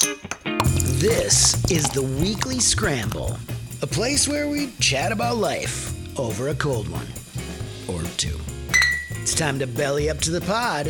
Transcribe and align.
This 0.00 1.70
is 1.70 1.88
the 1.90 2.02
Weekly 2.20 2.60
Scramble, 2.60 3.36
a 3.82 3.86
place 3.86 4.28
where 4.28 4.48
we 4.48 4.70
chat 4.78 5.10
about 5.10 5.38
life 5.38 5.92
over 6.18 6.48
a 6.48 6.54
cold 6.54 6.88
one 6.88 7.06
or 7.88 8.02
two. 8.16 8.38
It's 9.20 9.34
time 9.34 9.58
to 9.58 9.66
belly 9.66 10.08
up 10.08 10.18
to 10.18 10.30
the 10.30 10.40
pod 10.40 10.86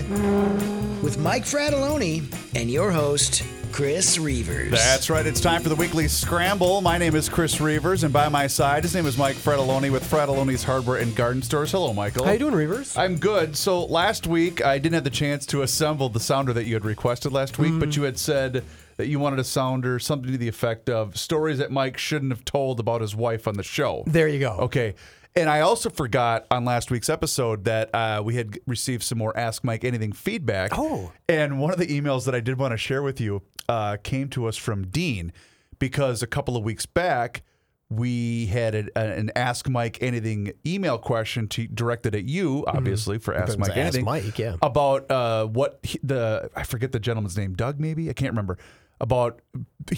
with 1.02 1.18
Mike 1.18 1.44
Fratelloni 1.44 2.24
and 2.54 2.70
your 2.70 2.90
host, 2.90 3.44
Chris 3.72 4.18
Reavers. 4.18 4.70
That's 4.70 5.08
right. 5.08 5.26
It's 5.26 5.40
time 5.40 5.62
for 5.62 5.68
the 5.68 5.76
weekly 5.76 6.08
scramble. 6.08 6.80
My 6.80 6.98
name 6.98 7.14
is 7.14 7.28
Chris 7.28 7.56
Reavers, 7.56 8.04
and 8.04 8.12
by 8.12 8.28
my 8.28 8.46
side, 8.46 8.82
his 8.82 8.94
name 8.94 9.06
is 9.06 9.16
Mike 9.16 9.36
Fratelloni 9.36 9.90
with 9.90 10.04
Fratelloni's 10.04 10.64
Hardware 10.64 10.98
and 10.98 11.14
Garden 11.14 11.42
Stores. 11.42 11.72
Hello, 11.72 11.94
Michael. 11.94 12.24
How 12.24 12.32
you 12.32 12.38
doing, 12.38 12.54
Reavers? 12.54 12.98
I'm 12.98 13.16
good. 13.16 13.56
So 13.56 13.84
last 13.86 14.26
week, 14.26 14.64
I 14.64 14.78
didn't 14.78 14.94
have 14.94 15.04
the 15.04 15.10
chance 15.10 15.46
to 15.46 15.62
assemble 15.62 16.08
the 16.08 16.20
sounder 16.20 16.52
that 16.52 16.66
you 16.66 16.74
had 16.74 16.84
requested 16.84 17.32
last 17.32 17.58
week, 17.58 17.78
but 17.78 17.90
mm. 17.90 17.96
you 17.96 18.02
had 18.02 18.18
said 18.18 18.64
that 18.98 19.06
you 19.06 19.18
wanted 19.18 19.38
a 19.38 19.44
sounder, 19.44 19.98
something 19.98 20.30
to 20.30 20.36
the 20.36 20.48
effect 20.48 20.90
of 20.90 21.16
stories 21.16 21.58
that 21.58 21.70
Mike 21.70 21.96
shouldn't 21.96 22.32
have 22.32 22.44
told 22.44 22.78
about 22.78 23.00
his 23.00 23.16
wife 23.16 23.48
on 23.48 23.54
the 23.54 23.62
show. 23.62 24.04
There 24.06 24.28
you 24.28 24.40
go. 24.40 24.56
Okay. 24.58 24.94
And 25.36 25.48
I 25.48 25.60
also 25.60 25.88
forgot 25.88 26.46
on 26.50 26.64
last 26.64 26.90
week's 26.90 27.08
episode 27.08 27.64
that 27.64 27.94
uh, 27.94 28.22
we 28.24 28.34
had 28.34 28.58
received 28.66 29.04
some 29.04 29.18
more 29.18 29.36
Ask 29.36 29.62
Mike 29.62 29.84
Anything 29.84 30.12
feedback. 30.12 30.72
Oh. 30.76 31.12
And 31.28 31.60
one 31.60 31.72
of 31.72 31.78
the 31.78 31.86
emails 31.86 32.24
that 32.24 32.34
I 32.34 32.40
did 32.40 32.58
want 32.58 32.72
to 32.72 32.76
share 32.76 33.02
with 33.02 33.20
you 33.20 33.42
uh, 33.68 33.98
came 34.02 34.28
to 34.30 34.46
us 34.46 34.56
from 34.56 34.88
Dean 34.88 35.32
because 35.78 36.22
a 36.22 36.26
couple 36.26 36.56
of 36.56 36.64
weeks 36.64 36.86
back, 36.86 37.44
we 37.90 38.46
had 38.46 38.74
a, 38.74 38.98
an 38.98 39.30
Ask 39.36 39.68
Mike 39.68 39.98
Anything 40.02 40.52
email 40.66 40.98
question 40.98 41.46
to, 41.48 41.68
directed 41.68 42.16
at 42.16 42.24
you, 42.24 42.64
obviously, 42.66 43.18
for 43.18 43.32
Ask 43.32 43.58
Mike 43.58 43.70
Ask 43.70 43.78
Anything. 43.78 44.04
Mike, 44.04 44.38
yeah. 44.38 44.56
About 44.60 45.08
uh, 45.10 45.46
what 45.46 45.78
he, 45.84 46.00
the, 46.02 46.50
I 46.56 46.64
forget 46.64 46.90
the 46.90 47.00
gentleman's 47.00 47.38
name, 47.38 47.54
Doug 47.54 47.78
maybe? 47.78 48.10
I 48.10 48.12
can't 48.12 48.32
remember. 48.32 48.58
About 49.00 49.40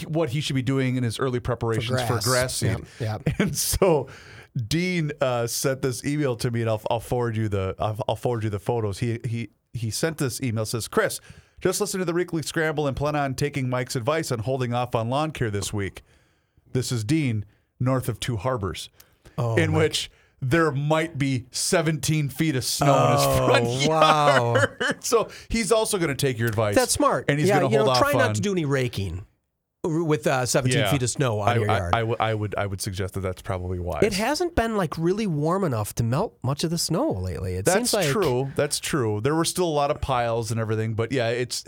what 0.08 0.28
he 0.30 0.40
should 0.42 0.56
be 0.56 0.62
doing 0.62 0.96
in 0.96 1.02
his 1.04 1.18
early 1.18 1.40
preparations 1.40 2.00
for 2.02 2.14
grass. 2.14 2.24
grass, 2.26 2.54
seed. 2.56 2.68
Yep, 3.00 3.22
yep. 3.26 3.34
And 3.38 3.56
so 3.56 4.08
Dean 4.68 5.10
uh, 5.20 5.46
sent 5.46 5.80
this 5.82 6.04
email 6.04 6.36
to 6.36 6.50
me, 6.50 6.60
and 6.60 6.68
I'll, 6.68 6.82
I'll 6.90 7.00
forward 7.00 7.36
you 7.36 7.48
the 7.48 7.74
I'll, 7.78 7.98
I'll 8.08 8.16
forward 8.16 8.44
you 8.44 8.50
the 8.50 8.58
photos. 8.58 8.98
He 8.98 9.18
he 9.24 9.50
he 9.72 9.90
sent 9.90 10.18
this 10.18 10.40
email 10.42 10.66
says 10.66 10.86
Chris, 10.88 11.20
just 11.60 11.80
listen 11.80 11.98
to 12.00 12.04
the 12.04 12.12
weekly 12.12 12.42
scramble 12.42 12.86
and 12.86 12.96
plan 12.96 13.16
on 13.16 13.34
taking 13.34 13.70
Mike's 13.70 13.96
advice 13.96 14.30
on 14.30 14.40
holding 14.40 14.74
off 14.74 14.94
on 14.94 15.08
lawn 15.08 15.30
care 15.30 15.50
this 15.50 15.72
week. 15.72 16.02
This 16.72 16.92
is 16.92 17.02
Dean, 17.04 17.44
north 17.78 18.08
of 18.08 18.20
Two 18.20 18.36
Harbors, 18.36 18.90
Oh, 19.38 19.56
in 19.56 19.72
which 19.72 20.10
there 20.42 20.70
might 20.72 21.18
be 21.18 21.46
17 21.50 22.28
feet 22.30 22.56
of 22.56 22.64
snow 22.64 23.06
in 23.06 23.12
his 23.12 23.20
Oh, 23.26 23.46
front 23.46 23.66
wow. 23.88 24.54
yard. 24.54 24.96
so 25.04 25.28
he's 25.48 25.70
also 25.70 25.98
going 25.98 26.08
to 26.08 26.14
take 26.14 26.38
your 26.38 26.48
advice. 26.48 26.74
That's 26.74 26.92
smart. 26.92 27.26
and 27.28 27.38
he's 27.38 27.48
yeah, 27.48 27.60
going 27.60 27.70
to 27.70 27.76
hold 27.76 27.86
know, 27.88 27.92
off 27.92 27.98
try 27.98 28.12
on 28.12 28.18
not 28.18 28.34
to 28.36 28.40
do 28.40 28.52
any 28.52 28.64
raking 28.64 29.26
with 29.84 30.26
uh, 30.26 30.44
17 30.44 30.78
Yeah. 30.78 30.90
feet 30.90 31.02
of 31.02 31.08
snow 31.10 31.40
on 31.40 31.48
I, 31.48 31.54
your 31.56 31.66
yard. 31.66 31.94
I 31.94 32.02
would- 32.02 32.20
I 32.20 32.34
would 32.34 32.54
I 32.56 32.66
would 32.66 32.80
suggest 32.82 33.14
that 33.14 33.20
that's 33.20 33.40
probably 33.42 33.78
wise. 33.78 34.02
it 34.02 34.12
hasn't 34.12 34.54
been 34.54 34.76
like 34.76 34.96
really 34.98 35.26
warm 35.26 35.64
enough 35.64 35.94
to 35.96 36.02
melt 36.02 36.38
much 36.42 36.64
of 36.64 36.70
the 36.70 36.76
snow 36.78 37.10
lately. 37.12 37.54
It 37.54 37.64
That's 37.64 37.90
seems 37.90 37.94
like 37.94 38.06
true. 38.06 38.50
That's 38.56 38.78
true. 38.78 39.20
There 39.22 39.34
were 39.34 39.44
still 39.46 39.64
a 39.66 39.70
lot 39.70 39.90
of 39.90 40.00
piles 40.02 40.50
and 40.50 40.60
everything, 40.60 40.92
but 40.94 41.12
yeah, 41.12 41.28
it's 41.30 41.64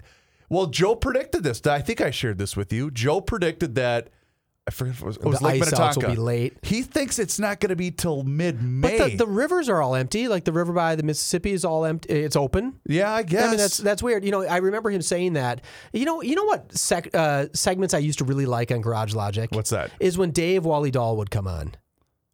well. 0.50 0.66
Joe 0.66 0.94
predicted 0.94 1.42
this. 1.42 1.66
I 1.66 1.80
think 1.80 2.00
I 2.02 2.10
shared 2.10 2.36
this 2.38 2.54
with 2.56 2.70
you. 2.72 2.90
Joe 2.90 3.20
predicted 3.22 3.74
that. 3.76 4.08
I 4.64 4.70
forget 4.70 4.94
if 4.94 5.02
it 5.02 5.04
was, 5.04 5.16
it 5.16 5.24
was 5.24 5.38
The 5.40 5.44
Lake 5.44 5.62
ice 5.62 5.72
outs 5.72 5.96
will 5.96 6.02
Minnetonka. 6.02 6.10
be 6.10 6.16
late. 6.24 6.56
He 6.62 6.82
thinks 6.82 7.18
it's 7.18 7.40
not 7.40 7.58
going 7.58 7.70
to 7.70 7.76
be 7.76 7.90
till 7.90 8.22
mid 8.22 8.62
May. 8.62 8.96
But 8.96 9.10
the, 9.10 9.16
the 9.16 9.26
rivers 9.26 9.68
are 9.68 9.82
all 9.82 9.96
empty. 9.96 10.28
Like 10.28 10.44
the 10.44 10.52
river 10.52 10.72
by 10.72 10.94
the 10.94 11.02
Mississippi 11.02 11.50
is 11.52 11.64
all 11.64 11.84
empty. 11.84 12.12
It's 12.14 12.36
open. 12.36 12.78
yeah, 12.86 13.10
I 13.12 13.24
guess. 13.24 13.44
I 13.44 13.48
mean 13.48 13.56
that's 13.56 13.76
that's 13.78 14.02
weird. 14.04 14.24
You 14.24 14.30
know, 14.30 14.44
I 14.44 14.58
remember 14.58 14.90
him 14.90 15.02
saying 15.02 15.32
that. 15.32 15.62
You 15.92 16.04
know, 16.04 16.22
you 16.22 16.36
know 16.36 16.44
what 16.44 16.72
sec, 16.78 17.08
uh, 17.12 17.46
segments 17.52 17.92
I 17.92 17.98
used 17.98 18.18
to 18.20 18.24
really 18.24 18.46
like 18.46 18.70
on 18.70 18.82
Garage 18.82 19.14
Logic. 19.14 19.50
What's 19.52 19.70
that? 19.70 19.90
Is 19.98 20.16
when 20.16 20.30
Dave 20.30 20.64
Wally 20.64 20.92
Dahl 20.92 21.16
would 21.16 21.32
come 21.32 21.48
on. 21.48 21.74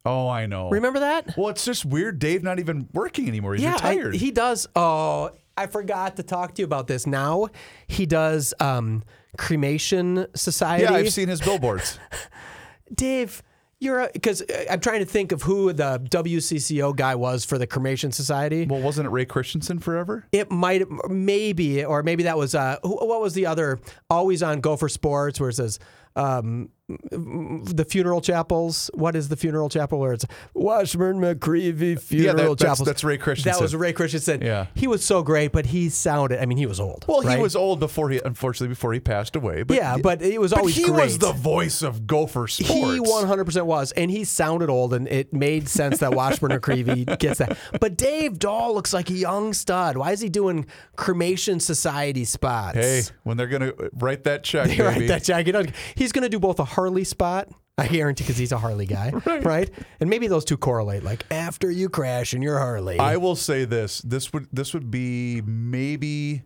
oh, 0.05 0.29
I 0.29 0.45
know. 0.45 0.69
Remember 0.69 0.99
that? 0.99 1.35
Well, 1.35 1.49
it's 1.49 1.65
just 1.65 1.83
weird. 1.83 2.19
Dave 2.19 2.43
not 2.43 2.59
even 2.59 2.89
working 2.93 3.27
anymore. 3.27 3.53
He's 3.55 3.63
yeah, 3.63 3.77
I- 3.81 3.95
retired. 3.95 4.15
he 4.15 4.29
does. 4.29 4.67
Oh, 4.75 5.31
I 5.59 5.67
forgot 5.67 6.15
to 6.15 6.23
talk 6.23 6.55
to 6.55 6.61
you 6.61 6.65
about 6.65 6.87
this. 6.87 7.05
Now 7.05 7.49
he 7.85 8.05
does 8.05 8.53
um, 8.61 9.03
cremation 9.37 10.27
society. 10.33 10.85
yeah, 10.85 10.93
I've 10.93 11.11
seen 11.11 11.27
his 11.27 11.41
billboards. 11.41 11.99
Dave. 12.93 13.43
You're 13.81 14.09
because 14.11 14.43
I'm 14.69 14.81
trying 14.81 14.99
to 14.99 15.05
think 15.05 15.31
of 15.31 15.43
who 15.43 15.71
the 15.71 15.99
WCCO 15.99 16.93
guy 16.97 17.15
was 17.15 17.45
for 17.45 17.57
the 17.57 17.65
cremation 17.65 18.11
society. 18.11 18.65
well, 18.65 18.81
wasn't 18.81 19.07
it 19.07 19.09
Ray 19.09 19.23
Christensen 19.23 19.79
forever? 19.79 20.25
It 20.33 20.51
might, 20.51 20.83
maybe, 21.09 21.85
or 21.85 22.03
maybe 22.03 22.23
that 22.23 22.37
was 22.37 22.55
uh, 22.55 22.75
who, 22.83 22.97
what 22.97 23.21
was 23.21 23.35
the 23.35 23.45
other? 23.45 23.79
Always 24.09 24.43
on 24.43 24.59
Gopher 24.59 24.89
Sports, 24.89 25.39
where 25.39 25.47
it 25.47 25.55
says 25.55 25.79
um, 26.17 26.71
the 27.11 27.85
funeral 27.87 28.21
chapels. 28.21 28.89
What 28.93 29.15
is 29.15 29.29
the 29.29 29.35
funeral 29.35 29.69
chapel 29.69 29.99
where 29.99 30.13
it's 30.13 30.25
Washburn 30.53 31.19
McReavy 31.19 31.99
Funeral 31.99 32.35
that- 32.35 32.59
that's- 32.59 32.77
Chapels? 32.77 32.85
that's 32.87 33.03
Ray 33.03 33.17
Christensen. 33.17 33.51
That 33.53 33.61
was 33.61 33.75
Ray 33.75 33.93
Christensen. 33.93 34.41
Yeah. 34.41 34.67
he 34.75 34.87
was 34.87 35.03
so 35.03 35.21
great, 35.23 35.51
but 35.51 35.67
he 35.67 35.89
sounded. 35.89 36.41
I 36.41 36.45
mean, 36.45 36.57
he 36.57 36.65
was 36.65 36.79
old. 36.79 37.05
Well, 37.07 37.21
right? 37.21 37.37
he 37.37 37.41
was 37.41 37.55
old 37.55 37.79
before 37.79 38.09
he, 38.09 38.19
unfortunately, 38.23 38.69
before 38.69 38.93
he 38.93 38.99
passed 38.99 39.35
away. 39.35 39.63
But 39.63 39.77
Yeah, 39.77 39.97
but 39.97 40.21
it 40.21 40.39
was 40.39 40.51
but 40.51 40.59
always 40.59 40.75
he 40.75 40.83
great. 40.83 41.03
was 41.05 41.17
the 41.19 41.31
voice 41.31 41.81
of 41.81 42.07
Gopher 42.07 42.47
Sports. 42.47 42.71
He 42.73 42.99
100% 42.99 43.65
was, 43.65 43.91
and 43.93 44.09
he 44.11 44.23
sounded 44.23 44.69
old, 44.69 44.93
and 44.93 45.07
it 45.07 45.33
made 45.33 45.67
sense 45.69 45.99
that 45.99 46.13
Washburn 46.13 46.51
McReavy 46.51 47.17
gets 47.19 47.39
that. 47.39 47.57
But 47.79 47.97
Dave 47.97 48.39
Dahl 48.39 48.73
looks 48.73 48.93
like 48.93 49.09
a 49.09 49.13
young 49.13 49.53
stud. 49.53 49.97
Why 49.97 50.11
is 50.11 50.21
he 50.21 50.29
doing 50.29 50.65
cremation 50.95 51.59
society 51.59 52.25
spots? 52.25 52.75
Hey, 52.77 53.01
when 53.23 53.37
they're 53.37 53.47
gonna 53.47 53.73
write 53.93 54.23
that 54.25 54.43
check, 54.43 54.67
They 54.67 54.77
baby. 54.77 54.83
write 54.83 55.07
that 55.07 55.23
jacket. 55.23 55.49
He's 55.95 56.11
going 56.11 56.23
to 56.23 56.29
do 56.29 56.39
both 56.39 56.59
a 56.59 56.65
Harley 56.79 57.03
spot. 57.03 57.49
I 57.77 57.87
guarantee 57.87 58.23
because 58.23 58.37
he's 58.37 58.51
a 58.51 58.57
Harley 58.57 58.85
guy, 58.85 59.11
right. 59.41 59.69
And 59.99 60.09
maybe 60.09 60.27
those 60.27 60.45
two 60.45 60.57
correlate. 60.57 61.03
Like 61.03 61.25
after 61.31 61.69
you 61.71 61.89
crash 61.89 62.33
in 62.33 62.41
your 62.41 62.57
Harley, 62.57 62.99
I 62.99 63.17
will 63.17 63.35
say 63.35 63.65
this: 63.65 63.99
this 63.99 64.31
would 64.33 64.47
this 64.51 64.73
would 64.73 64.91
be 64.91 65.41
maybe 65.45 66.43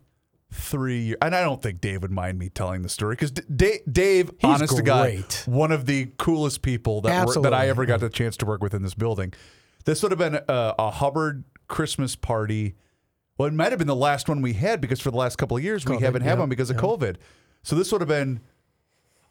three 0.52 1.02
years, 1.02 1.18
and 1.22 1.36
I 1.36 1.42
don't 1.42 1.62
think 1.62 1.82
Dave 1.82 2.04
would 2.04 2.12
mind 2.12 2.38
me 2.38 2.50
telling 2.50 2.84
the 2.84 2.90
story 2.90 3.16
because 3.16 3.32
D- 3.32 3.80
Dave, 3.92 4.32
honest 4.44 4.76
to 4.76 4.84
God, 4.84 5.26
one 5.46 5.72
of 5.72 5.86
the 5.86 6.12
coolest 6.18 6.62
people 6.62 7.02
that 7.02 7.28
were, 7.28 7.42
that 7.42 7.54
I 7.54 7.68
ever 7.68 7.86
got 7.86 8.00
the 8.00 8.10
chance 8.10 8.38
to 8.38 8.46
work 8.46 8.62
with 8.62 8.74
in 8.74 8.84
this 8.84 8.94
building. 8.94 9.34
This 9.86 10.02
would 10.04 10.12
have 10.12 10.20
been 10.20 10.36
a, 10.36 10.76
a 10.80 10.92
Hubbard 10.92 11.44
Christmas 11.68 12.16
party. 12.16 12.76
Well, 13.38 13.48
it 13.48 13.54
might 13.54 13.72
have 13.72 13.80
been 13.80 13.88
the 13.88 13.96
last 13.96 14.30
one 14.30 14.42
we 14.42 14.54
had 14.54 14.80
because 14.82 15.00
for 15.00 15.10
the 15.10 15.18
last 15.18 15.38
couple 15.38 15.58
of 15.58 15.64
years 15.64 15.84
we 15.86 15.98
haven't 16.00 16.22
had 16.22 16.38
one 16.38 16.50
because 16.50 16.70
of 16.70 16.78
COVID. 16.78 17.16
So 17.64 17.76
this 17.76 17.92
would 17.92 18.02
have 18.02 18.08
been 18.08 18.42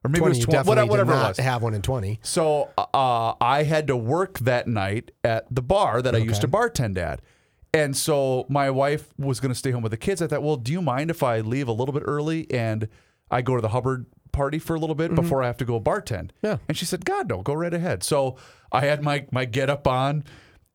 or 0.04 0.08
maybe 0.08 0.20
20, 0.20 0.26
it 0.26 0.28
was 0.28 0.38
you 0.38 0.46
20, 0.46 0.58
whatever, 0.88 1.12
it 1.12 1.16
was. 1.16 1.36
have 1.38 1.62
one 1.62 1.74
in 1.74 1.82
20. 1.82 2.20
So 2.22 2.70
uh, 2.78 3.34
I 3.40 3.64
had 3.64 3.88
to 3.88 3.96
work 3.96 4.38
that 4.40 4.68
night 4.68 5.10
at 5.24 5.52
the 5.52 5.62
bar 5.62 6.00
that 6.00 6.14
I 6.14 6.18
used 6.18 6.42
to 6.42 6.48
bartend 6.48 6.96
at. 6.96 7.22
And 7.74 7.96
so 7.96 8.46
my 8.48 8.70
wife 8.70 9.08
was 9.18 9.40
going 9.40 9.52
to 9.52 9.58
stay 9.58 9.72
home 9.72 9.82
with 9.82 9.90
the 9.90 9.96
kids. 9.96 10.22
I 10.22 10.28
thought, 10.28 10.44
well, 10.44 10.56
do 10.56 10.70
you 10.70 10.80
mind 10.80 11.10
if 11.10 11.24
I 11.24 11.40
leave 11.40 11.66
a 11.66 11.72
little 11.72 11.92
bit 11.92 12.04
early 12.06 12.48
and 12.52 12.86
I 13.32 13.42
go 13.42 13.56
to 13.56 13.62
the 13.62 13.70
Hubbard 13.70 14.06
party 14.36 14.58
for 14.58 14.76
a 14.76 14.78
little 14.78 14.94
bit 14.94 15.14
before 15.14 15.42
I 15.42 15.46
have 15.46 15.56
to 15.56 15.64
go 15.64 15.80
bartend. 15.80 16.30
Mm-hmm. 16.30 16.46
Yeah. 16.46 16.58
And 16.68 16.76
she 16.76 16.84
said, 16.84 17.04
God, 17.04 17.28
no, 17.28 17.42
go 17.42 17.54
right 17.54 17.72
ahead. 17.72 18.02
So 18.02 18.36
I 18.70 18.82
had 18.82 19.02
my 19.02 19.26
my 19.32 19.46
get 19.46 19.70
up 19.70 19.88
on 19.88 20.24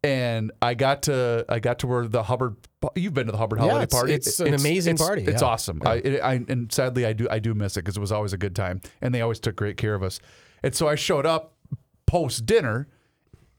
and 0.03 0.51
I 0.61 0.73
got 0.73 1.03
to 1.03 1.45
I 1.49 1.59
got 1.59 1.79
to 1.79 1.87
where 1.87 2.07
the 2.07 2.23
Hubbard 2.23 2.55
you've 2.95 3.13
been 3.13 3.27
to 3.27 3.31
the 3.31 3.37
Hubbard 3.37 3.59
Yeah, 3.59 3.65
holiday 3.67 3.83
it's- 3.83 3.99
party. 3.99 4.13
it's 4.13 4.39
an 4.39 4.53
amazing 4.53 4.95
it's- 4.95 5.07
party, 5.07 5.23
It's 5.23 5.41
yeah. 5.41 5.47
awesome. 5.47 5.81
I, 5.85 5.95
it, 5.95 6.21
I 6.21 6.33
and 6.47 6.71
sadly 6.71 7.05
I 7.05 7.13
do 7.13 7.27
I 7.29 7.39
do 7.39 7.53
miss 7.53 7.77
it 7.77 7.81
because 7.81 7.97
it 7.97 7.99
was 8.01 8.11
always 8.11 8.33
a 8.33 8.37
good 8.37 8.55
time 8.55 8.81
and 9.01 9.13
they 9.13 9.21
always 9.21 9.39
took 9.39 9.55
great 9.55 9.77
care 9.77 9.93
of 9.93 10.01
us. 10.03 10.19
And 10.63 10.73
so 10.73 10.87
I 10.87 10.95
showed 10.95 11.25
up 11.25 11.53
post 12.07 12.45
dinner. 12.45 12.87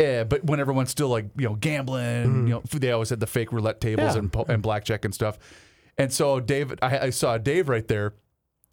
Uh, 0.01 0.25
but 0.25 0.43
when 0.45 0.59
everyone's 0.59 0.91
still 0.91 1.09
like 1.09 1.27
you 1.37 1.49
know 1.49 1.55
gambling, 1.55 2.49
you 2.49 2.55
know 2.55 2.63
they 2.73 2.91
always 2.91 3.11
had 3.11 3.21
the 3.21 3.27
fake 3.27 3.53
roulette 3.53 3.81
tables. 3.81 4.15
Yeah. 4.15 4.19
and 4.19 4.33
po- 4.33 4.47
and 4.49 4.61
blackjack 4.63 5.05
and 5.05 5.15
stuff. 5.15 5.39
And 5.97 6.13
so 6.13 6.41
David, 6.41 6.79
I, 6.83 6.99
I 6.99 7.11
saw 7.11 7.39
Dave 7.39 7.69
right 7.69 7.87
there, 7.87 8.15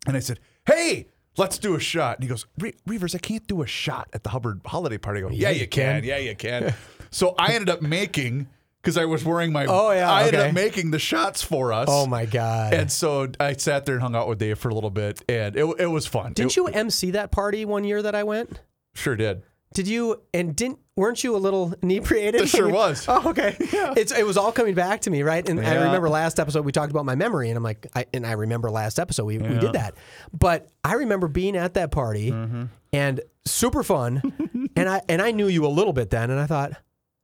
and 0.07 0.15
I 0.17 0.21
said, 0.21 0.39
"Hey, 0.65 1.07
let's 1.39 1.57
do 1.57 1.75
a 1.75 1.79
shot." 1.79 2.17
And 2.17 2.23
he 2.23 2.29
goes, 2.29 2.45
"Re- 2.59 2.75
"Reavers, 2.87 3.15
I 3.15 3.17
can't 3.17 3.47
do 3.47 3.61
a 3.63 3.67
shot 3.67 4.09
at 4.13 4.23
the 4.23 4.29
Hubbard 4.29 4.61
holiday 4.65 4.97
party." 4.97 5.19
I 5.19 5.21
go, 5.23 5.29
"Yeah, 5.29 5.49
you 5.49 5.67
can. 5.67 6.03
Yeah, 6.03 6.17
you 6.17 6.35
can." 6.35 6.73
so 7.09 7.33
I 7.39 7.53
ended 7.53 7.69
up 7.69 7.81
making 7.81 8.47
because 8.81 8.97
I 8.97 9.05
was 9.05 9.25
wearing 9.25 9.51
my. 9.51 9.65
Oh, 9.65 9.91
yeah, 9.91 10.11
I 10.11 10.21
ended 10.21 10.35
okay. 10.35 10.49
up 10.49 10.53
making 10.53 10.91
the 10.91 10.99
shots 10.99 11.41
for 11.41 11.73
us. 11.73 11.87
Oh 11.91 12.05
my 12.05 12.25
god! 12.25 12.73
And 12.73 12.91
so 12.91 13.29
I 13.39 13.53
sat 13.53 13.85
there 13.85 13.95
and 13.95 14.01
hung 14.01 14.15
out 14.15 14.27
with 14.27 14.39
Dave 14.39 14.59
for 14.59 14.69
a 14.69 14.73
little 14.75 14.89
bit, 14.89 15.23
and 15.27 15.55
it, 15.55 15.65
it 15.79 15.87
was 15.87 16.05
fun. 16.05 16.33
Didn't 16.33 16.51
It- 16.51 16.57
you 16.57 16.67
MC 16.67 17.11
that 17.11 17.31
party 17.31 17.65
one 17.65 17.83
year 17.83 18.01
that 18.01 18.15
I 18.15 18.23
went? 18.23 18.59
Sure 18.93 19.15
did. 19.15 19.43
Did 19.73 19.87
you? 19.87 20.21
And 20.33 20.55
didn't? 20.55 20.79
Weren't 20.99 21.23
you 21.23 21.35
a 21.35 21.37
little 21.39 21.73
inebriated? 21.81 22.41
It 22.41 22.49
sure 22.49 22.67
you- 22.67 22.73
was. 22.73 23.05
Oh, 23.07 23.29
okay. 23.29 23.55
It's 23.97 24.11
it 24.11 24.25
was 24.25 24.37
all 24.37 24.51
coming 24.51 24.75
back 24.75 25.01
to 25.01 25.09
me, 25.09 25.23
right? 25.23 25.47
And 25.47 25.59
I 25.59 25.75
remember 25.85 26.09
last 26.09 26.39
episode 26.39 26.65
we 26.65 26.71
talked 26.71 26.91
about 26.91 27.05
my 27.05 27.15
memory, 27.15 27.49
and 27.49 27.57
I'm 27.57 27.63
like, 27.63 27.87
I, 27.95 28.05
and 28.13 28.25
I 28.27 28.33
remember 28.33 28.69
last 28.69 28.99
episode 28.99 29.25
we, 29.25 29.37
we 29.37 29.57
did 29.59 29.73
that. 29.73 29.95
But 30.37 30.67
I 30.83 30.93
remember 30.95 31.27
being 31.27 31.55
at 31.55 31.73
that 31.75 31.91
party 31.91 32.31
Mm-hmm. 32.31 32.63
and 32.93 33.21
super 33.45 33.81
fun, 33.83 34.69
and 34.75 34.89
I 34.89 35.01
and 35.09 35.21
I 35.21 35.31
knew 35.31 35.47
you 35.47 35.65
a 35.65 35.69
little 35.69 35.93
bit 35.93 36.09
then, 36.09 36.29
and 36.29 36.39
I 36.39 36.45
thought, 36.45 36.73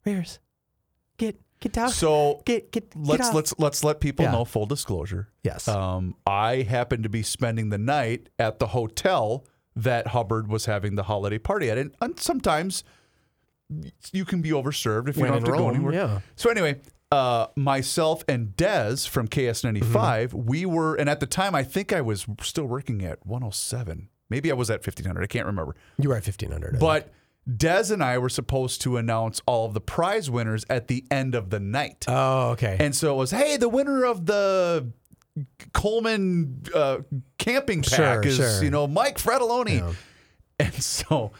Rears, 0.05 0.39
get 1.17 1.39
get 1.59 1.73
down, 1.73 1.89
So 1.89 2.41
get 2.45 2.71
get 2.71 2.91
get 2.91 3.05
let's 3.05 3.27
off." 3.29 3.33
let's 3.35 3.53
let's 3.59 3.83
let 3.83 3.99
people 3.99 4.25
Yeah. 4.25 4.31
know 4.31 4.45
full 4.45 4.65
disclosure. 4.65 5.29
Yes. 5.43 5.67
Um, 5.67 6.15
I 6.25 6.61
happened 6.63 7.03
to 7.03 7.09
be 7.09 7.23
spending 7.23 7.69
the 7.69 7.77
night 7.77 8.29
at 8.39 8.59
the 8.59 8.67
hotel 8.67 9.45
that 9.75 10.07
Hubbard 10.07 10.47
was 10.47 10.65
having 10.65 10.95
the 10.95 11.03
holiday 11.03 11.37
party 11.37 11.69
at, 11.69 11.77
and, 11.77 11.93
and 12.01 12.17
sometimes 12.19 12.83
you 14.11 14.25
can 14.25 14.41
be 14.41 14.49
overserved 14.51 15.09
if 15.09 15.15
you 15.17 15.23
When 15.23 15.31
don't 15.31 15.41
have 15.41 15.51
to 15.53 15.57
go 15.57 15.69
anywhere. 15.69 15.93
yeah. 15.93 16.19
So 16.35 16.49
anyway, 16.49 16.79
uh, 17.11 17.47
myself 17.55 18.23
and 18.27 18.49
Dez 18.57 19.07
from 19.07 19.27
KS95, 19.27 19.81
Mm-hmm. 19.81 20.45
we 20.45 20.65
were, 20.65 20.95
and 20.95 21.09
at 21.09 21.19
the 21.19 21.25
time 21.27 21.55
I 21.55 21.63
think 21.63 21.91
I 21.93 22.01
was 22.01 22.25
still 22.41 22.65
working 22.65 23.03
at 23.03 23.25
107. 23.25 24.09
Maybe 24.29 24.51
I 24.51 24.55
was 24.55 24.69
at 24.69 24.79
1500. 24.85 25.23
I 25.23 25.27
can't 25.27 25.45
remember. 25.45 25.75
you 25.99 26.09
were 26.09 26.15
at 26.15 26.23
fifteen 26.23 26.51
hundred, 26.51 26.79
But 26.79 27.11
Dez 27.47 27.91
and 27.91 28.03
I 28.03 28.17
were 28.17 28.29
supposed 28.29 28.81
to 28.81 28.97
announce 28.97 29.39
all 29.45 29.65
of 29.67 29.75
the 29.75 29.81
prize 29.81 30.31
winners 30.31 30.65
at 30.67 30.87
the 30.87 31.05
end 31.11 31.35
of 31.35 31.51
the 31.51 31.59
night. 31.59 32.05
oh 32.07 32.49
okay, 32.51 32.75
And 32.79 32.95
so 32.95 33.13
it 33.13 33.17
was, 33.17 33.29
hey, 33.31 33.57
the 33.57 33.69
winner 33.69 34.03
of 34.03 34.25
the 34.25 34.89
Coleman 35.73 36.63
uh, 36.73 36.99
camping 37.37 37.81
pack 37.83 38.23
Sure, 38.23 38.25
is, 38.25 38.35
sure. 38.37 38.63
you 38.63 38.69
know, 38.71 38.87
Mike 38.87 39.17
Fratelloni. 39.17 39.79
Yeah. 39.79 39.93
And 40.57 40.73
so, 40.73 41.33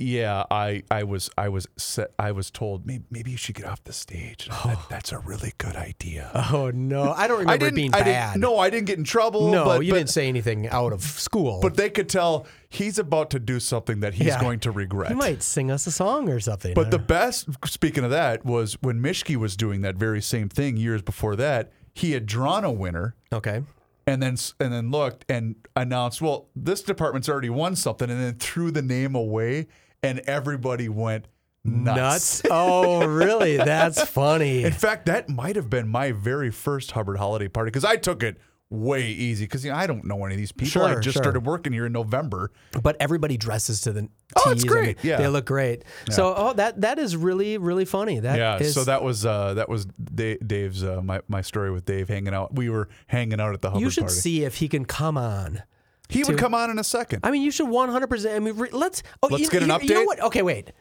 yeah, 0.00 0.44
I 0.50 0.82
I 0.90 1.04
was 1.04 1.28
I 1.36 1.50
was 1.50 1.66
set, 1.76 2.12
I 2.18 2.32
was 2.32 2.50
told 2.50 2.86
maybe, 2.86 3.04
maybe 3.10 3.30
you 3.30 3.36
should 3.36 3.54
get 3.54 3.66
off 3.66 3.84
the 3.84 3.92
stage. 3.92 4.48
I 4.50 4.62
said, 4.62 4.78
that's 4.88 5.12
a 5.12 5.18
really 5.18 5.52
good 5.58 5.76
idea. 5.76 6.30
oh 6.52 6.70
no, 6.74 7.12
I 7.12 7.28
don't 7.28 7.38
remember 7.40 7.66
I 7.66 7.70
being 7.70 7.94
I 7.94 8.00
bad. 8.02 8.32
didn't. 8.32 8.40
No, 8.40 8.58
I 8.58 8.70
didn't 8.70 8.86
get 8.86 8.96
in 8.98 9.04
trouble. 9.04 9.50
no, 9.52 9.64
but, 9.66 9.84
you 9.84 9.92
but, 9.92 9.98
didn't 9.98 10.10
say 10.10 10.26
anything 10.26 10.68
out 10.68 10.92
of 10.94 11.02
school. 11.02 11.60
But 11.60 11.76
they 11.76 11.90
could 11.90 12.08
tell 12.08 12.46
he's 12.70 12.98
about 12.98 13.28
to 13.30 13.38
do 13.38 13.60
something 13.60 14.00
that 14.00 14.14
he's 14.14 14.28
Yeah. 14.28 14.40
going 14.40 14.60
to 14.60 14.70
regret. 14.70 15.10
you 15.10 15.16
might 15.16 15.42
sing 15.42 15.70
us 15.70 15.86
a 15.86 15.90
song 15.92 16.28
or 16.30 16.40
something. 16.40 16.72
But 16.72 16.90
the 16.90 16.98
best, 16.98 17.48
speaking 17.66 18.02
of 18.04 18.10
that, 18.10 18.44
was 18.44 18.78
when 18.80 19.00
Mishki 19.02 19.36
was 19.36 19.54
doing 19.56 19.82
that 19.82 19.96
very 19.96 20.22
same 20.22 20.48
thing 20.48 20.76
years 20.78 21.02
before 21.02 21.36
that. 21.36 21.72
He 21.92 22.12
had 22.12 22.24
drawn 22.24 22.64
a 22.64 22.70
winner 22.72 23.16
okay. 23.32 23.62
and 24.06 24.22
then 24.22 24.36
and 24.60 24.72
then 24.72 24.90
looked 24.90 25.24
and 25.28 25.56
announced, 25.76 26.22
"Well, 26.22 26.48
this 26.56 26.82
department's 26.82 27.28
already 27.28 27.50
won 27.50 27.74
something," 27.76 28.08
and 28.08 28.18
then 28.20 28.34
threw 28.34 28.70
the 28.70 28.80
name 28.80 29.14
away, 29.16 29.66
and 30.02 30.20
everybody 30.20 30.88
went 30.88 31.26
nuts. 31.64 31.96
Nuts. 31.96 32.42
Oh, 32.50 33.06
really? 33.06 33.56
That's 33.58 34.02
funny. 34.04 34.64
In 34.64 34.72
fact, 34.72 35.06
that 35.06 35.28
might 35.28 35.56
have 35.56 35.70
been 35.70 35.88
my 35.88 36.12
very 36.12 36.50
first 36.50 36.92
Hubbard 36.92 37.18
holiday 37.18 37.48
party 37.48 37.68
because 37.68 37.84
I 37.84 37.96
took 37.96 38.22
it 38.22 38.38
way 38.70 39.08
easy 39.08 39.44
because 39.44 39.64
you 39.64 39.72
know, 39.72 39.76
I 39.76 39.86
don't 39.88 40.04
know 40.04 40.24
any 40.24 40.34
of 40.34 40.38
these 40.38 40.52
people. 40.52 40.82
I 40.84 40.94
just 41.00 41.14
sure. 41.14 41.22
started 41.22 41.44
working 41.44 41.72
here 41.72 41.86
in 41.86 41.92
November. 41.92 42.52
But 42.80 42.96
everybody 43.00 43.36
dresses 43.36 43.80
to 43.82 43.92
the 43.92 44.08
Oh, 44.36 44.52
it's 44.52 44.62
T's 44.62 44.72
great. 44.72 45.02
Yeah. 45.02 45.16
They 45.16 45.26
look 45.26 45.44
great. 45.44 45.84
So, 46.10 46.32
oh, 46.36 46.52
that 46.52 46.80
that 46.82 46.98
is 47.00 47.16
really 47.16 47.58
really 47.58 47.84
funny. 47.84 48.20
That 48.20 48.38
yeah, 48.38 48.58
is- 48.58 48.74
so 48.74 48.84
that 48.84 49.02
was 49.02 49.26
uh, 49.26 49.54
that 49.54 49.68
was 49.68 49.86
Dave's 50.14 50.84
uh, 50.84 51.02
my 51.02 51.20
my 51.26 51.40
story 51.42 51.72
with 51.72 51.84
Dave 51.84 52.08
hanging 52.08 52.32
out. 52.32 52.54
We 52.54 52.70
were 52.70 52.88
hanging 53.08 53.40
out 53.40 53.54
at 53.54 53.60
the 53.60 53.70
Hubbard 53.70 53.82
you 53.82 53.90
should 53.90 54.04
party. 54.04 54.14
see 54.14 54.44
if 54.44 54.56
he 54.56 54.68
can 54.68 54.84
come 54.84 55.18
on. 55.18 55.64
He 56.10 56.22
would 56.24 56.38
come 56.38 56.54
on 56.54 56.70
in 56.70 56.78
a 56.78 56.84
second. 56.84 57.20
I 57.24 57.30
mean, 57.30 57.42
you 57.42 57.50
should 57.50 57.66
100%. 57.68 58.34
I 58.34 58.38
mean, 58.38 58.56
re- 58.56 58.68
let's 58.72 59.02
oh, 59.22 59.28
Let's 59.30 59.42
you, 59.44 59.50
get 59.50 59.62
an 59.62 59.68
you- 59.68 59.78
You 59.88 59.94
know 59.94 60.02
update? 60.02 60.06
what? 60.06 60.20
Okay, 60.24 60.42
wait. 60.42 60.72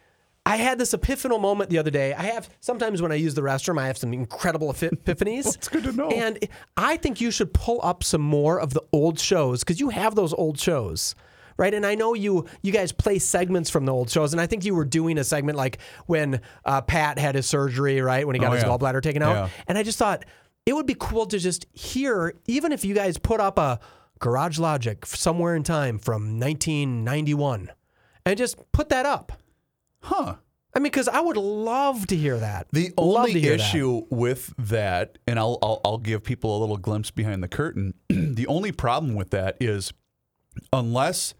I 0.45 0.55
had 0.55 0.79
this 0.79 0.93
epiphanal 0.93 1.39
moment 1.39 1.69
the 1.69 1.77
other 1.77 1.91
day. 1.91 2.13
I 2.13 2.23
have 2.23 2.49
sometimes 2.59 3.01
when 3.01 3.11
I 3.11 3.15
use 3.15 3.35
the 3.35 3.41
restroom, 3.41 3.79
I 3.79 3.87
have 3.87 3.97
some 3.97 4.13
incredible 4.13 4.69
epi- 4.71 4.89
epiphanies. 4.95 5.43
That's 5.43 5.67
good 5.67 5.83
to 5.83 5.91
know. 5.91 6.09
And 6.09 6.39
I 6.75 6.97
think 6.97 7.21
you 7.21 7.29
should 7.29 7.53
pull 7.53 7.79
up 7.83 8.03
some 8.03 8.21
more 8.21 8.59
of 8.59 8.73
the 8.73 8.81
old 8.91 9.19
shows 9.19 9.59
because 9.59 9.79
you 9.79 9.89
have 9.89 10.15
those 10.15 10.33
old 10.33 10.59
shows. 10.59 11.13
Right, 11.57 11.73
and 11.73 11.85
I 11.85 11.95
know 11.95 12.13
you 12.13 12.45
you 12.61 12.71
guys 12.71 12.93
play 12.93 13.19
segments 13.19 13.69
from 13.69 13.83
the 13.85 13.91
old 13.91 14.09
shows, 14.09 14.31
and 14.31 14.39
I 14.39 14.47
think 14.47 14.63
you 14.63 14.73
were 14.73 14.85
doing 14.85 15.17
a 15.17 15.25
segment 15.25 15.57
like 15.57 15.79
when 16.05 16.39
uh, 16.63 16.79
Pat 16.79 17.19
had 17.19 17.35
his 17.35 17.47
surgery, 17.47 17.99
right, 17.99 18.25
when 18.25 18.33
he 18.33 18.39
got 18.39 18.51
Oh, 18.51 18.55
his 18.55 18.63
yeah. 18.63 18.69
gallbladder 18.69 19.01
taken 19.01 19.21
out, 19.21 19.33
Yeah. 19.33 19.49
and 19.67 19.77
I 19.77 19.83
just 19.83 19.99
thought 19.99 20.23
it 20.65 20.71
would 20.73 20.85
be 20.85 20.95
cool 20.97 21.25
to 21.25 21.37
just 21.37 21.65
hear, 21.73 22.33
even 22.47 22.71
if 22.71 22.85
you 22.85 22.95
guys 22.95 23.17
put 23.17 23.41
up 23.41 23.59
a 23.59 23.77
Garage 24.19 24.59
Logic 24.59 25.05
somewhere 25.05 25.55
in 25.55 25.63
time 25.63 25.97
from 25.97 26.39
1991 26.39 27.71
and 28.25 28.37
just 28.37 28.57
put 28.71 28.89
that 28.89 29.05
up. 29.05 29.31
huh. 30.01 30.35
I 30.71 30.77
mean, 30.77 30.83
because 30.83 31.07
I 31.07 31.19
would 31.19 31.35
love 31.35 32.05
to 32.07 32.15
hear 32.15 32.37
that. 32.37 32.67
The 32.71 32.93
Love 32.95 33.25
only 33.29 33.39
hear 33.41 33.57
that. 33.57 33.59
issue 33.59 34.03
with 34.11 34.53
that, 34.59 35.17
and 35.25 35.39
I'll, 35.39 35.57
I'll 35.63 35.81
I'll 35.83 35.97
give 35.97 36.23
people 36.23 36.55
a 36.55 36.59
little 36.59 36.77
glimpse 36.77 37.09
behind 37.09 37.41
the 37.41 37.47
curtain. 37.47 37.95
the 38.09 38.45
only 38.45 38.71
problem 38.71 39.15
with 39.15 39.31
that 39.31 39.57
is, 39.59 39.91
unless 40.71 41.33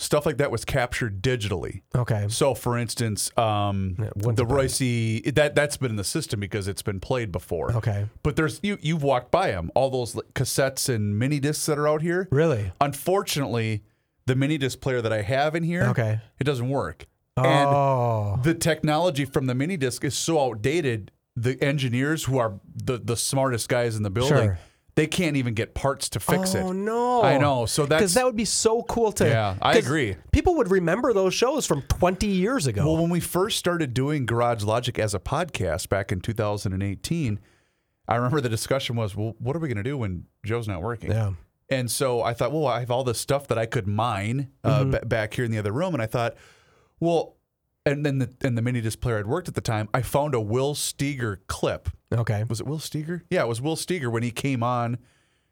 stuff 0.00 0.24
like 0.24 0.38
that 0.38 0.50
was 0.50 0.64
captured 0.64 1.20
digitally. 1.20 1.82
Okay. 1.94 2.26
So, 2.28 2.54
for 2.54 2.78
instance, 2.78 3.30
um, 3.36 3.96
wouldn't 4.16 4.36
the 4.36 4.46
Royce 4.46 4.78
that 4.78 5.52
that's 5.54 5.76
been 5.76 5.90
in 5.90 5.96
the 5.96 6.04
system 6.04 6.40
because 6.40 6.68
it's 6.68 6.82
been 6.82 7.00
played 7.00 7.30
before. 7.32 7.72
Okay. 7.72 8.06
but 8.22 8.36
there's 8.36 8.60
you 8.62 8.78
you've 8.80 9.02
walked 9.02 9.30
by 9.30 9.50
them, 9.50 9.70
all 9.74 9.90
those 9.90 10.14
cassettes 10.34 10.88
and 10.88 11.18
mini 11.18 11.40
discs 11.40 11.66
that 11.66 11.78
are 11.78 11.88
out 11.88 12.00
here. 12.00 12.28
Really? 12.30 12.72
Unfortunately, 12.80 13.82
the 14.26 14.36
mini 14.36 14.56
disc 14.56 14.80
player 14.80 15.02
that 15.02 15.12
I 15.12 15.22
have 15.22 15.54
in 15.54 15.62
here, 15.64 15.82
Okay. 15.84 16.20
it 16.38 16.44
doesn't 16.44 16.68
work. 16.68 17.06
And 17.36 17.68
oh. 17.68 18.40
the 18.42 18.54
technology 18.54 19.24
from 19.24 19.46
the 19.46 19.54
mini 19.54 19.76
disc 19.76 20.04
is 20.04 20.16
so 20.16 20.40
outdated. 20.40 21.10
The 21.36 21.56
engineers 21.62 22.24
who 22.24 22.38
are 22.38 22.58
the 22.74 22.98
the 22.98 23.16
smartest 23.16 23.68
guys 23.68 23.94
in 23.96 24.02
the 24.02 24.10
building, 24.10 24.36
Sure. 24.36 24.58
They 24.98 25.06
can't 25.06 25.36
even 25.36 25.54
get 25.54 25.74
parts 25.74 26.08
to 26.10 26.20
fix 26.20 26.54
it. 26.54 26.62
Oh 26.62 26.72
no! 26.72 27.22
I 27.22 27.38
know. 27.38 27.64
So 27.66 27.86
that's 27.86 28.00
because 28.00 28.14
that 28.14 28.24
would 28.26 28.36
be 28.36 28.44
so 28.44 28.82
cool 28.82 29.12
to. 29.12 29.26
Yeah, 29.28 29.56
I 29.62 29.78
agree. 29.78 30.16
People 30.32 30.56
would 30.56 30.70
remember 30.70 31.12
those 31.12 31.32
shows 31.32 31.66
from 31.66 31.82
20 31.82 32.26
years 32.26 32.66
ago. 32.66 32.84
Well, 32.84 33.00
when 33.00 33.08
we 33.10 33.20
first 33.20 33.58
started 33.58 33.94
doing 33.94 34.26
Garage 34.26 34.64
Logic 34.64 34.98
as 34.98 35.14
a 35.14 35.18
podcast 35.20 35.88
back 35.88 36.10
in 36.12 36.20
2018, 36.20 37.38
I 38.08 38.16
remember 38.16 38.40
the 38.40 38.48
discussion 38.48 38.96
was, 38.96 39.14
well, 39.16 39.34
what 39.38 39.54
are 39.56 39.60
we 39.60 39.68
going 39.68 39.76
to 39.76 39.82
do 39.82 39.96
when 39.96 40.24
Joe's 40.44 40.68
not 40.68 40.82
working? 40.82 41.10
yeah. 41.12 41.32
And 41.70 41.90
so 41.90 42.22
I 42.22 42.32
thought, 42.34 42.50
well, 42.50 42.66
I 42.66 42.80
have 42.80 42.90
all 42.90 43.04
this 43.04 43.20
stuff 43.20 43.46
that 43.48 43.58
I 43.58 43.66
could 43.66 43.86
mine 43.86 44.50
uh, 44.64 44.80
Mm-hmm. 44.80 44.90
ba- 44.90 45.06
back 45.06 45.34
here 45.34 45.44
in 45.44 45.50
the 45.50 45.58
other 45.58 45.70
room, 45.72 45.92
and 45.94 46.02
I 46.02 46.06
thought, 46.06 46.34
well, 46.98 47.36
and 47.88 48.06
then 48.06 48.18
the 48.18 48.32
and 48.42 48.56
the 48.56 48.62
mini 48.62 48.80
disc 48.80 49.00
player 49.00 49.18
I'd 49.18 49.26
worked 49.26 49.48
at 49.48 49.54
the 49.54 49.60
time, 49.60 49.88
I 49.92 50.02
found 50.02 50.34
a 50.34 50.40
Will 50.40 50.74
Steger 50.74 51.40
clip. 51.46 51.88
Okay. 52.12 52.44
Was 52.48 52.60
it 52.60 52.66
Will 52.66 52.78
Steger? 52.78 53.24
Yeah, 53.30 53.42
it 53.42 53.48
was 53.48 53.60
Will 53.60 53.76
Steger 53.76 54.10
when 54.10 54.22
he 54.22 54.30
came 54.30 54.62
on 54.62 54.98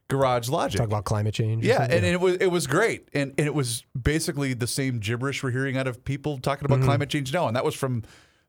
Garage 0.09 0.49
Logic. 0.49 0.78
Talk 0.78 0.87
about 0.87 1.05
climate 1.05 1.35
change. 1.35 1.64
Yeah, 1.64 1.83
and, 1.83 1.93
and 1.93 2.07
it 2.07 2.21
was 2.21 2.37
it 2.37 2.47
was 2.47 2.66
great, 2.66 3.09
and 3.12 3.33
and 3.37 3.47
it 3.47 3.55
was 3.55 3.85
basically 4.00 4.55
the 4.55 4.66
same 4.69 5.00
gibberish 5.00 5.43
we're 5.43 5.50
hearing 5.50 5.76
out 5.76 5.87
of 5.87 6.05
people 6.05 6.38
talking 6.38 6.64
Mm-hmm. 6.66 6.75
about 6.75 6.85
climate 6.85 7.09
change 7.11 7.33
now, 7.33 7.47
and 7.49 7.57
that 7.57 7.64
was 7.64 7.75
from 7.75 8.05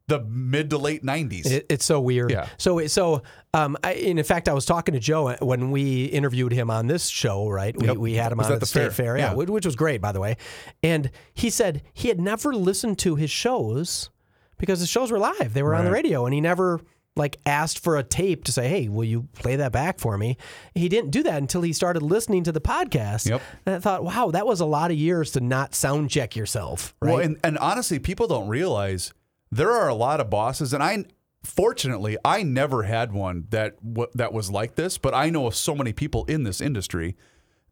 the 0.08 0.22
mid 0.22 0.70
to 0.70 0.78
late 0.78 1.04
'90s. 1.04 1.46
It, 1.46 1.66
it's 1.70 1.86
so 1.86 2.00
weird. 2.00 2.32
Yeah. 2.32 2.48
So 2.58 2.86
so 2.88 3.24
um, 3.54 3.76
I, 3.84 3.94
in 3.94 4.22
fact, 4.24 4.48
I 4.48 4.54
was 4.54 4.66
talking 4.66 4.94
to 4.94 5.00
Joe 5.00 5.36
when 5.42 5.72
we 5.72 6.06
interviewed 6.06 6.54
him 6.54 6.70
on 6.72 6.88
this 6.88 7.08
show. 7.08 7.48
Right. 7.50 7.76
We, 7.80 7.88
Yep. 7.88 7.98
we 7.98 8.14
had 8.14 8.32
him 8.32 8.38
Was 8.38 8.48
on 8.48 8.54
at 8.54 8.56
the 8.56 8.60
the 8.62 8.66
state 8.68 8.80
fair. 8.82 8.92
fair. 8.92 9.18
Yeah. 9.18 9.32
Yeah. 9.32 9.34
Which, 9.36 9.66
was 9.66 9.76
great, 9.76 10.00
by 10.02 10.12
the 10.14 10.20
way. 10.20 10.38
And 10.82 11.12
he 11.34 11.50
said 11.50 11.82
he 11.94 12.08
had 12.08 12.20
never 12.22 12.54
listened 12.54 13.00
to 13.00 13.16
his 13.16 13.30
shows 13.30 14.10
because 14.58 14.80
the 14.80 14.88
shows 14.88 15.12
were 15.12 15.20
live. 15.20 15.54
They 15.54 15.64
were 15.64 15.76
on 15.76 15.84
the 15.86 15.92
radio, 15.92 16.26
and 16.26 16.34
he 16.34 16.40
never 16.42 16.80
like 17.18 17.38
asked 17.48 17.80
for 17.80 17.98
a 17.98 18.04
tape 18.04 18.44
to 18.46 18.52
say, 18.52 18.70
"Hey, 18.70 18.88
will 18.88 19.04
you 19.04 19.28
play 19.34 19.56
that 19.58 19.72
back 19.74 20.00
for 20.00 20.18
me?" 20.18 20.38
He 20.74 20.88
didn't 20.88 21.10
do 21.12 21.24
that 21.24 21.38
until 21.42 21.64
he 21.64 21.74
started 21.74 22.02
listening 22.04 22.44
to 22.46 22.52
the 22.54 22.62
podcast. 22.62 23.28
Yep. 23.28 23.42
And 23.66 23.76
I 23.76 23.80
thought, 23.80 24.04
"Wow, 24.06 24.32
that 24.32 24.46
was 24.48 24.60
a 24.62 24.66
lot 24.66 24.90
of 24.92 24.98
years 24.98 25.32
to 25.32 25.42
not 25.42 25.76
sound 25.76 26.12
check 26.12 26.36
yourself." 26.36 26.96
Right? 27.02 27.12
Well, 27.14 27.22
and, 27.22 27.38
and 27.44 27.58
honestly, 27.58 28.00
people 28.00 28.28
don't 28.28 28.48
realize 28.48 29.14
there 29.52 29.72
are 29.72 29.88
a 29.88 29.96
lot 29.96 30.20
of 30.20 30.30
bosses, 30.30 30.74
and 30.74 30.84
I 30.84 31.06
fortunately 31.44 32.18
I 32.26 32.44
never 32.44 32.84
had 32.84 33.12
one 33.14 33.46
that 33.50 33.76
w- 33.94 34.12
that 34.16 34.34
was 34.34 34.52
like 34.52 34.76
this. 34.76 34.98
But 34.98 35.14
I 35.14 35.30
know 35.30 35.48
of 35.48 35.56
so 35.56 35.76
many 35.76 35.94
people 35.94 36.26
in 36.26 36.44
this 36.44 36.62
industry 36.62 37.16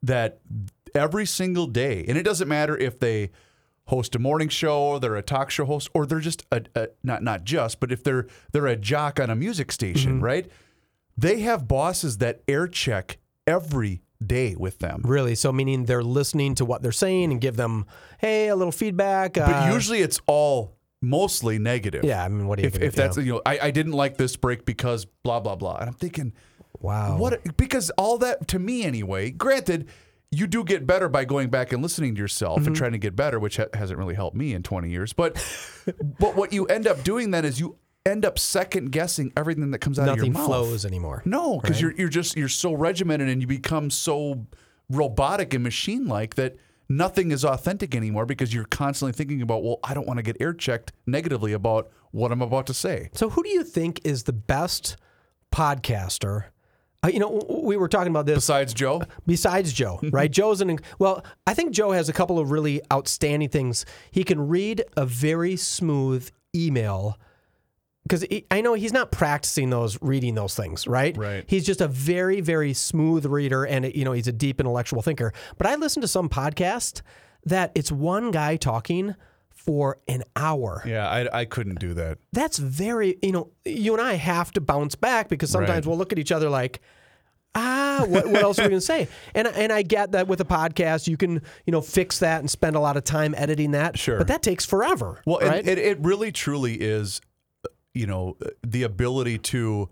that 0.03 0.39
every 0.93 1.25
single 1.25 1.67
day, 1.67 2.05
and 2.07 2.17
it 2.17 2.23
doesn't 2.23 2.47
matter 2.47 2.77
if 2.77 2.99
they 2.99 3.31
host 3.87 4.15
a 4.15 4.19
morning 4.19 4.49
show, 4.49 4.81
or 4.81 4.99
they're 4.99 5.15
a 5.15 5.21
talk 5.21 5.49
show 5.51 5.65
host, 5.65 5.89
or 5.93 6.05
they're 6.05 6.19
just 6.19 6.45
a, 6.51 6.63
a 6.75 6.87
not 7.03 7.21
not 7.23 7.43
just, 7.43 7.79
but 7.79 7.91
if 7.91 8.03
they're 8.03 8.27
they're 8.51 8.67
a 8.67 8.75
jock 8.75 9.19
on 9.19 9.29
a 9.29 9.35
music 9.35 9.71
station, 9.71 10.21
right? 10.21 10.49
They 11.17 11.39
have 11.41 11.67
bosses 11.67 12.17
that 12.17 12.41
air 12.47 12.67
check 12.67 13.17
every 13.47 14.01
day 14.25 14.55
with 14.55 14.79
them. 14.79 15.01
really, 15.05 15.35
so 15.35 15.51
meaning 15.51 15.85
they're 15.85 16.03
listening 16.03 16.55
to 16.55 16.65
what 16.65 16.81
they're 16.81 16.91
saying 16.91 17.31
and 17.31 17.39
give 17.39 17.57
them, 17.57 17.85
"Hey, 18.19 18.47
a 18.47 18.55
little 18.55 18.71
feedback." 18.71 19.33
But 19.33 19.49
uh, 19.49 19.73
usually 19.73 19.99
it's 19.99 20.19
all 20.25 20.77
mostly 21.05 21.59
negative. 21.59 22.03
yeah, 22.03 22.23
I 22.23 22.27
mean, 22.27 22.47
what 22.47 22.57
do 22.57 22.63
you 22.63 22.67
if, 22.67 22.81
if 22.81 22.95
that's 22.95 23.17
you 23.17 23.33
know 23.33 23.41
I, 23.45 23.59
I 23.63 23.71
didn't 23.71 23.93
like 23.93 24.17
this 24.17 24.35
break 24.35 24.65
because 24.65 25.05
blah 25.23 25.39
blah 25.39 25.55
blah 25.55 25.77
and 25.77 25.87
i'm 25.89 25.95
thinking 25.95 26.33
wow, 26.79 27.17
what 27.17 27.55
because 27.57 27.89
all 27.97 28.17
that 28.19 28.47
to 28.49 28.59
me 28.59 28.83
anyway 28.83 29.31
granted 29.31 29.87
you 30.31 30.47
do 30.47 30.63
get 30.63 30.85
better 30.85 31.07
by 31.07 31.23
going 31.23 31.49
back 31.49 31.71
and 31.71 31.81
listening 31.81 32.15
to 32.15 32.19
yourself 32.21 32.59
Mm-hmm. 32.59 32.67
and 32.67 32.75
trying 32.75 32.91
to 32.91 32.97
get 32.97 33.15
better 33.15 33.39
which 33.39 33.57
ha- 33.57 33.67
hasn't 33.73 33.97
really 33.97 34.15
helped 34.15 34.35
me 34.35 34.53
in 34.53 34.63
20 34.63 34.89
years 34.89 35.13
but 35.13 35.33
but 36.19 36.35
what 36.35 36.51
you 36.51 36.65
end 36.65 36.87
up 36.87 37.03
doing 37.03 37.31
then 37.31 37.45
is 37.45 37.59
you 37.59 37.77
end 38.05 38.23
up 38.25 38.37
second 38.37 38.91
guessing 38.91 39.31
everything 39.37 39.71
that 39.71 39.79
comes 39.79 39.97
out 39.97 40.07
of 40.09 40.17
your 40.17 40.25
mouth 40.27 40.33
Nothing 40.33 40.47
flows 40.47 40.85
anymore. 40.85 41.21
no 41.25 41.59
because 41.59 41.79
you're 41.81 41.93
you're 41.93 42.09
just 42.09 42.35
you're 42.37 42.49
so 42.49 42.73
regimented 42.73 43.29
and 43.29 43.41
you 43.41 43.47
become 43.47 43.89
so 43.89 44.45
robotic 44.89 45.53
and 45.53 45.63
machine 45.63 46.05
like 46.07 46.35
that 46.35 46.55
nothing 46.89 47.31
is 47.31 47.43
authentic 47.43 47.95
anymore 47.95 48.25
because 48.25 48.53
you're 48.53 48.65
constantly 48.65 49.13
thinking 49.13 49.41
about 49.41 49.63
well 49.63 49.79
i 49.83 49.93
don't 49.93 50.07
want 50.07 50.17
to 50.17 50.23
get 50.23 50.37
air 50.39 50.53
checked 50.53 50.91
negatively 51.05 51.53
about 51.53 51.89
what 52.11 52.31
i'm 52.31 52.41
about 52.41 52.67
to 52.67 52.73
say 52.73 53.09
So, 53.13 53.29
who 53.29 53.43
do 53.43 53.49
you 53.49 53.63
think 53.63 54.01
is 54.03 54.23
the 54.23 54.33
best 54.33 54.97
podcaster? 55.53 56.45
Uh, 57.03 57.09
you 57.09 57.19
know, 57.19 57.41
we 57.63 57.77
were 57.77 57.87
talking 57.87 58.09
about 58.11 58.25
this 58.25 58.37
besides 58.37 58.73
joe 58.73 59.03
besides 59.27 59.71
Joe, 59.73 59.99
right? 60.11 60.31
Joe's 60.31 60.61
an 60.61 60.79
well. 60.97 61.23
I 61.45 61.53
think 61.53 61.71
Joe 61.71 61.91
has 61.91 62.09
a 62.09 62.13
couple 62.13 62.39
of 62.39 62.51
really 62.51 62.81
outstanding 62.91 63.49
things. 63.49 63.85
He 64.11 64.23
can 64.23 64.47
read 64.47 64.83
a 64.97 65.05
very 65.05 65.55
smooth 65.55 66.29
email 66.55 67.19
because 68.07 68.23
I 68.51 68.61
know 68.61 68.75
he's 68.75 68.93
not 68.93 69.11
practicing 69.11 69.71
those 69.71 69.97
reading 70.01 70.35
those 70.35 70.53
things, 70.55 70.85
right? 70.85 71.17
Right. 71.17 71.43
He's 71.47 71.65
just 71.65 71.81
a 71.81 71.87
very 71.87 72.39
very 72.41 72.73
smooth 72.73 73.25
reader, 73.25 73.63
and 73.65 73.85
you 73.95 74.05
know 74.05 74.11
he's 74.11 74.27
a 74.27 74.31
deep 74.31 74.59
intellectual 74.59 75.01
thinker. 75.01 75.33
But 75.57 75.67
I 75.67 75.75
listen 75.75 76.01
to 76.01 76.07
some 76.07 76.29
podcast 76.29 77.01
that 77.45 77.71
it's 77.75 77.91
one 77.91 78.31
guy 78.31 78.57
talking 78.57 79.15
for 79.49 79.97
an 80.07 80.23
hour. 80.35 80.83
Yeah, 80.85 81.09
I, 81.09 81.39
I 81.41 81.45
couldn't 81.45 81.79
do 81.79 81.95
that. 81.95 82.19
That's 82.33 82.59
very 82.59 83.17
you 83.23 83.31
know 83.31 83.49
you 83.65 83.93
and 83.93 84.01
I 84.01 84.13
have 84.13 84.51
to 84.53 84.61
bounce 84.61 84.93
back 84.95 85.27
because 85.27 85.49
sometimes 85.49 85.85
Right. 85.85 85.89
we'll 85.89 85.97
look 85.97 86.11
at 86.11 86.19
each 86.19 86.31
other 86.31 86.49
like. 86.49 86.81
Ah, 87.57 88.03
what, 88.09 88.27
what 88.27 88.43
else 88.43 88.59
are 88.59 88.63
we 88.63 88.67
going 88.67 88.81
to 88.81 88.85
say? 88.85 89.07
And 89.33 89.47
and 89.47 89.71
I 89.71 89.81
get 89.81 90.11
that 90.11 90.27
with 90.27 90.41
a 90.41 90.45
podcast, 90.45 91.07
you 91.07 91.15
can 91.15 91.41
you 91.65 91.71
know 91.71 91.79
fix 91.79 92.19
that 92.19 92.41
and 92.41 92.49
spend 92.51 92.75
a 92.75 92.81
lot 92.81 92.97
of 92.97 93.05
time 93.05 93.33
editing 93.37 93.71
that. 93.71 93.97
Sure. 93.97 94.17
but 94.17 94.27
that 94.27 94.43
takes 94.43 94.65
forever. 94.65 95.21
Well, 95.25 95.39
right? 95.39 95.59
and 95.59 95.67
it, 95.69 95.77
it 95.77 95.99
really 96.01 96.33
truly 96.33 96.73
is, 96.75 97.21
you 97.95 98.05
know, 98.05 98.37
the 98.61 98.83
ability 98.83 99.39
to 99.39 99.89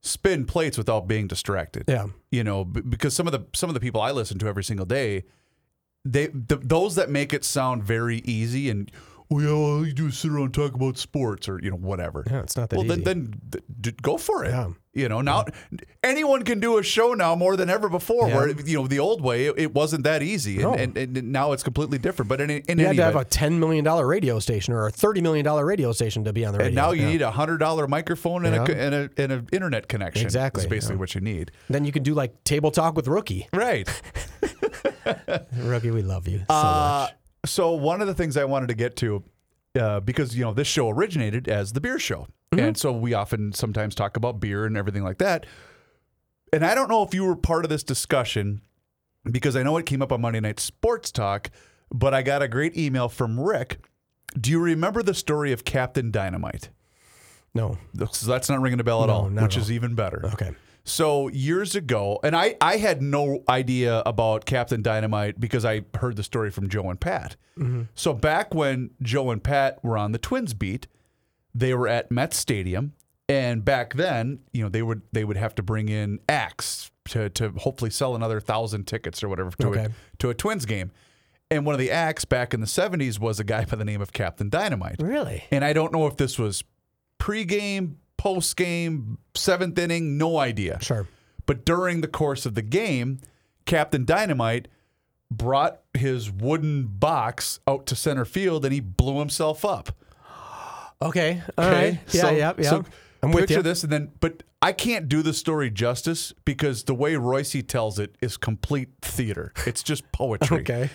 spin 0.00 0.44
plates 0.44 0.78
without 0.78 1.06
being 1.06 1.26
distracted. 1.26 1.84
Yeah. 1.88 2.06
You 2.30 2.44
know, 2.44 2.64
because 2.64 3.14
some 3.14 3.26
of 3.26 3.32
the 3.32 3.44
some 3.52 3.68
of 3.68 3.74
the 3.74 3.80
people 3.80 4.00
I 4.00 4.10
listen 4.12 4.38
to 4.38 4.46
every 4.46 4.64
single 4.64 4.86
day, 4.86 5.24
they 6.04 6.28
the, 6.28 6.56
those 6.56 6.94
that 6.94 7.10
make 7.10 7.32
it 7.32 7.44
sound 7.44 7.82
very 7.82 8.18
easy 8.18 8.70
and 8.70 8.90
oh 9.32 9.38
yeah, 9.40 9.48
all 9.50 9.86
you 9.86 9.92
do 9.92 10.06
is 10.08 10.18
sit 10.18 10.30
around 10.30 10.44
and 10.44 10.54
talk 10.54 10.74
about 10.74 10.98
sports 10.98 11.48
or 11.48 11.58
you 11.62 11.70
know 11.70 11.76
whatever. 11.76 12.24
Yeah, 12.30 12.40
it's 12.42 12.56
not 12.56 12.70
that 12.70 12.76
well, 12.76 12.86
easy. 12.92 13.02
then 13.02 13.34
then 13.50 13.60
d- 13.80 13.94
go 14.02 14.16
for 14.18 14.44
it. 14.44 14.50
Yeah. 14.50 14.68
You 14.94 15.08
know, 15.08 15.22
now 15.22 15.46
anyone 16.04 16.42
can 16.42 16.60
do 16.60 16.76
a 16.76 16.82
show 16.82 17.14
now 17.14 17.34
more 17.34 17.56
than 17.56 17.70
ever 17.70 17.88
before. 17.88 18.28
Yeah. 18.28 18.36
Where 18.36 18.48
you 18.50 18.76
know 18.76 18.86
the 18.86 18.98
old 18.98 19.22
way 19.22 19.46
it, 19.46 19.54
it 19.58 19.74
wasn't 19.74 20.04
that 20.04 20.22
easy, 20.22 20.56
and, 20.56 20.62
No. 20.62 20.74
and, 20.74 20.98
and 20.98 21.32
now 21.32 21.52
it's 21.52 21.62
completely 21.62 21.96
different. 21.96 22.28
But 22.28 22.42
in, 22.42 22.50
in 22.50 22.56
you 22.58 22.62
any 22.68 22.82
had 22.84 22.96
to 22.96 23.02
have 23.04 23.14
event- 23.14 23.26
a 23.26 23.30
ten 23.30 23.58
million 23.58 23.84
dollar 23.86 24.06
radio 24.06 24.38
station 24.38 24.74
or 24.74 24.86
a 24.86 24.90
thirty 24.90 25.22
million 25.22 25.46
dollar 25.46 25.64
radio 25.64 25.92
station 25.92 26.24
to 26.24 26.32
be 26.34 26.44
on 26.44 26.52
the 26.52 26.58
radio. 26.58 26.66
And 26.66 26.76
now 26.76 26.90
you 26.92 27.02
Yeah. 27.04 27.08
need 27.12 27.22
a 27.22 27.30
hundred 27.30 27.56
dollar 27.58 27.88
microphone 27.88 28.44
and, 28.44 28.54
Yeah. 28.54 28.74
a, 28.76 28.78
and 28.86 28.94
a 28.94 29.10
and 29.16 29.32
an 29.32 29.48
internet 29.50 29.88
connection. 29.88 30.26
Exactly, 30.26 30.64
is 30.64 30.68
basically 30.68 30.96
yeah. 30.96 31.00
what 31.00 31.14
you 31.14 31.22
need. 31.22 31.52
Then 31.70 31.86
you 31.86 31.92
can 31.92 32.02
do 32.02 32.12
like 32.12 32.44
table 32.44 32.70
talk 32.70 32.94
with 32.94 33.08
Rookie. 33.08 33.48
Right. 33.54 33.88
Rookie, 35.56 35.90
we 35.90 36.02
love 36.02 36.28
you 36.28 36.38
so 36.40 36.44
Uh, 36.54 37.06
much. 37.08 37.14
So 37.44 37.72
one 37.72 38.00
of 38.00 38.06
the 38.06 38.14
things 38.14 38.36
I 38.36 38.44
wanted 38.44 38.68
to 38.68 38.74
get 38.74 38.96
to, 38.96 39.24
uh, 39.78 40.00
because 40.00 40.36
you 40.36 40.44
know 40.44 40.52
this 40.52 40.68
show 40.68 40.88
originated 40.88 41.48
as 41.48 41.72
the 41.72 41.80
beer 41.80 41.98
show, 41.98 42.26
Mm-hmm. 42.52 42.64
and 42.66 42.76
so 42.76 42.92
we 42.92 43.14
often 43.14 43.52
sometimes 43.54 43.94
talk 43.94 44.18
about 44.18 44.38
beer 44.38 44.66
and 44.66 44.76
everything 44.76 45.02
like 45.02 45.16
that. 45.18 45.46
And 46.52 46.66
I 46.66 46.74
don't 46.74 46.88
know 46.90 47.02
if 47.02 47.14
you 47.14 47.24
were 47.24 47.34
part 47.34 47.64
of 47.64 47.70
this 47.70 47.82
discussion 47.82 48.60
because 49.24 49.56
I 49.56 49.62
know 49.62 49.78
it 49.78 49.86
came 49.86 50.02
up 50.02 50.12
on 50.12 50.20
Monday 50.20 50.40
Night 50.40 50.60
Sports 50.60 51.10
Talk, 51.10 51.50
but 51.90 52.12
I 52.12 52.20
got 52.20 52.42
a 52.42 52.48
great 52.48 52.76
email 52.76 53.08
from 53.08 53.40
Rick. 53.40 53.78
Do 54.38 54.50
you 54.50 54.60
remember 54.60 55.02
the 55.02 55.14
story 55.14 55.50
of 55.52 55.64
Captain 55.64 56.10
Dynamite? 56.10 56.68
No. 57.54 57.78
So 58.10 58.26
that's 58.30 58.50
not 58.50 58.60
ringing 58.60 58.80
a 58.80 58.84
bell 58.84 59.02
at 59.02 59.06
No, 59.06 59.12
all, 59.14 59.28
which 59.30 59.56
is 59.56 59.72
even 59.72 59.94
better. 59.94 60.20
Okay. 60.34 60.50
So 60.84 61.28
years 61.28 61.76
ago, 61.76 62.18
and 62.24 62.34
I, 62.34 62.56
I 62.60 62.76
had 62.78 63.00
no 63.02 63.44
idea 63.48 64.02
about 64.04 64.46
Captain 64.46 64.82
Dynamite 64.82 65.38
because 65.38 65.64
I 65.64 65.82
heard 65.94 66.16
the 66.16 66.24
story 66.24 66.50
from 66.50 66.68
Joe 66.68 66.90
and 66.90 67.00
Pat. 67.00 67.36
Mm-hmm. 67.56 67.82
So 67.94 68.12
back 68.12 68.52
when 68.52 68.90
Joe 69.00 69.30
and 69.30 69.42
Pat 69.42 69.82
were 69.84 69.96
on 69.96 70.10
the 70.12 70.18
Twins 70.18 70.54
beat, 70.54 70.88
they 71.54 71.72
were 71.74 71.86
at 71.86 72.10
Met 72.10 72.34
Stadium, 72.34 72.94
and 73.28 73.64
back 73.64 73.94
then, 73.94 74.40
you 74.52 74.62
know, 74.62 74.68
they 74.68 74.82
would 74.82 75.02
they 75.12 75.24
would 75.24 75.36
have 75.36 75.54
to 75.56 75.62
bring 75.62 75.88
in 75.88 76.18
acts 76.28 76.90
to 77.10 77.28
to 77.30 77.50
hopefully 77.50 77.90
sell 77.90 78.16
another 78.16 78.40
thousand 78.40 78.86
tickets 78.86 79.22
or 79.22 79.28
whatever 79.28 79.50
to 79.50 79.68
Okay. 79.68 79.84
a, 79.84 79.90
to 80.18 80.30
a 80.30 80.34
Twins 80.34 80.66
game. 80.66 80.90
And 81.50 81.66
one 81.66 81.74
of 81.74 81.78
the 81.78 81.90
acts 81.90 82.24
back 82.24 82.54
in 82.54 82.60
the 82.60 82.66
'70s 82.66 83.18
was 83.20 83.38
a 83.38 83.44
guy 83.44 83.64
by 83.66 83.76
the 83.76 83.84
name 83.84 84.00
of 84.00 84.12
Captain 84.12 84.48
Dynamite. 84.48 84.96
Really? 85.00 85.44
And 85.50 85.64
I 85.64 85.72
don't 85.74 85.92
know 85.92 86.06
if 86.06 86.16
this 86.16 86.38
was 86.38 86.64
pregame, 87.20 87.96
postgame, 88.22 89.16
seventh 89.34 89.78
inning, 89.78 90.16
no 90.18 90.38
idea. 90.38 90.78
Sure. 90.80 91.06
But 91.46 91.64
during 91.64 92.00
the 92.02 92.08
course 92.08 92.46
of 92.46 92.54
the 92.54 92.62
game, 92.62 93.18
Captain 93.66 94.04
Dynamite 94.04 94.68
brought 95.30 95.80
his 95.94 96.30
wooden 96.30 96.86
box 96.86 97.58
out 97.66 97.86
to 97.86 97.96
center 97.96 98.24
field 98.24 98.64
and 98.64 98.72
he 98.72 98.80
blew 98.80 99.18
himself 99.18 99.64
up. 99.64 99.96
Okay. 101.02 101.42
All 101.58 101.68
right. 101.68 101.98
Yeah. 102.12 102.20
So- 102.22 102.30
yeah. 102.30 102.52
Yeah. 102.58 102.70
so 102.70 102.84
I'm 103.24 103.32
with 103.32 103.42
picture 103.42 103.56
you. 103.56 103.62
this, 103.62 103.82
and 103.82 103.92
then, 103.92 104.12
but 104.20 104.44
I 104.62 104.70
can't 104.70 105.08
do 105.08 105.20
the 105.22 105.32
story 105.32 105.68
justice 105.68 106.32
because 106.44 106.84
the 106.84 106.94
way 106.94 107.16
Royce 107.16 107.56
tells 107.66 107.98
it 107.98 108.14
is 108.20 108.36
complete 108.36 108.88
theater. 109.02 109.52
It's 109.66 109.82
just 109.82 110.10
poetry. 110.12 110.58
Okay. 110.60 110.90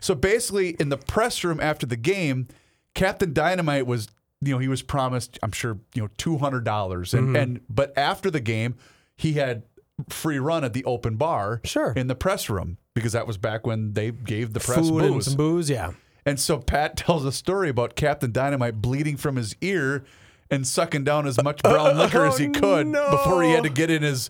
So 0.00 0.16
basically, 0.16 0.70
in 0.80 0.88
the 0.88 0.96
press 0.96 1.44
room 1.44 1.60
after 1.60 1.86
the 1.86 1.96
game, 1.96 2.48
Captain 2.96 3.32
Dynamite 3.32 3.86
was, 3.86 4.08
you 4.42 4.52
know, 4.52 4.58
he 4.58 4.68
was 4.68 4.82
promised, 4.82 5.38
I'm 5.42 5.52
sure, 5.52 5.78
you 5.94 6.02
know, 6.02 6.08
two 6.18 6.38
hundred 6.38 6.64
dollars, 6.64 7.14
and 7.14 7.28
Mm-hmm. 7.28 7.36
and 7.36 7.60
but 7.70 7.96
after 7.96 8.30
the 8.30 8.40
game, 8.40 8.74
he 9.16 9.34
had 9.34 9.62
free 10.08 10.38
run 10.38 10.64
at 10.64 10.72
the 10.72 10.84
open 10.84 11.16
bar, 11.16 11.60
Sure. 11.64 11.92
in 11.92 12.08
the 12.08 12.14
press 12.14 12.50
room 12.50 12.76
because 12.94 13.12
that 13.12 13.26
was 13.26 13.38
back 13.38 13.66
when 13.66 13.92
they 13.94 14.10
gave 14.10 14.52
the 14.52 14.60
press 14.60 14.88
Food 14.88 15.04
and 15.04 15.14
booze. 15.14 15.24
some 15.26 15.36
booze. 15.36 15.70
Yeah. 15.70 15.92
And 16.26 16.38
so 16.40 16.58
Pat 16.58 16.96
tells 16.98 17.24
a 17.24 17.32
story 17.32 17.68
about 17.68 17.94
Captain 17.94 18.32
Dynamite 18.32 18.80
bleeding 18.82 19.16
from 19.16 19.36
his 19.36 19.54
ear 19.60 20.04
and 20.50 20.66
sucking 20.66 21.04
down 21.04 21.26
as 21.26 21.42
much 21.42 21.62
brown 21.62 21.96
liquor 21.98 22.26
as 22.26 22.36
he 22.38 22.48
Oh, 22.48 22.50
could 22.52 22.86
no. 22.88 23.10
before 23.10 23.42
he 23.42 23.50
had 23.52 23.62
to 23.62 23.70
get 23.70 23.90
in 23.90 24.02
his 24.02 24.28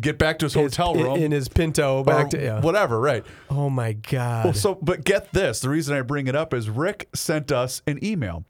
get 0.00 0.18
back 0.18 0.38
to 0.40 0.46
his 0.46 0.52
hotel 0.54 0.94
room 0.94 1.16
in 1.16 1.32
his 1.32 1.48
Pinto 1.48 2.04
back 2.04 2.28
to 2.30 2.40
yeah. 2.42 2.60
whatever, 2.60 3.00
right? 3.00 3.24
Oh 3.48 3.70
my 3.70 3.94
God. 3.94 4.44
Well, 4.44 4.54
so 4.54 4.74
but 4.74 5.04
get 5.04 5.32
this, 5.32 5.60
the 5.60 5.70
reason 5.70 5.96
I 5.96 6.02
bring 6.02 6.26
it 6.26 6.36
up 6.36 6.52
is 6.52 6.68
Rick 6.68 7.08
sent 7.14 7.50
us 7.50 7.80
an 7.86 7.98
email. 8.04 8.44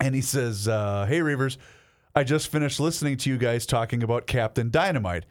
And 0.00 0.14
he 0.14 0.20
says, 0.20 0.66
uh, 0.66 1.06
"Hey 1.08 1.20
Reavers, 1.20 1.56
I 2.14 2.24
just 2.24 2.48
finished 2.48 2.80
listening 2.80 3.16
to 3.18 3.30
you 3.30 3.38
guys 3.38 3.66
talking 3.66 4.02
about 4.02 4.26
Captain 4.26 4.70
Dynamite. 4.70 5.24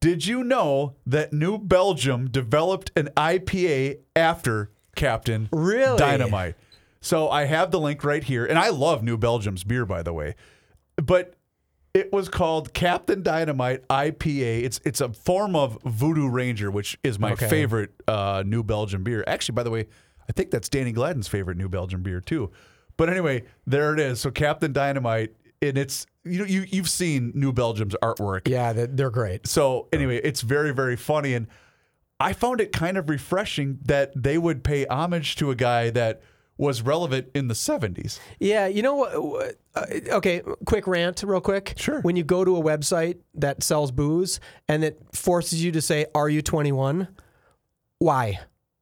Did 0.00 0.26
you 0.26 0.44
know 0.44 0.94
that 1.06 1.32
New 1.32 1.58
Belgium 1.58 2.28
developed 2.28 2.92
an 2.96 3.08
IPA 3.16 3.98
after 4.14 4.70
Captain 4.96 5.48
Really? 5.52 5.98
Dynamite? 5.98 6.54
So 7.00 7.28
I 7.28 7.44
have 7.44 7.70
the 7.70 7.80
link 7.80 8.02
right 8.04 8.22
here, 8.24 8.44
and 8.44 8.58
I 8.58 8.70
love 8.70 9.02
New 9.02 9.16
Belgium's 9.16 9.64
beer, 9.64 9.86
by 9.86 10.02
the 10.02 10.12
way. 10.12 10.34
But 10.96 11.34
it 11.94 12.12
was 12.12 12.28
called 12.28 12.74
Captain 12.74 13.22
Dynamite 13.22 13.86
IPA. 13.88 14.64
It's 14.64 14.80
it's 14.84 15.00
a 15.00 15.12
form 15.12 15.54
of 15.56 15.78
Voodoo 15.84 16.28
Ranger, 16.28 16.70
which 16.70 16.98
is 17.02 17.18
my 17.18 17.32
Okay. 17.32 17.48
favorite 17.48 17.90
uh, 18.06 18.42
New 18.46 18.62
Belgium 18.62 19.02
beer. 19.04 19.24
Actually, 19.26 19.54
by 19.54 19.62
the 19.62 19.70
way, 19.70 19.86
I 20.28 20.32
think 20.32 20.50
that's 20.50 20.68
Danny 20.68 20.92
Gladden's 20.92 21.28
favorite 21.28 21.56
New 21.56 21.68
Belgium 21.68 22.02
beer 22.02 22.20
too. 22.20 22.50
But 22.98 23.08
anyway, 23.08 23.44
there 23.66 23.94
it 23.94 24.00
is. 24.00 24.20
So 24.20 24.30
Captain 24.30 24.74
Dynamite 24.74 25.34
and 25.62 25.78
it's 25.78 26.06
you 26.24 26.38
know 26.38 26.44
you 26.44 26.64
you've 26.68 26.88
seen 26.88 27.32
New 27.34 27.52
Belgium's 27.52 27.94
artwork. 28.02 28.48
Yeah, 28.48 28.72
they're, 28.72 29.10
great. 29.10 29.46
So 29.46 29.88
anyway, 29.92 30.20
it's 30.22 30.42
very 30.42 30.72
very 30.72 30.96
funny, 30.96 31.34
and 31.34 31.46
I 32.20 32.32
found 32.32 32.60
it 32.60 32.72
kind 32.72 32.96
of 32.96 33.08
refreshing 33.08 33.78
that 33.84 34.12
they 34.20 34.38
would 34.38 34.62
pay 34.62 34.86
homage 34.86 35.36
to 35.36 35.50
a 35.50 35.54
guy 35.54 35.90
that 35.90 36.20
was 36.56 36.82
relevant 36.82 37.28
in 37.36 37.46
the 37.46 37.54
70s. 37.54 38.18
Yeah, 38.40 38.66
you 38.66 38.82
know 38.82 38.96
what? 38.96 39.54
Uh, 39.76 39.84
okay, 40.14 40.42
quick 40.66 40.88
rant, 40.88 41.22
real 41.22 41.40
quick. 41.40 41.74
Sure. 41.76 42.00
When 42.00 42.16
you 42.16 42.24
go 42.24 42.44
to 42.44 42.56
a 42.56 42.60
website 42.60 43.18
that 43.34 43.62
sells 43.62 43.92
booze 43.92 44.40
and 44.68 44.82
it 44.82 45.00
forces 45.12 45.62
you 45.62 45.70
to 45.72 45.80
say, 45.80 46.06
"Are 46.14 46.28
you 46.28 46.42
21?" 46.42 47.08
Why? 48.00 48.40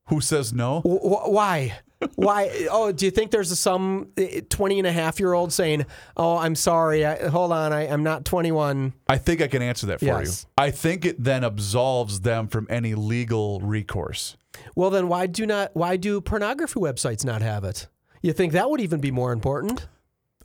Who 0.08 0.20
says 0.20 0.52
no? 0.52 0.82
W- 0.84 1.00
why? 1.00 1.78
Why? 2.16 2.66
Oh, 2.70 2.92
do 2.92 3.04
you 3.04 3.10
think 3.10 3.30
there's 3.30 3.58
some 3.58 4.08
uh, 4.18 4.40
20 4.50 4.78
and 4.78 4.86
a 4.86 4.92
half 4.92 5.18
year 5.18 5.32
old 5.32 5.52
saying, 5.52 5.86
"Oh, 6.16 6.36
I'm 6.36 6.54
sorry. 6.54 7.06
I, 7.06 7.28
hold 7.28 7.52
on. 7.52 7.72
I, 7.72 7.88
I'm 7.88 8.02
not 8.02 8.24
21." 8.24 8.92
I 9.08 9.18
think 9.18 9.40
I 9.40 9.46
can 9.48 9.62
answer 9.62 9.86
that 9.86 10.00
for 10.00 10.06
Yes. 10.06 10.46
you. 10.46 10.62
I 10.62 10.70
think 10.70 11.04
it 11.06 11.22
then 11.22 11.42
absolves 11.42 12.20
them 12.20 12.48
from 12.48 12.66
any 12.68 12.94
legal 12.94 13.60
recourse. 13.60 14.36
Well, 14.74 14.90
then 14.90 15.08
why 15.08 15.26
do 15.26 15.46
not? 15.46 15.70
Why 15.74 15.96
do 15.96 16.20
pornography 16.20 16.80
websites 16.80 17.24
not 17.24 17.40
have 17.42 17.64
it? 17.64 17.88
You 18.22 18.32
think 18.32 18.52
that 18.52 18.68
would 18.70 18.80
even 18.80 19.00
be 19.00 19.10
more 19.10 19.32
important? 19.32 19.88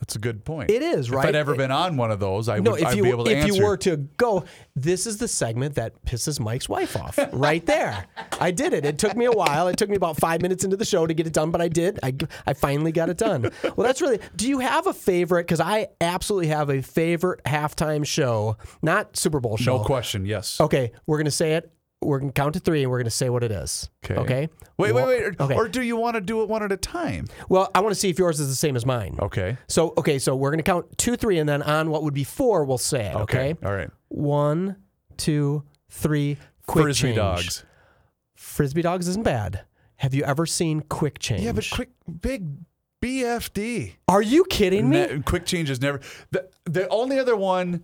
That's 0.02 0.16
a 0.16 0.20
good 0.20 0.44
point. 0.44 0.72
It 0.72 0.82
is, 0.82 1.10
right. 1.12 1.24
If? 1.26 1.30
I'd 1.30 1.36
ever 1.36 1.56
been 1.56 1.70
on 1.72 1.96
one 1.96 2.10
of 2.12 2.20
those, 2.20 2.50
I 2.50 2.58
No, 2.58 2.72
would 2.72 2.84
I'd 2.84 2.98
you 2.98 3.04
be 3.04 3.10
able 3.10 3.24
to 3.26 3.32
if 3.32 3.44
answer. 3.46 3.56
you 3.56 3.64
were 3.64 3.78
to 3.78 3.98
go, 4.18 4.44
this 4.76 5.06
is 5.06 5.18
the 5.18 5.28
segment 5.28 5.76
that 5.76 6.04
pisses 6.06 6.40
Mike's 6.40 6.68
wife 6.68 6.98
off. 6.98 7.20
right 7.32 7.64
there, 7.68 8.08
I 8.40 8.50
did 8.52 8.74
it. 8.74 8.84
It 8.84 8.98
took 8.98 9.16
me 9.16 9.26
a 9.26 9.32
while. 9.32 9.68
It 9.68 9.78
took 9.78 9.90
me 9.90 9.96
about 9.96 10.18
five 10.18 10.42
minutes 10.42 10.64
into 10.64 10.76
the 10.76 10.86
show 10.86 11.06
to 11.06 11.14
get 11.14 11.28
it 11.28 11.34
done, 11.34 11.52
but 11.52 11.62
I 11.62 11.68
did. 11.68 12.00
I, 12.02 12.16
I 12.48 12.54
finally 12.54 12.92
got 12.92 13.10
it 13.10 13.18
done. 13.18 13.52
Well, 13.64 13.86
that's 13.88 14.02
really. 14.02 14.20
Do 14.36 14.50
you 14.50 14.58
have 14.60 14.88
a 14.88 14.94
favorite? 14.94 15.44
Because 15.44 15.62
I 15.62 15.90
absolutely 16.02 16.48
have 16.48 16.70
a 16.72 16.82
favorite 16.82 17.44
halftime 17.46 18.06
show, 18.06 18.58
not 18.82 19.16
Super 19.16 19.40
Bowl 19.40 19.56
show. 19.56 19.78
no 19.78 19.84
question, 19.84 20.26
yes. 20.26 20.60
Okay, 20.60 20.94
we're 21.06 21.20
gonna 21.20 21.30
say 21.32 21.54
it. 21.54 21.72
We're 22.02 22.20
gonna 22.20 22.32
count 22.32 22.54
to 22.56 22.60
three, 22.60 22.82
and 22.82 22.92
we're 22.92 22.98
gonna 23.00 23.10
say 23.12 23.30
what 23.30 23.44
it 23.44 23.52
is. 23.52 23.90
Okay. 24.04 24.16
Okay. 24.20 24.50
Wait, 24.78 24.94
wait, 24.94 25.06
wait. 25.06 25.40
Okay. 25.40 25.56
Or 25.56 25.68
do 25.68 25.82
you 25.82 25.96
want 25.96 26.16
to 26.16 26.22
do 26.22 26.42
it 26.42 26.50
one 26.50 26.64
at 26.64 26.72
a 26.72 26.78
time? 26.78 27.28
well, 27.48 27.70
I 27.76 27.82
want 27.82 27.94
to 27.94 28.00
see 28.00 28.10
if 28.10 28.18
yours 28.18 28.40
is 28.40 28.50
the 28.50 28.56
same 28.56 28.76
as 28.76 28.86
mine. 28.86 29.18
Okay. 29.22 29.58
So 29.68 29.94
okay, 29.98 30.18
so 30.18 30.36
we're 30.36 30.52
gonna 30.52 30.64
count 30.64 30.98
two, 30.98 31.16
three, 31.16 31.38
and 31.38 31.48
then 31.48 31.62
on 31.62 31.90
what 31.90 32.04
would 32.04 32.14
be 32.14 32.24
four, 32.24 32.66
we'll 32.66 32.78
say 32.78 33.06
it. 33.08 33.16
Okay. 33.16 33.56
All 33.64 33.74
right. 33.74 33.90
One, 34.10 34.78
two, 35.18 35.64
three. 35.90 36.38
Quick 36.66 36.84
Frisbee 36.84 37.08
change. 37.10 37.16
dogs. 37.18 37.66
Frisbee 38.36 38.82
dogs 38.82 39.08
isn't 39.08 39.24
bad. 39.24 39.62
Have 39.98 40.14
you 40.16 40.24
ever 40.24 40.46
seen 40.46 40.82
quick 40.82 41.20
change? 41.20 41.44
Yeah, 41.44 41.52
but 41.52 41.68
quick, 41.72 41.90
big 42.22 42.48
BFD. 43.02 43.94
Are 44.08 44.22
you 44.22 44.46
kidding 44.46 44.90
me? 44.90 45.06
Ne- 45.06 45.20
quick 45.22 45.46
change 45.46 45.70
is 45.70 45.82
never. 45.82 46.00
The, 46.32 46.50
the 46.66 46.88
only 46.90 47.20
other 47.20 47.36
one, 47.36 47.84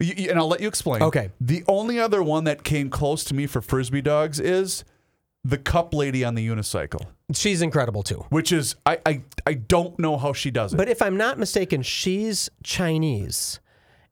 y- 0.00 0.14
y- 0.16 0.26
and 0.30 0.38
I'll 0.38 0.48
let 0.48 0.60
you 0.60 0.68
explain. 0.68 1.02
Okay. 1.02 1.30
The 1.40 1.64
only 1.68 1.98
other 1.98 2.22
one 2.22 2.44
that 2.44 2.64
came 2.64 2.90
close 2.90 3.24
to 3.24 3.34
me 3.34 3.46
for 3.46 3.60
frisbee 3.60 4.02
dogs 4.02 4.38
is 4.40 4.84
the 5.44 5.58
cup 5.58 5.94
lady 5.94 6.24
on 6.24 6.34
the 6.34 6.46
unicycle, 6.46 7.06
She's 7.32 7.62
incredible 7.62 8.02
too. 8.02 8.24
which 8.30 8.52
is 8.52 8.74
I 8.84 8.98
I, 9.06 9.22
I 9.46 9.54
don't 9.54 9.98
know 9.98 10.16
how 10.16 10.32
she 10.32 10.50
does 10.50 10.74
it. 10.74 10.76
But 10.76 10.88
if 10.88 11.00
I'm 11.00 11.16
not 11.16 11.38
mistaken, 11.38 11.82
she's 11.82 12.50
Chinese. 12.62 13.60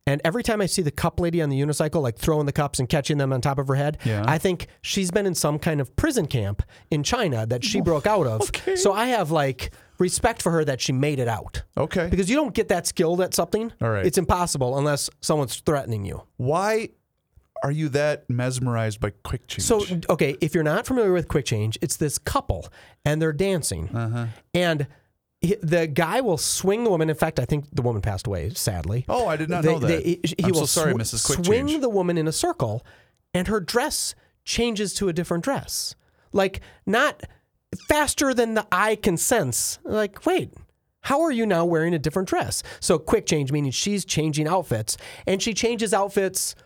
And 0.09 0.21
every 0.25 0.45
time 0.45 0.61
I 0.61 0.66
see 0.66 0.83
the 0.83 0.93
cup 0.93 1.19
lady 1.19 1.43
on 1.43 1.49
the 1.49 1.61
unicycle, 1.61 2.00
like 2.00 2.16
throwing 2.16 2.47
the 2.47 2.52
cups 2.52 2.78
and 2.78 2.88
catching 2.88 3.19
them 3.19 3.33
on 3.33 3.40
top 3.40 3.59
of 3.59 3.66
her 3.66 3.75
head, 3.75 3.99
Yeah. 4.05 4.23
I 4.25 4.38
think 4.38 4.69
she's 4.81 5.11
been 5.11 5.26
in 5.26 5.35
some 5.35 5.59
kind 5.59 5.81
of 5.81 5.97
prison 5.97 6.26
camp 6.26 6.62
in 6.93 7.02
China 7.02 7.45
that 7.47 7.64
she 7.64 7.81
oh, 7.81 7.83
broke 7.83 8.07
out 8.07 8.25
of. 8.26 8.49
So 8.78 8.93
I 8.93 9.07
have 9.07 9.33
like 9.33 9.73
respect 9.99 10.43
for 10.43 10.53
her 10.53 10.65
that 10.65 10.81
she 10.81 10.93
made 10.93 11.19
it 11.19 11.29
out. 11.29 11.62
okay. 11.76 12.09
Because 12.09 12.29
you 12.31 12.37
don't 12.37 12.55
get 12.55 12.69
that 12.69 12.87
skilled 12.87 13.21
at 13.21 13.35
something. 13.35 13.73
All 13.81 13.91
right. 13.91 14.05
It's 14.07 14.19
impossible 14.19 14.76
unless 14.79 15.09
someone's 15.21 15.57
threatening 15.57 16.05
you. 16.05 16.23
Why 16.37 16.91
are 17.62 17.71
you 17.71 17.88
that 17.91 18.29
mesmerized 18.29 19.00
by 19.00 19.11
quick 19.25 19.47
change? 19.47 19.65
So, 19.67 19.85
okay, 20.11 20.37
if 20.41 20.55
you're 20.55 20.62
not 20.65 20.87
familiar 20.87 21.12
with 21.12 21.26
Quick 21.26 21.47
Change, 21.47 21.79
it's 21.81 21.97
this 21.97 22.19
couple 22.19 22.69
and 23.05 23.21
they're 23.21 23.33
dancing. 23.33 23.88
Uh-huh. 23.88 24.26
And 24.53 24.87
the 25.62 25.87
guy 25.87 26.21
will 26.21 26.37
swing 26.38 26.85
the 26.85 26.91
woman. 26.91 27.09
In 27.09 27.17
fact, 27.17 27.38
I 27.41 27.45
think 27.45 27.67
the 27.73 27.83
woman 27.83 28.03
passed 28.03 28.26
away, 28.26 28.50
sadly. 28.50 29.05
Oh, 29.09 29.26
I 29.26 29.37
did 29.37 29.49
not 29.49 29.62
They- 29.65 29.73
know 29.73 29.79
that. 29.81 29.87
they- 30.05 30.21
he 30.23 30.35
I'm 30.45 30.50
will 30.50 30.61
so 30.67 30.81
sorry, 30.81 30.93
sw- 30.93 30.97
Mrs. 30.97 31.26
Quick 31.26 31.45
swing 31.47 31.67
Change. 31.69 31.81
the 31.81 31.88
woman 31.88 32.19
in 32.19 32.26
a 32.29 32.33
circle, 32.33 32.85
and 33.32 33.49
her 33.49 33.61
dress 33.61 34.15
changes 34.45 34.93
to 34.95 35.09
a 35.09 35.13
different 35.13 35.43
dress. 35.45 35.95
Like, 36.32 36.61
not 36.85 37.23
faster 37.89 38.35
than 38.35 38.55
the 38.55 38.67
eye 38.71 38.97
can 38.97 39.17
sense. 39.17 39.79
Like, 39.85 40.25
wait. 40.26 40.52
How 41.02 41.23
are 41.23 41.31
you 41.31 41.47
now 41.47 41.65
wearing 41.65 41.95
a 41.95 42.00
different 42.00 42.29
dress? 42.29 42.65
So, 42.81 42.99
quick 42.99 43.26
change 43.26 43.52
meaning 43.52 43.71
she's 43.71 44.05
changing 44.05 44.49
outfits, 44.49 44.97
and 45.25 45.41
she 45.41 45.55
changes 45.55 45.95
outfits 45.95 46.57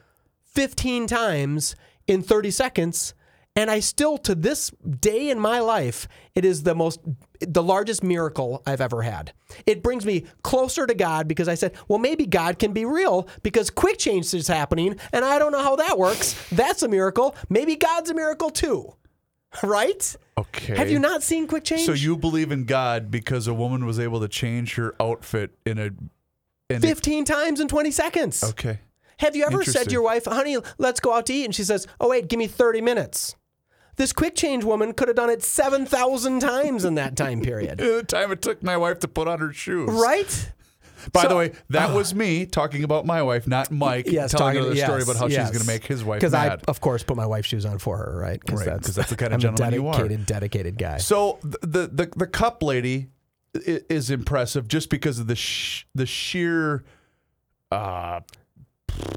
15 0.47 1.07
times 1.07 1.77
in 2.07 2.23
30 2.23 2.51
seconds. 2.51 3.15
And 3.57 3.71
I 3.71 3.81
still, 3.81 4.17
to 4.19 4.35
this 4.35 4.71
day 4.71 5.29
in 5.29 5.39
my 5.39 5.59
life, 5.59 6.09
it 6.35 6.45
is 6.45 6.63
the 6.63 6.75
most, 6.75 7.01
the 7.41 7.63
largest 7.63 8.03
miracle 8.03 8.63
I've 8.65 8.81
ever 8.81 9.03
had. 9.03 9.33
It 9.67 9.83
brings 9.83 10.07
me 10.07 10.25
closer 10.43 10.87
to 10.87 10.95
God 10.95 11.27
because 11.27 11.49
I 11.49 11.55
said, 11.55 11.75
well, 11.89 11.99
maybe 11.99 12.27
God 12.27 12.59
can 12.59 12.73
be 12.73 12.85
real 12.85 13.29
because 13.43 13.69
quick 13.69 13.99
change 13.99 14.33
is 14.33 14.47
happening 14.47 14.97
and 15.13 15.25
I 15.25 15.39
don't 15.39 15.53
know 15.53 15.63
how 15.63 15.77
that 15.77 15.99
works. 15.99 16.35
That's 16.51 16.83
a 16.85 16.89
miracle. 16.89 17.35
Maybe 17.49 17.75
God's 17.75 18.09
a 18.11 18.15
miracle 18.15 18.51
too. 18.51 18.95
Right? 19.63 20.17
okay. 20.39 20.77
Have 20.77 20.91
you 20.91 20.99
not 21.01 21.23
seen 21.23 21.47
quick 21.47 21.65
change? 21.65 21.85
So 21.85 21.93
you 21.93 22.17
believe 22.17 22.53
in 22.53 22.65
God 22.65 23.11
because 23.11 23.47
a 23.49 23.55
woman 23.55 23.85
was 23.85 23.99
able 23.99 24.21
to 24.21 24.29
change 24.29 24.77
her 24.77 24.95
outfit 25.01 25.51
in 25.67 25.79
a. 25.79 25.91
In 26.73 26.77
a 26.77 26.81
15 26.81 27.25
times 27.25 27.59
in 27.59 27.67
20 27.67 27.91
seconds. 27.91 28.45
okay. 28.45 28.79
Have 29.19 29.35
you 29.37 29.45
ever 29.45 29.65
said 29.65 29.85
to 29.85 29.91
your 29.91 30.03
wife, 30.03 30.25
honey, 30.25 30.57
let's 30.79 30.99
go 31.01 31.13
out 31.13 31.27
to 31.27 31.35
eat? 31.35 31.45
And 31.45 31.55
she 31.55 31.65
says, 31.65 31.87
oh, 32.01 32.09
wait, 32.09 32.29
give 32.29 32.39
me 32.39 32.47
30 32.47 32.81
minutes. 32.81 33.35
This 33.97 34.15
quick 34.15 34.35
change 34.35 34.65
woman 34.65 34.95
could 34.95 35.09
have 35.09 35.17
done 35.17 35.29
it 35.29 35.43
7,000 35.43 36.41
times 36.41 36.87
in 36.87 36.95
that 36.95 37.17
time 37.17 37.43
period. 37.43 37.79
The 37.79 38.03
time 38.03 38.33
it 38.33 38.41
took 38.41 38.63
my 38.63 38.79
wife 38.79 39.01
to 39.01 39.09
put 39.09 39.29
on 39.29 39.41
her 39.41 39.53
shoes. 39.53 39.91
Right? 39.91 40.53
By 41.13 41.23
So- 41.23 41.29
the 41.29 41.37
way, 41.37 41.53
that 41.71 41.95
was 41.95 42.15
me 42.15 42.47
talking 42.47 42.85
about 42.85 43.07
my 43.07 43.23
wife, 43.23 43.47
not 43.47 43.71
Mike, 43.71 44.07
Yes, 44.07 44.31
telling 44.33 44.55
talking- 44.57 44.69
her 44.69 44.75
the 44.75 44.81
story 44.83 45.03
about 45.03 45.17
how 45.17 45.27
yes. 45.27 45.43
she's 45.49 45.51
going 45.57 45.63
to 45.63 45.67
make 45.67 45.85
his 45.85 46.05
wife 46.05 46.21
Because 46.21 46.35
I, 46.35 46.57
of 46.69 46.81
course, 46.81 47.03
put 47.03 47.17
my 47.17 47.27
wife's 47.27 47.49
shoes 47.49 47.65
on 47.67 47.79
for 47.79 47.97
her, 47.99 48.19
right? 48.19 48.41
Right, 48.51 48.67
'cause 48.83 48.95
that's 48.95 49.11
the 49.11 49.17
kind 49.17 49.33
of 49.33 49.37
I'm 49.37 49.41
gentleman 49.41 49.73
a 49.75 49.77
you 49.77 49.87
are. 49.89 49.93
dedicated, 49.95 50.27
dedicated 50.27 50.79
guy. 50.79 50.99
So 50.99 51.39
th- 51.43 51.55
the 51.63 51.87
the 51.93 52.11
the 52.17 52.27
cup 52.27 52.63
lady 52.63 53.09
is 53.55 54.11
impressive 54.11 54.69
just 54.69 54.91
because 54.91 55.19
of 55.19 55.27
the 55.27 55.35
sh- 55.37 55.85
the 55.95 56.07
sheer. 56.07 56.85
Uh, 57.73 58.21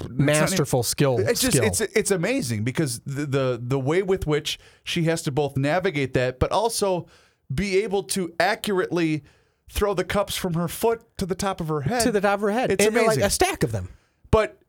Masterful 0.10 0.84
skill. 0.84 1.18
it's 1.20 1.42
just 1.42 1.58
skill. 1.58 1.68
it's 1.68 1.82
it's 1.82 2.12
amazing 2.12 2.64
because 2.64 3.00
the, 3.06 3.26
the 3.26 3.60
the 3.62 3.80
way 3.80 4.04
with 4.04 4.28
which 4.28 4.60
she 4.84 5.04
has 5.06 5.22
to 5.24 5.32
both 5.32 5.58
navigate 5.58 6.14
that, 6.14 6.40
but 6.40 6.52
also 6.52 7.08
be 7.54 7.78
able 7.84 8.04
to 8.04 8.34
accurately 8.40 9.24
throw 9.74 9.96
the 9.96 10.04
cups 10.04 10.38
from 10.38 10.54
her 10.54 10.68
foot 10.68 11.02
to 11.18 11.26
the 11.26 11.34
top 11.34 11.60
of 11.60 11.68
her 11.68 11.82
head 11.82 12.02
to 12.02 12.12
the 12.12 12.22
top 12.22 12.36
of 12.36 12.42
her 12.42 12.52
head. 12.52 12.72
It's 12.72 12.86
and 12.86 12.96
amazing. 12.96 13.22
like 13.22 13.28
a 13.28 13.30
stack 13.32 13.64
of 13.64 13.72
them. 13.72 13.90
But 14.30 14.60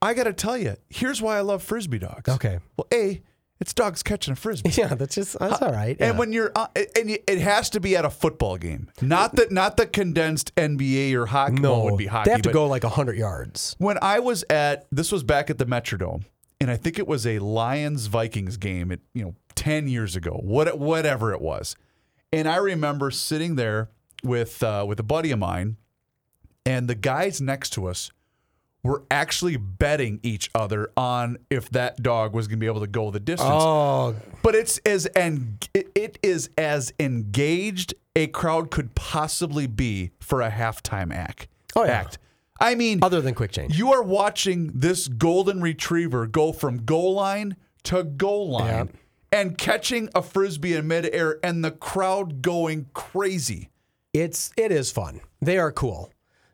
I 0.00 0.14
got 0.14 0.24
to 0.24 0.32
tell 0.32 0.56
you, 0.56 0.76
here's 0.88 1.20
why 1.20 1.36
I 1.36 1.40
love 1.42 1.62
frisbee 1.62 1.98
dogs. 1.98 2.28
Okay. 2.28 2.58
Well, 2.76 2.86
a 2.92 3.22
it's 3.60 3.74
dogs 3.74 4.02
catching 4.02 4.32
a 4.32 4.36
frisbee. 4.36 4.70
Yeah, 4.70 4.94
that's 4.94 5.14
just, 5.14 5.38
that's 5.38 5.62
all 5.62 5.72
right. 5.72 5.96
And 5.98 6.18
when 6.18 6.32
you're, 6.32 6.52
uh, 6.54 6.68
and 6.74 7.10
it 7.10 7.38
has 7.38 7.70
to 7.70 7.80
be 7.80 7.96
at 7.96 8.04
a 8.04 8.10
football 8.10 8.56
game, 8.56 8.90
not 9.00 9.36
that 9.36 9.50
not 9.52 9.76
the 9.76 9.86
condensed 9.86 10.54
NBA 10.56 11.14
or 11.14 11.26
hockey. 11.26 11.54
no, 11.54 11.84
would 11.84 11.98
be 11.98 12.06
hockey. 12.06 12.28
they 12.28 12.32
have 12.32 12.42
to 12.42 12.52
go 12.52 12.66
like 12.66 12.82
100 12.82 13.16
yards. 13.16 13.74
When 13.78 13.98
I 14.00 14.20
was 14.20 14.44
at, 14.50 14.86
this 14.90 15.12
was 15.12 15.22
back 15.22 15.50
at 15.50 15.58
the 15.58 15.66
Metrodome, 15.66 16.24
and 16.60 16.70
I 16.70 16.76
think 16.76 16.98
it 16.98 17.06
was 17.06 17.26
a 17.26 17.38
Lions 17.38 18.06
Vikings 18.06 18.56
game. 18.56 18.92
At 18.92 19.00
you 19.14 19.24
know 19.24 19.34
ten 19.54 19.88
years 19.88 20.16
ago, 20.16 20.40
what 20.42 20.78
whatever 20.78 21.32
it 21.32 21.40
was, 21.40 21.76
and 22.32 22.46
I 22.46 22.56
remember 22.56 23.10
sitting 23.10 23.56
there 23.56 23.90
with 24.26 24.62
uh, 24.62 24.84
with 24.86 25.00
a 25.00 25.04
buddy 25.04 25.30
of 25.30 25.38
mine, 25.38 25.76
and 26.64 26.88
the 26.88 26.94
guys 26.94 27.40
next 27.40 27.70
to 27.74 27.86
us 27.86 28.10
were 28.82 29.02
actually 29.10 29.56
betting 29.56 30.20
each 30.22 30.48
other 30.54 30.90
on 30.96 31.36
if 31.50 31.68
that 31.70 32.02
dog 32.02 32.32
was 32.34 32.46
going 32.46 32.58
to 32.58 32.60
be 32.60 32.66
able 32.66 32.80
to 32.80 32.86
go 32.86 33.10
the 33.10 33.20
distance. 33.20 33.50
Oh, 33.52 34.14
But 34.42 34.54
it's 34.54 34.78
as 34.78 35.06
and 35.06 35.68
it 35.74 36.18
is 36.22 36.50
as 36.56 36.92
engaged 37.00 37.94
a 38.14 38.28
crowd 38.28 38.70
could 38.70 38.94
possibly 38.94 39.66
be 39.66 40.12
for 40.20 40.40
a 40.40 40.50
halftime 40.50 41.12
act. 41.12 41.48
Oh, 41.74 41.84
yeah. 41.84 41.92
act. 41.92 42.18
I 42.58 42.74
mean, 42.74 43.00
other 43.02 43.20
than 43.20 43.34
quick 43.34 43.52
change. 43.52 43.76
you 43.76 43.92
are 43.92 44.02
watching 44.02 44.70
this 44.74 45.08
golden 45.08 45.60
retriever 45.60 46.26
go 46.26 46.52
from 46.52 46.84
goal 46.84 47.12
line 47.12 47.56
to 47.84 48.02
goal 48.02 48.50
line 48.50 48.90
and 49.30 49.58
catching 49.58 50.08
a 50.14 50.22
frisbee 50.22 50.74
in 50.74 50.86
midair 50.88 51.38
and 51.42 51.62
the 51.62 51.70
crowd 51.70 52.40
going 52.40 52.86
crazy. 52.94 53.68
It's 54.22 54.50
it 54.56 54.72
is 54.72 54.90
fun. 54.90 55.20
They 55.40 55.58
are 55.58 55.72
cool. 55.72 56.12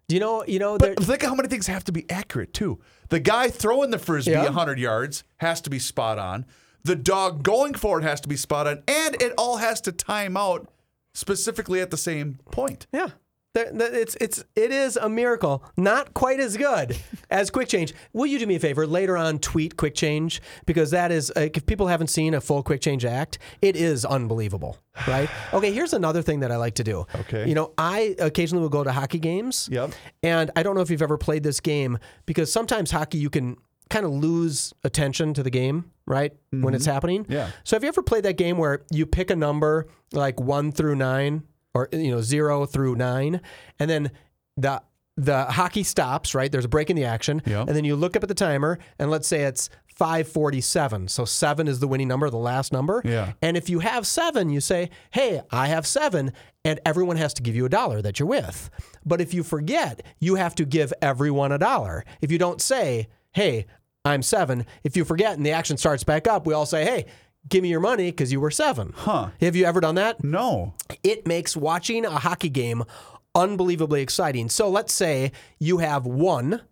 Do 0.08 0.16
you 0.16 0.20
know? 0.20 0.44
You 0.46 0.58
know, 0.58 0.78
But 0.78 0.98
think 1.02 1.22
how 1.22 1.34
many 1.34 1.48
things 1.48 1.66
have 1.68 1.84
to 1.84 1.92
be 1.92 2.10
accurate 2.10 2.52
too. 2.52 2.80
The 3.08 3.20
guy 3.20 3.48
throwing 3.48 3.90
the 3.90 3.98
frisbee 3.98 4.32
Yeah. 4.32 4.44
100 4.44 4.78
yards 4.78 5.24
has 5.38 5.60
to 5.62 5.70
be 5.70 5.78
spot 5.78 6.18
on. 6.18 6.44
The 6.84 6.96
dog 6.96 7.42
going 7.44 7.74
for 7.74 7.98
it 8.00 8.02
has 8.02 8.20
to 8.22 8.28
be 8.28 8.36
spot 8.36 8.66
on, 8.66 8.82
and 8.88 9.20
it 9.22 9.32
all 9.38 9.58
has 9.58 9.80
to 9.82 9.92
time 9.92 10.36
out 10.36 10.68
specifically 11.14 11.80
at 11.80 11.90
the 11.90 11.96
same 11.96 12.38
point. 12.50 12.86
yeah. 12.92 13.10
It's 13.54 14.16
it's 14.20 14.44
it 14.56 14.70
is 14.70 14.96
a 14.96 15.08
miracle. 15.08 15.62
Not 15.76 16.14
quite 16.14 16.40
as 16.40 16.56
good 16.56 16.96
as 17.30 17.50
Quick 17.50 17.68
Change. 17.68 17.92
Will 18.14 18.26
you 18.26 18.38
do 18.38 18.46
me 18.46 18.56
a 18.56 18.60
favor 18.60 18.86
later 18.86 19.16
on? 19.16 19.38
Tweet 19.38 19.76
Quick 19.76 19.94
Change 19.94 20.40
because 20.64 20.90
that 20.92 21.12
is 21.12 21.30
uh, 21.36 21.48
if 21.52 21.66
people 21.66 21.86
haven't 21.86 22.06
seen 22.08 22.32
a 22.32 22.40
full 22.40 22.62
Quick 22.62 22.80
Change 22.80 23.04
act, 23.04 23.38
it 23.60 23.76
is 23.76 24.04
unbelievable, 24.04 24.78
right? 25.06 25.28
Okay, 25.52 25.72
here's 25.72 25.92
another 25.92 26.22
thing 26.22 26.40
that 26.40 26.50
I 26.50 26.56
like 26.56 26.76
to 26.76 26.84
do. 26.84 27.06
Okay. 27.14 27.46
you 27.46 27.54
know 27.54 27.72
I 27.76 28.16
occasionally 28.18 28.62
will 28.62 28.70
go 28.70 28.84
to 28.84 28.92
hockey 28.92 29.18
games. 29.18 29.68
Yep. 29.70 29.92
And 30.22 30.50
I 30.56 30.62
don't 30.62 30.74
know 30.74 30.80
if 30.80 30.90
you've 30.90 31.02
ever 31.02 31.18
played 31.18 31.42
this 31.42 31.60
game 31.60 31.98
because 32.24 32.50
sometimes 32.50 32.90
hockey 32.90 33.18
you 33.18 33.28
can 33.28 33.56
kind 33.90 34.06
of 34.06 34.12
lose 34.12 34.72
attention 34.84 35.34
to 35.34 35.42
the 35.42 35.50
game, 35.50 35.90
right? 36.06 36.32
When 36.50 36.72
it's 36.72 36.86
happening. 36.86 37.26
Yeah. 37.28 37.50
So 37.64 37.76
have 37.76 37.82
you 37.82 37.88
ever 37.88 38.02
played 38.02 38.24
that 38.24 38.38
game 38.38 38.56
where 38.56 38.80
you 38.90 39.04
pick 39.04 39.30
a 39.30 39.36
number 39.36 39.88
like 40.12 40.40
one 40.40 40.72
through 40.72 40.96
nine, 40.96 41.42
or 41.74 41.88
you 41.92 42.10
know 42.10 42.20
zero 42.20 42.66
through 42.66 42.96
nine, 42.96 43.40
and 43.78 43.88
then 43.90 44.10
the 44.56 44.82
the 45.16 45.44
hockey 45.44 45.82
stops, 45.82 46.34
right? 46.34 46.50
There's 46.50 46.64
a 46.64 46.68
break 46.70 46.88
in 46.88 46.96
the 46.96 47.04
action, 47.04 47.42
Yeah. 47.44 47.60
and 47.60 47.70
then 47.76 47.84
you 47.84 47.96
look 47.96 48.16
up 48.16 48.22
at 48.22 48.28
the 48.30 48.34
timer, 48.34 48.78
and 48.98 49.10
let's 49.10 49.28
say 49.28 49.42
it's 49.42 49.68
547. 49.94 51.08
So 51.08 51.24
seven 51.26 51.68
is 51.68 51.80
the 51.80 51.86
winning 51.86 52.08
number, 52.08 52.30
the 52.30 52.36
last 52.38 52.72
number. 52.72 53.02
Yeah. 53.04 53.32
And 53.42 53.56
if 53.56 53.68
you 53.68 53.80
have 53.80 54.06
seven, 54.06 54.48
you 54.50 54.60
say, 54.60 54.88
"Hey, 55.10 55.42
I 55.50 55.66
have 55.68 55.86
seven, 55.86 56.32
and 56.64 56.80
everyone 56.86 57.16
has 57.16 57.34
to 57.34 57.42
give 57.42 57.54
you 57.54 57.66
a 57.66 57.68
dollar 57.68 58.00
that 58.02 58.18
you're 58.18 58.28
with. 58.28 58.70
But 59.04 59.20
if 59.20 59.34
you 59.34 59.42
forget, 59.42 60.02
you 60.18 60.36
have 60.36 60.54
to 60.56 60.64
give 60.64 60.92
everyone 61.02 61.52
a 61.52 61.58
dollar. 61.58 62.04
If 62.22 62.32
you 62.32 62.38
don't 62.38 62.60
say, 62.62 63.08
"Hey, 63.32 63.66
I'm 64.04 64.22
seven, 64.22 64.66
if 64.82 64.96
you 64.96 65.04
forget 65.04 65.36
and 65.36 65.44
the 65.46 65.52
action 65.52 65.76
starts 65.76 66.04
back 66.04 66.26
up, 66.26 66.46
we 66.46 66.54
all 66.54 66.66
say, 66.66 66.84
"Hey." 66.84 67.06
Give 67.48 67.62
me 67.62 67.68
your 67.70 67.80
money 67.80 68.10
because 68.10 68.32
you 68.32 68.40
were 68.40 68.50
seven. 68.50 68.92
Huh. 68.96 69.30
Have 69.40 69.56
you 69.56 69.64
ever 69.64 69.80
done 69.80 69.96
that? 69.96 70.22
No. 70.24 70.74
it 71.02 71.26
makes 71.26 71.56
watching 71.56 72.04
a 72.04 72.10
hockey 72.18 72.48
game 72.48 72.84
unbelievably 73.34 74.00
exciting. 74.02 74.48
So 74.48 74.68
let's 74.68 74.92
say 74.92 75.32
you 75.58 75.78
have 75.78 76.06
one 76.06 76.62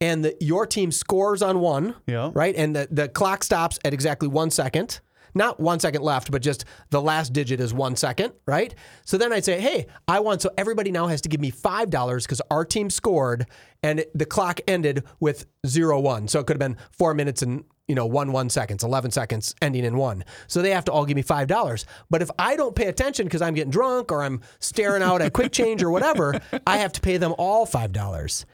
and 0.00 0.24
the, 0.24 0.36
your 0.40 0.66
team 0.66 0.90
scores 0.92 1.42
on 1.42 1.60
one, 1.60 1.94
Yeah. 2.06 2.30
right? 2.34 2.54
And 2.56 2.74
the, 2.74 2.88
the 2.90 3.08
clock 3.08 3.44
stops 3.44 3.78
at 3.84 3.92
exactly 3.94 4.28
one 4.28 4.50
second. 4.50 5.00
Not 5.36 5.58
one 5.58 5.80
second 5.80 6.02
left, 6.02 6.30
but 6.30 6.42
just 6.42 6.64
the 6.90 7.02
last 7.02 7.32
digit 7.32 7.58
is 7.58 7.74
one 7.74 7.96
second, 7.96 8.32
right? 8.46 8.72
So 9.04 9.18
then 9.18 9.32
I'd 9.32 9.44
say, 9.44 9.60
hey, 9.60 9.86
I 10.06 10.20
want, 10.20 10.42
so 10.42 10.50
everybody 10.56 10.92
now 10.92 11.08
has 11.08 11.20
to 11.22 11.28
give 11.28 11.40
me 11.40 11.50
$5 11.50 12.22
because 12.22 12.40
our 12.52 12.64
team 12.64 12.88
scored 12.88 13.46
and 13.82 14.00
it- 14.00 14.16
the 14.16 14.26
clock 14.26 14.60
ended 14.68 15.02
with 15.18 15.46
zero 15.66 15.98
one. 15.98 16.28
So 16.28 16.38
it 16.38 16.46
could 16.46 16.54
have 16.60 16.70
been 16.70 16.76
four 16.92 17.14
minutes 17.14 17.42
and, 17.42 17.64
you 17.88 17.94
know, 17.94 18.06
one, 18.06 18.32
one 18.32 18.48
seconds, 18.48 18.82
11 18.82 19.10
seconds 19.10 19.54
ending 19.60 19.84
in 19.84 19.96
one. 19.96 20.24
So 20.46 20.62
they 20.62 20.70
have 20.70 20.84
to 20.86 20.92
all 20.92 21.04
give 21.04 21.16
me 21.16 21.22
$5. 21.22 21.84
But 22.10 22.22
if 22.22 22.30
I 22.38 22.56
don't 22.56 22.74
pay 22.74 22.86
attention 22.86 23.26
because 23.26 23.42
I'm 23.42 23.54
getting 23.54 23.70
drunk 23.70 24.10
or 24.10 24.22
I'm 24.22 24.40
staring 24.58 25.02
out 25.02 25.20
at 25.20 25.32
quick 25.32 25.52
change 25.52 25.82
or 25.82 25.90
whatever, 25.90 26.40
I 26.66 26.78
have 26.78 26.92
to 26.94 27.00
pay 27.00 27.18
them 27.18 27.34
all 27.36 27.66
$5. 27.66 28.44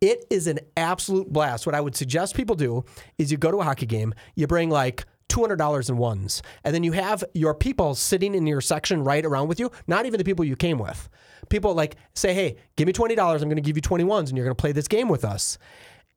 It 0.00 0.26
is 0.30 0.46
an 0.46 0.60
absolute 0.76 1.32
blast. 1.32 1.66
What 1.66 1.74
I 1.74 1.80
would 1.80 1.96
suggest 1.96 2.36
people 2.36 2.54
do 2.54 2.84
is 3.18 3.32
you 3.32 3.38
go 3.38 3.50
to 3.50 3.58
a 3.58 3.64
hockey 3.64 3.86
game, 3.86 4.14
you 4.34 4.46
bring 4.46 4.70
like 4.70 5.06
$200 5.28 5.88
in 5.88 5.96
ones, 5.96 6.42
and 6.64 6.74
then 6.74 6.84
you 6.84 6.92
have 6.92 7.24
your 7.34 7.54
people 7.54 7.94
sitting 7.94 8.34
in 8.34 8.46
your 8.46 8.60
section 8.60 9.02
right 9.02 9.24
around 9.24 9.48
with 9.48 9.58
you, 9.58 9.70
not 9.86 10.06
even 10.06 10.18
the 10.18 10.24
people 10.24 10.44
you 10.44 10.54
came 10.54 10.78
with. 10.78 11.08
People 11.48 11.74
like 11.74 11.96
say, 12.14 12.34
hey, 12.34 12.56
give 12.76 12.86
me 12.86 12.92
$20, 12.92 13.10
I'm 13.10 13.38
going 13.40 13.56
to 13.56 13.60
give 13.60 13.76
you 13.76 13.82
21s, 13.82 14.28
and 14.28 14.36
you're 14.36 14.44
going 14.46 14.56
to 14.56 14.60
play 14.60 14.72
this 14.72 14.88
game 14.88 15.08
with 15.08 15.24
us. 15.24 15.58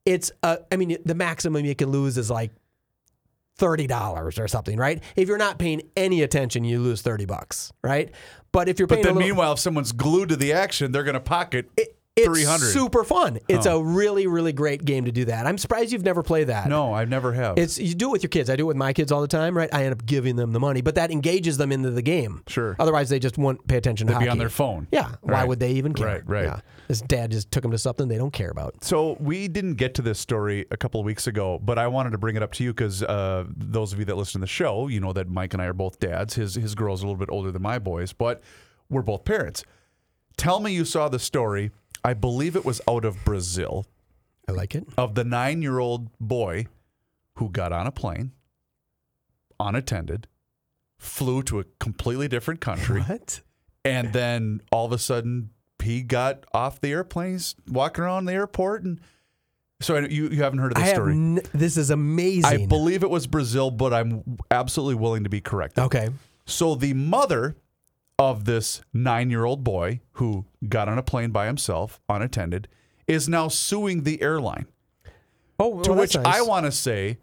It's, 0.06 0.30
uh, 0.42 0.58
I 0.70 0.76
mean, 0.76 0.96
the 1.04 1.14
maximum 1.14 1.64
you 1.64 1.74
can 1.74 1.90
lose 1.90 2.16
is 2.16 2.30
like 2.30 2.52
$30 3.60 4.38
or 4.38 4.48
something, 4.48 4.76
right? 4.78 5.02
If 5.16 5.28
you're 5.28 5.38
not 5.38 5.58
paying 5.58 5.82
any 5.96 6.22
attention, 6.22 6.64
you 6.64 6.80
lose 6.80 7.02
30 7.02 7.26
bucks, 7.26 7.72
right? 7.82 8.10
But 8.52 8.68
if 8.68 8.78
you're 8.78 8.88
But 8.88 8.96
paying 8.96 9.04
then 9.04 9.12
a 9.12 9.14
little, 9.14 9.28
meanwhile, 9.28 9.52
if 9.52 9.58
someone's 9.60 9.92
glued 9.92 10.30
to 10.30 10.36
the 10.36 10.52
action, 10.52 10.92
they're 10.92 11.04
going 11.04 11.14
to 11.14 11.20
pocket 11.20 11.70
it- 11.76 11.96
it's 12.16 12.26
300. 12.26 12.72
super 12.72 13.04
fun. 13.04 13.38
It's 13.48 13.66
a 13.66 13.80
really, 13.82 14.26
really 14.26 14.52
great 14.52 14.84
game 14.84 15.04
to 15.04 15.12
do 15.12 15.26
that. 15.26 15.46
I'm 15.46 15.56
surprised 15.58 15.92
you've 15.92 16.04
never 16.04 16.22
played 16.22 16.48
that. 16.48 16.68
No, 16.68 16.92
I've 16.92 17.08
never 17.08 17.32
have. 17.32 17.56
It's 17.56 17.78
you 17.78 17.94
do 17.94 18.08
it 18.08 18.12
with 18.12 18.22
your 18.24 18.28
kids. 18.30 18.50
I 18.50 18.56
do 18.56 18.64
it 18.64 18.66
with 18.66 18.76
my 18.76 18.92
kids 18.92 19.12
all 19.12 19.20
the 19.20 19.28
time, 19.28 19.56
right? 19.56 19.70
I 19.72 19.84
end 19.84 19.92
up 19.92 20.04
giving 20.04 20.36
them 20.36 20.52
the 20.52 20.60
money, 20.60 20.80
but 20.80 20.96
that 20.96 21.10
engages 21.10 21.56
them 21.56 21.70
into 21.72 21.90
the 21.90 22.02
game. 22.02 22.42
Sure. 22.48 22.74
Otherwise, 22.78 23.08
they 23.10 23.18
just 23.20 23.38
won't 23.38 23.66
pay 23.68 23.76
attention 23.76 24.08
to 24.08 24.14
They'd 24.14 24.20
be 24.20 24.28
on 24.28 24.38
their 24.38 24.48
phone. 24.50 24.88
Yeah. 24.90 25.14
Why 25.22 25.32
Right. 25.32 25.48
would 25.48 25.60
they 25.60 25.72
even 25.72 25.94
care? 25.94 26.06
Right, 26.06 26.28
right. 26.28 26.44
Yeah. 26.44 26.60
This 26.88 27.00
dad 27.00 27.30
just 27.30 27.50
took 27.52 27.62
them 27.62 27.70
to 27.70 27.78
something 27.78 28.08
they 28.08 28.18
don't 28.18 28.32
care 28.32 28.50
about. 28.50 28.82
So 28.82 29.16
we 29.20 29.46
didn't 29.46 29.74
get 29.74 29.94
to 29.94 30.02
this 30.02 30.18
story 30.18 30.66
a 30.72 30.76
couple 30.76 30.98
of 31.00 31.06
weeks 31.06 31.28
ago, 31.28 31.60
but 31.62 31.78
I 31.78 31.86
wanted 31.86 32.10
to 32.10 32.18
bring 32.18 32.34
it 32.36 32.42
up 32.42 32.52
to 32.54 32.64
you 32.64 32.72
because 32.74 33.02
uh, 33.04 33.44
those 33.56 33.92
of 33.92 34.00
you 34.00 34.04
that 34.06 34.16
listen 34.16 34.40
to 34.40 34.44
the 34.44 34.48
show, 34.48 34.88
you 34.88 34.98
know 35.00 35.12
that 35.12 35.28
Mike 35.28 35.54
and 35.54 35.62
I 35.62 35.66
are 35.66 35.72
both 35.72 36.00
dads. 36.00 36.34
His 36.34 36.56
his 36.56 36.74
girl's 36.74 37.02
a 37.02 37.06
little 37.06 37.18
bit 37.18 37.30
older 37.30 37.52
than 37.52 37.62
my 37.62 37.78
boys, 37.78 38.12
but 38.12 38.40
we're 38.90 39.02
both 39.02 39.24
parents. 39.24 39.64
Tell 40.36 40.58
me 40.58 40.72
you 40.72 40.84
saw 40.84 41.08
the 41.08 41.18
story. 41.18 41.70
I 42.04 42.14
believe 42.14 42.56
it 42.56 42.64
was 42.64 42.80
out 42.88 43.04
of 43.04 43.24
Brazil 43.24 43.86
I 44.48 44.52
like 44.52 44.74
it. 44.74 44.84
of 44.96 45.14
the 45.14 45.24
nine 45.24 45.62
year 45.62 45.78
old 45.78 46.08
boy 46.18 46.66
who 47.34 47.48
got 47.50 47.72
on 47.72 47.86
a 47.86 47.92
plane, 47.92 48.32
unattended, 49.58 50.26
flew 50.98 51.42
to 51.44 51.60
a 51.60 51.64
completely 51.78 52.28
different 52.28 52.60
country, 52.60 53.00
What? 53.02 53.40
and 53.84 54.12
then 54.12 54.60
all 54.72 54.86
of 54.86 54.92
a 54.92 54.98
sudden 54.98 55.50
he 55.82 56.02
got 56.02 56.44
off 56.52 56.80
the 56.80 56.92
airplane, 56.92 57.32
he's 57.32 57.54
walking 57.68 58.04
around 58.04 58.26
the 58.26 58.32
airport, 58.32 58.82
and 58.84 59.00
so 59.80 59.96
you 59.98 60.28
you 60.28 60.42
haven't 60.42 60.58
heard 60.58 60.72
of 60.72 60.78
I 60.78 60.80
this 60.82 60.88
have. 60.90 60.96
story. 60.96 61.12
N- 61.14 61.40
this 61.54 61.76
is 61.78 61.90
amazing. 61.90 62.44
I 62.64 62.66
believe 62.66 63.02
it 63.02 63.10
was 63.10 63.26
Brazil, 63.26 63.70
but 63.70 63.94
I'm 63.94 64.38
absolutely 64.50 64.96
willing 64.96 65.24
to 65.24 65.30
be 65.30 65.40
corrected. 65.40 65.84
okay. 65.84 66.10
So 66.46 66.74
the 66.74 66.92
mother 66.94 67.56
of 68.20 68.44
this 68.44 68.82
nine-year-old 68.92 69.64
boy 69.64 70.00
who 70.12 70.44
got 70.68 70.88
on 70.88 70.98
a 70.98 71.02
plane 71.02 71.30
by 71.30 71.46
himself, 71.46 72.00
unattended, 72.08 72.68
is 73.06 73.28
now 73.28 73.48
suing 73.48 74.02
the 74.02 74.20
airline. 74.22 74.66
Oh, 75.58 75.82
To 75.82 75.90
well, 75.90 76.00
which 76.00 76.14
nice. 76.14 76.26
I 76.26 76.42
want 76.42 76.66
to 76.66 76.72
say, 76.72 77.18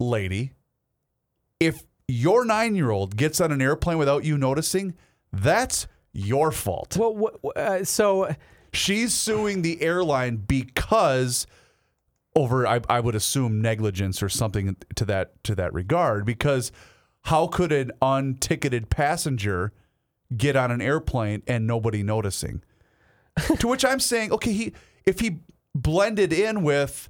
lady, 0.00 0.52
if 1.60 1.84
your 2.08 2.44
nine-year-old 2.44 3.16
gets 3.16 3.40
on 3.40 3.52
an 3.52 3.62
airplane 3.62 3.98
without 3.98 4.24
you 4.24 4.36
noticing, 4.36 4.94
that's 5.32 5.86
your 6.12 6.50
fault. 6.50 6.96
Well, 6.96 7.14
what, 7.14 7.56
uh, 7.56 7.84
so 7.84 8.34
She's 8.72 9.12
suing 9.12 9.62
the 9.62 9.82
airline 9.82 10.36
because 10.36 11.46
over 12.34 12.66
I, 12.66 12.80
I 12.88 13.00
would 13.00 13.14
assume 13.14 13.60
negligence 13.60 14.22
or 14.22 14.30
something 14.30 14.76
to 14.94 15.04
that 15.04 15.44
to 15.44 15.54
that 15.54 15.74
regard 15.74 16.24
because 16.24 16.72
how 17.24 17.46
could 17.46 17.70
an 17.70 17.92
unticketed 18.00 18.88
passenger 18.88 19.72
get 20.36 20.56
on 20.56 20.70
an 20.70 20.80
airplane 20.80 21.42
and 21.46 21.66
nobody 21.66 22.02
noticing? 22.02 22.62
to 23.58 23.68
which 23.68 23.84
I'm 23.84 24.00
saying, 24.00 24.32
okay, 24.32 24.52
he 24.52 24.72
if 25.06 25.20
he 25.20 25.38
blended 25.74 26.32
in 26.32 26.62
with 26.62 27.08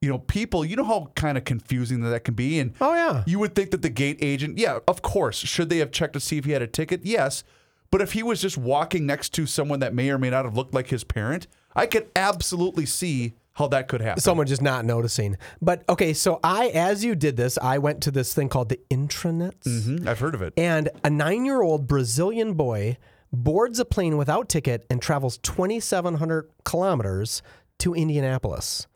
you 0.00 0.08
know 0.08 0.18
people, 0.18 0.64
you 0.64 0.76
know 0.76 0.84
how 0.84 1.12
kind 1.14 1.38
of 1.38 1.44
confusing 1.44 2.00
that, 2.00 2.10
that 2.10 2.24
can 2.24 2.34
be 2.34 2.58
and 2.58 2.74
oh 2.80 2.94
yeah. 2.94 3.22
you 3.26 3.38
would 3.38 3.54
think 3.54 3.70
that 3.70 3.82
the 3.82 3.90
gate 3.90 4.18
agent, 4.20 4.58
yeah, 4.58 4.78
of 4.88 5.02
course, 5.02 5.36
should 5.36 5.68
they 5.68 5.78
have 5.78 5.90
checked 5.90 6.14
to 6.14 6.20
see 6.20 6.38
if 6.38 6.44
he 6.44 6.52
had 6.52 6.62
a 6.62 6.66
ticket? 6.66 7.04
Yes. 7.04 7.44
But 7.90 8.00
if 8.00 8.12
he 8.12 8.22
was 8.22 8.40
just 8.40 8.56
walking 8.56 9.04
next 9.04 9.30
to 9.30 9.46
someone 9.46 9.80
that 9.80 9.94
may 9.94 10.10
or 10.10 10.18
may 10.18 10.30
not 10.30 10.44
have 10.44 10.56
looked 10.56 10.74
like 10.74 10.88
his 10.88 11.02
parent, 11.02 11.48
I 11.74 11.86
could 11.86 12.08
absolutely 12.14 12.86
see 12.86 13.34
how 13.60 13.68
that 13.68 13.88
could 13.88 14.00
happen. 14.00 14.20
Someone 14.20 14.46
just 14.46 14.62
not 14.62 14.84
noticing. 14.84 15.36
But 15.62 15.84
okay, 15.88 16.12
so 16.12 16.40
I, 16.42 16.68
as 16.68 17.04
you 17.04 17.14
did 17.14 17.36
this, 17.36 17.58
I 17.62 17.78
went 17.78 18.02
to 18.02 18.10
this 18.10 18.34
thing 18.34 18.48
called 18.48 18.70
the 18.70 18.80
intranets. 18.90 19.64
Mhm, 19.66 20.06
I've 20.06 20.18
heard 20.18 20.34
of 20.34 20.42
it. 20.42 20.54
And 20.56 20.88
a 21.04 21.10
nine 21.10 21.44
year 21.44 21.62
old 21.62 21.86
Brazilian 21.86 22.54
boy 22.54 22.96
boards 23.32 23.78
a 23.78 23.84
plane 23.84 24.16
without 24.16 24.48
ticket 24.48 24.86
and 24.90 25.00
travels 25.00 25.38
2,700 25.38 26.50
kilometers 26.64 27.42
to 27.78 27.94
Indianapolis. 27.94 28.86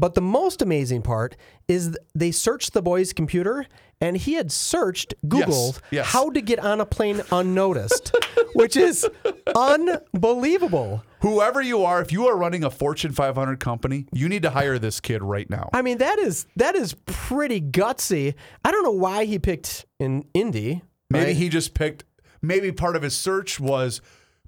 But 0.00 0.14
the 0.14 0.22
most 0.22 0.62
amazing 0.62 1.02
part 1.02 1.36
is 1.68 1.94
they 2.14 2.30
searched 2.30 2.72
the 2.72 2.80
boy's 2.80 3.12
computer 3.12 3.66
and 4.00 4.16
he 4.16 4.32
had 4.32 4.50
searched, 4.50 5.12
Googled 5.26 5.78
yes. 5.90 6.06
how 6.06 6.30
to 6.30 6.40
get 6.40 6.58
on 6.58 6.80
a 6.80 6.86
plane 6.86 7.20
unnoticed, 7.30 8.16
which 8.54 8.78
is 8.78 9.06
unbelievable. 9.54 11.04
Whoever 11.20 11.60
you 11.60 11.84
are, 11.84 12.00
if 12.00 12.12
you 12.12 12.26
are 12.28 12.36
running 12.38 12.64
a 12.64 12.70
Fortune 12.70 13.12
500 13.12 13.60
company, 13.60 14.06
you 14.10 14.26
need 14.30 14.40
to 14.44 14.50
hire 14.50 14.78
this 14.78 15.00
kid 15.00 15.22
right 15.22 15.50
now. 15.50 15.68
I 15.74 15.82
mean, 15.82 15.98
that 15.98 16.18
is 16.18 16.46
that 16.56 16.76
is 16.76 16.94
pretty 17.04 17.60
gutsy. 17.60 18.32
I 18.64 18.70
don't 18.70 18.84
know 18.84 18.92
why 18.92 19.26
he 19.26 19.38
picked 19.38 19.84
in 19.98 20.24
Indy. 20.32 20.80
Maybe 21.10 21.26
right? 21.26 21.36
he 21.36 21.50
just 21.50 21.74
picked, 21.74 22.04
maybe 22.40 22.72
part 22.72 22.96
of 22.96 23.02
his 23.02 23.14
search 23.14 23.60
was 23.60 24.00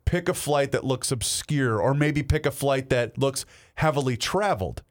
pick 0.07 0.31
a 0.31 0.35
flight 0.35 0.73
that 0.73 0.83
looks 0.83 1.12
obscure, 1.12 1.79
or 1.79 1.93
maybe 1.93 2.23
pick 2.23 2.47
a 2.47 2.51
flight 2.51 2.88
that 2.88 3.19
looks 3.19 3.45
heavily 3.75 4.17
traveled. 4.17 4.83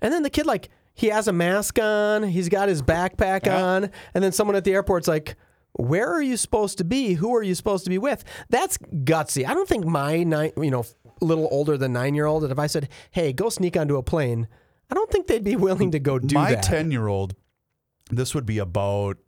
And 0.00 0.12
then 0.12 0.22
the 0.22 0.30
kid, 0.30 0.46
like, 0.46 0.68
he 0.94 1.08
has 1.08 1.28
a 1.28 1.32
mask 1.32 1.78
on, 1.78 2.22
he's 2.22 2.48
got 2.48 2.68
his 2.68 2.82
backpack 2.82 3.46
on, 3.52 3.90
and 4.14 4.24
then 4.24 4.32
someone 4.32 4.56
at 4.56 4.64
the 4.64 4.72
airport's 4.72 5.06
like, 5.06 5.36
"Where 5.74 6.10
are 6.10 6.22
you 6.22 6.38
supposed 6.38 6.78
to 6.78 6.84
be? 6.84 7.14
Who 7.14 7.34
are 7.36 7.42
you 7.42 7.54
supposed 7.54 7.84
to 7.84 7.90
be 7.90 7.98
with?" 7.98 8.24
That's 8.48 8.78
gutsy. 8.78 9.46
I 9.46 9.52
don't 9.52 9.68
think 9.68 9.84
my 9.84 10.22
nine, 10.22 10.52
you 10.56 10.70
know, 10.70 10.84
little 11.20 11.48
older 11.50 11.76
than 11.76 11.92
nine 11.92 12.14
year 12.14 12.24
old, 12.24 12.50
if 12.50 12.58
I 12.58 12.66
said, 12.66 12.88
"Hey, 13.10 13.34
go 13.34 13.50
sneak 13.50 13.76
onto 13.76 13.96
a 13.96 14.02
plane," 14.02 14.48
I 14.90 14.94
don't 14.94 15.10
think 15.10 15.26
they'd 15.26 15.44
be 15.44 15.56
willing 15.56 15.90
to 15.90 15.98
go 15.98 16.18
do 16.18 16.34
My 16.34 16.54
that. 16.54 16.62
10 16.62 16.90
year 16.90 17.08
old, 17.08 17.34
this 18.10 18.34
would 18.34 18.46
be 18.46 18.58
about 18.58 19.18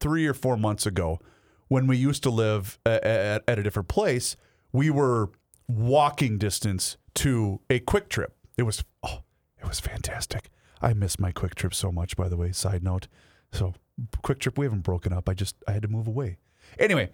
three 0.00 0.26
or 0.26 0.34
four 0.34 0.56
months 0.56 0.86
ago 0.86 1.20
when 1.68 1.86
we 1.86 1.96
used 1.96 2.22
to 2.22 2.30
live 2.30 2.78
at, 2.86 3.04
at, 3.04 3.44
at 3.46 3.58
a 3.58 3.62
different 3.62 3.88
place. 3.88 4.36
We 4.72 4.90
were 4.90 5.30
walking 5.68 6.38
distance 6.38 6.96
to 7.14 7.60
a 7.68 7.80
QuikTrip. 7.80 8.28
It 8.56 8.62
was 8.62 8.84
oh, 9.02 9.20
it 9.62 9.68
was 9.68 9.80
fantastic. 9.80 10.50
I 10.80 10.92
miss 10.94 11.18
my 11.18 11.32
QuikTrip 11.32 11.74
so 11.74 11.92
much, 11.92 12.16
by 12.16 12.28
the 12.28 12.36
way. 12.36 12.52
Side 12.52 12.82
note. 12.82 13.06
So 13.52 13.74
QuikTrip, 14.22 14.58
we 14.58 14.66
haven't 14.66 14.82
broken 14.82 15.12
up. 15.12 15.28
I 15.28 15.34
just 15.34 15.56
I 15.68 15.72
had 15.72 15.82
to 15.82 15.88
move 15.88 16.06
away. 16.06 16.38
Anyway, 16.78 17.10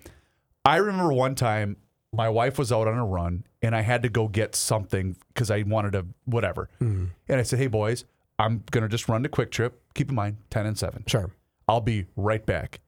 I 0.64 0.76
remember 0.76 1.12
one 1.12 1.34
time 1.34 1.76
my 2.12 2.28
wife 2.28 2.58
was 2.58 2.72
out 2.72 2.88
on 2.88 2.96
a 2.96 3.04
run 3.04 3.44
and 3.60 3.76
I 3.76 3.82
had 3.82 4.02
to 4.02 4.08
go 4.08 4.28
get 4.28 4.54
something 4.54 5.16
because 5.34 5.50
I 5.50 5.62
wanted 5.62 5.92
to 5.92 6.06
whatever. 6.24 6.70
Hmm. 6.78 7.06
And 7.28 7.38
I 7.38 7.42
said, 7.42 7.58
Hey 7.58 7.66
boys, 7.66 8.04
I'm 8.38 8.64
gonna 8.70 8.88
just 8.88 9.08
run 9.08 9.22
to 9.24 9.28
QuikTrip. 9.28 9.72
Keep 9.94 10.10
in 10.10 10.14
mind, 10.14 10.38
ten 10.50 10.64
and 10.64 10.78
seven. 10.78 11.04
Sure. 11.06 11.30
I'll 11.68 11.82
be 11.82 12.06
right 12.16 12.44
back. 12.44 12.80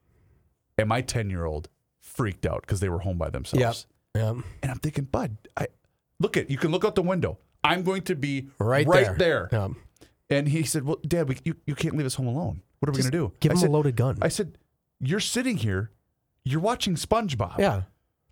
And 0.79 0.88
my 0.88 1.03
10 1.03 1.29
year 1.29 1.44
old 1.44 1.68
freaked 2.01 2.46
out 2.46 2.62
because 2.62 2.81
they 2.81 2.88
were 2.88 3.01
home 3.01 3.18
by 3.18 3.29
themselves. 3.29 3.87
Yep. 4.14 4.37
Yep. 4.37 4.44
And 4.62 4.73
I'm 4.73 4.79
thinking, 4.79 5.05
Bud, 5.05 5.37
I 5.57 5.66
look 6.18 6.38
at 6.38 6.51
you 6.51 6.57
can 6.57 6.70
look 6.70 6.85
out 6.85 6.94
the 6.94 7.03
window. 7.03 7.38
I'm 7.64 7.83
going 7.83 8.03
to 8.03 8.14
be 8.14 8.49
Right, 8.59 8.87
right 8.87 9.16
there. 9.18 9.49
there. 9.51 9.70
And 10.31 10.49
he 10.49 10.62
said, 10.62 10.85
Well, 10.85 10.99
Dad, 11.07 11.29
we, 11.29 11.38
you, 11.44 11.57
you 11.66 11.75
can't 11.75 11.96
leave 11.96 12.07
us 12.07 12.14
home 12.14 12.27
alone. 12.29 12.62
What 12.79 12.88
are 12.88 12.92
we 12.92 12.99
going 12.99 13.11
to 13.11 13.16
do? 13.18 13.33
give 13.40 13.51
I 13.51 13.55
him 13.55 13.59
a 13.59 13.61
said, 13.62 13.70
loaded 13.70 13.96
gun. 13.96 14.18
I 14.23 14.29
said, 14.29 14.57
You're 15.01 15.20
sitting 15.20 15.57
here. 15.59 15.90
You're 16.44 16.61
watching 16.61 16.94
SpongeBob. 16.94 17.59
Yeah. 17.59 17.83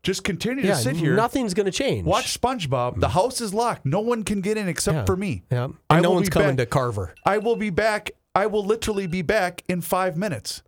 Just 0.02 0.24
continue 0.24 0.64
Yeah. 0.64 0.74
to 0.74 0.80
sit 0.80 0.96
here. 0.96 1.14
Nothing's 1.16 1.54
going 1.54 1.66
to 1.66 1.72
change. 1.72 2.06
Watch 2.06 2.40
SpongeBob. 2.40 3.00
The 3.00 3.08
house 3.10 3.40
is 3.40 3.52
locked. 3.52 3.84
No 3.84 4.00
one 4.00 4.22
can 4.22 4.40
get 4.40 4.56
in 4.56 4.68
except 4.68 4.94
Yeah. 4.94 5.04
for 5.04 5.16
me. 5.16 5.42
Yeah. 5.50 5.68
I 5.90 5.96
And 5.96 6.04
no 6.04 6.12
one's 6.12 6.28
coming 6.30 6.56
back. 6.56 6.58
to 6.58 6.66
Carver. 6.66 7.14
I 7.26 7.38
will 7.38 7.56
be 7.56 7.70
back. 7.70 8.12
I 8.34 8.46
will 8.46 8.64
literally 8.64 9.06
be 9.08 9.22
back 9.22 9.64
in 9.68 9.80
five 9.80 10.16
minutes. 10.16 10.62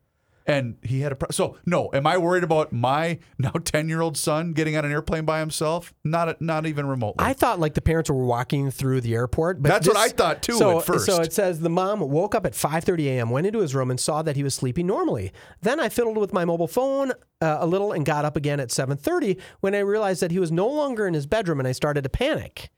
And 0.47 0.77
he 0.83 1.01
had 1.01 1.13
a 1.13 1.17
pro- 1.17 1.31
so 1.31 1.59
no. 1.67 1.91
Am 1.93 2.07
I 2.07 2.17
worried 2.19 2.43
about 2.45 2.73
my 2.73 3.19
now 3.39 3.51
ten 3.51 3.89
year 3.89 4.01
old 4.01 4.17
son 4.17 4.53
getting 4.53 4.77
on 4.77 4.85
an 4.85 4.91
airplane 4.91 5.25
by 5.25 5.39
himself? 5.41 5.93
Not 6.03 6.41
not 6.41 6.67
even 6.67 6.87
remotely. 6.87 7.25
I 7.25 7.35
thought 7.35 7.61
like 7.61 7.75
the 7.75 7.81
parents 7.83 8.11
were 8.11 8.25
walking 8.25 8.71
through 8.71 9.03
the 9.03 9.15
airport, 9.15 9.63
but 9.63 9.69
That's 9.69 9.87
what 9.87 9.97
I 9.97 10.09
thought, 10.09 10.43
too, 10.43 10.55
So, 10.55 10.79
at 10.81 10.87
first. 10.87 11.07
so 11.07 11.21
it 11.21 11.33
says 11.33 11.61
the 11.61 11.69
mom 11.71 12.01
woke 12.01 12.35
up 12.35 12.47
at 12.47 12.55
5:30 12.55 13.07
a.m., 13.07 13.31
went 13.31 13.47
into 13.47 13.61
his 13.61 13.75
room, 13.75 13.91
and 13.91 14.01
saw 14.01 14.23
that 14.23 14.35
he 14.37 14.43
was 14.43 14.55
sleeping 14.55 14.87
normally. 14.87 15.31
Then 15.63 15.79
I 15.79 15.89
fiddled 15.89 16.17
with 16.19 16.33
my 16.33 16.45
mobile 16.45 16.69
phone 16.69 17.13
uh, 17.41 17.59
a 17.61 17.67
little 17.67 17.93
and 17.93 18.05
got 18.05 18.25
up 18.25 18.37
again 18.37 18.61
at 18.61 18.71
7:30 18.71 19.39
when 19.61 19.75
I 19.75 19.81
realized 19.81 20.21
that 20.23 20.31
he 20.33 20.39
was 20.39 20.51
no 20.51 20.67
longer 20.67 21.07
in 21.07 21.15
his 21.15 21.27
bedroom, 21.27 21.59
and 21.61 21.69
I 21.69 21.73
started 21.73 22.03
to 22.03 22.09
panic. 22.11 22.71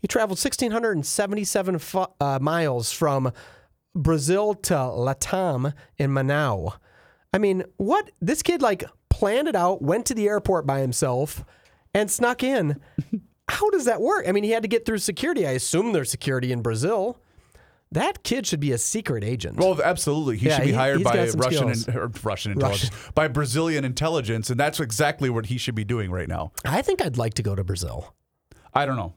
He 0.00 0.08
traveled 0.08 0.38
1,677 0.38 1.78
fu- 1.78 2.06
uh, 2.20 2.38
miles 2.40 2.90
from 2.90 3.32
Brazil 3.94 4.54
to 4.54 4.74
Latam 4.74 5.72
in 5.98 6.10
Manaus. 6.10 6.72
I 7.32 7.38
mean, 7.38 7.64
what? 7.76 8.10
This 8.20 8.42
kid 8.42 8.62
like 8.62 8.84
planned 9.08 9.48
it 9.48 9.56
out, 9.56 9.82
went 9.82 10.06
to 10.06 10.14
the 10.14 10.26
airport 10.28 10.66
by 10.66 10.80
himself, 10.80 11.44
and 11.94 12.10
snuck 12.10 12.42
in. 12.42 12.80
How 13.48 13.68
does 13.70 13.84
that 13.86 14.00
work? 14.00 14.26
I 14.28 14.32
mean, 14.32 14.44
he 14.44 14.50
had 14.50 14.62
to 14.62 14.68
get 14.68 14.86
through 14.86 14.98
security. 14.98 15.46
I 15.46 15.50
assume 15.52 15.92
there's 15.92 16.10
security 16.10 16.52
in 16.52 16.62
Brazil. 16.62 17.18
That 17.90 18.22
kid 18.22 18.46
should 18.46 18.60
be 18.60 18.72
a 18.72 18.78
secret 18.78 19.22
agent. 19.22 19.58
well, 19.58 19.78
absolutely. 19.82 20.38
He 20.38 20.46
Yeah, 20.46 20.56
should 20.56 20.62
be 20.64 20.70
he- 20.70 20.74
hired 20.74 21.04
by 21.04 21.28
Russian 21.34 21.68
in, 21.68 22.10
Russian 22.22 22.52
intelligence 22.52 22.90
by 23.14 23.28
Brazilian 23.28 23.84
intelligence, 23.84 24.48
and 24.48 24.58
that's 24.58 24.80
exactly 24.80 25.28
what 25.28 25.46
he 25.46 25.58
should 25.58 25.74
be 25.74 25.84
doing 25.84 26.10
right 26.10 26.28
now. 26.28 26.52
I 26.64 26.80
think 26.80 27.02
I'd 27.02 27.18
like 27.18 27.34
to 27.34 27.42
go 27.42 27.54
to 27.54 27.62
Brazil. 27.62 28.14
I 28.72 28.86
don't 28.86 28.96
know. 28.96 29.12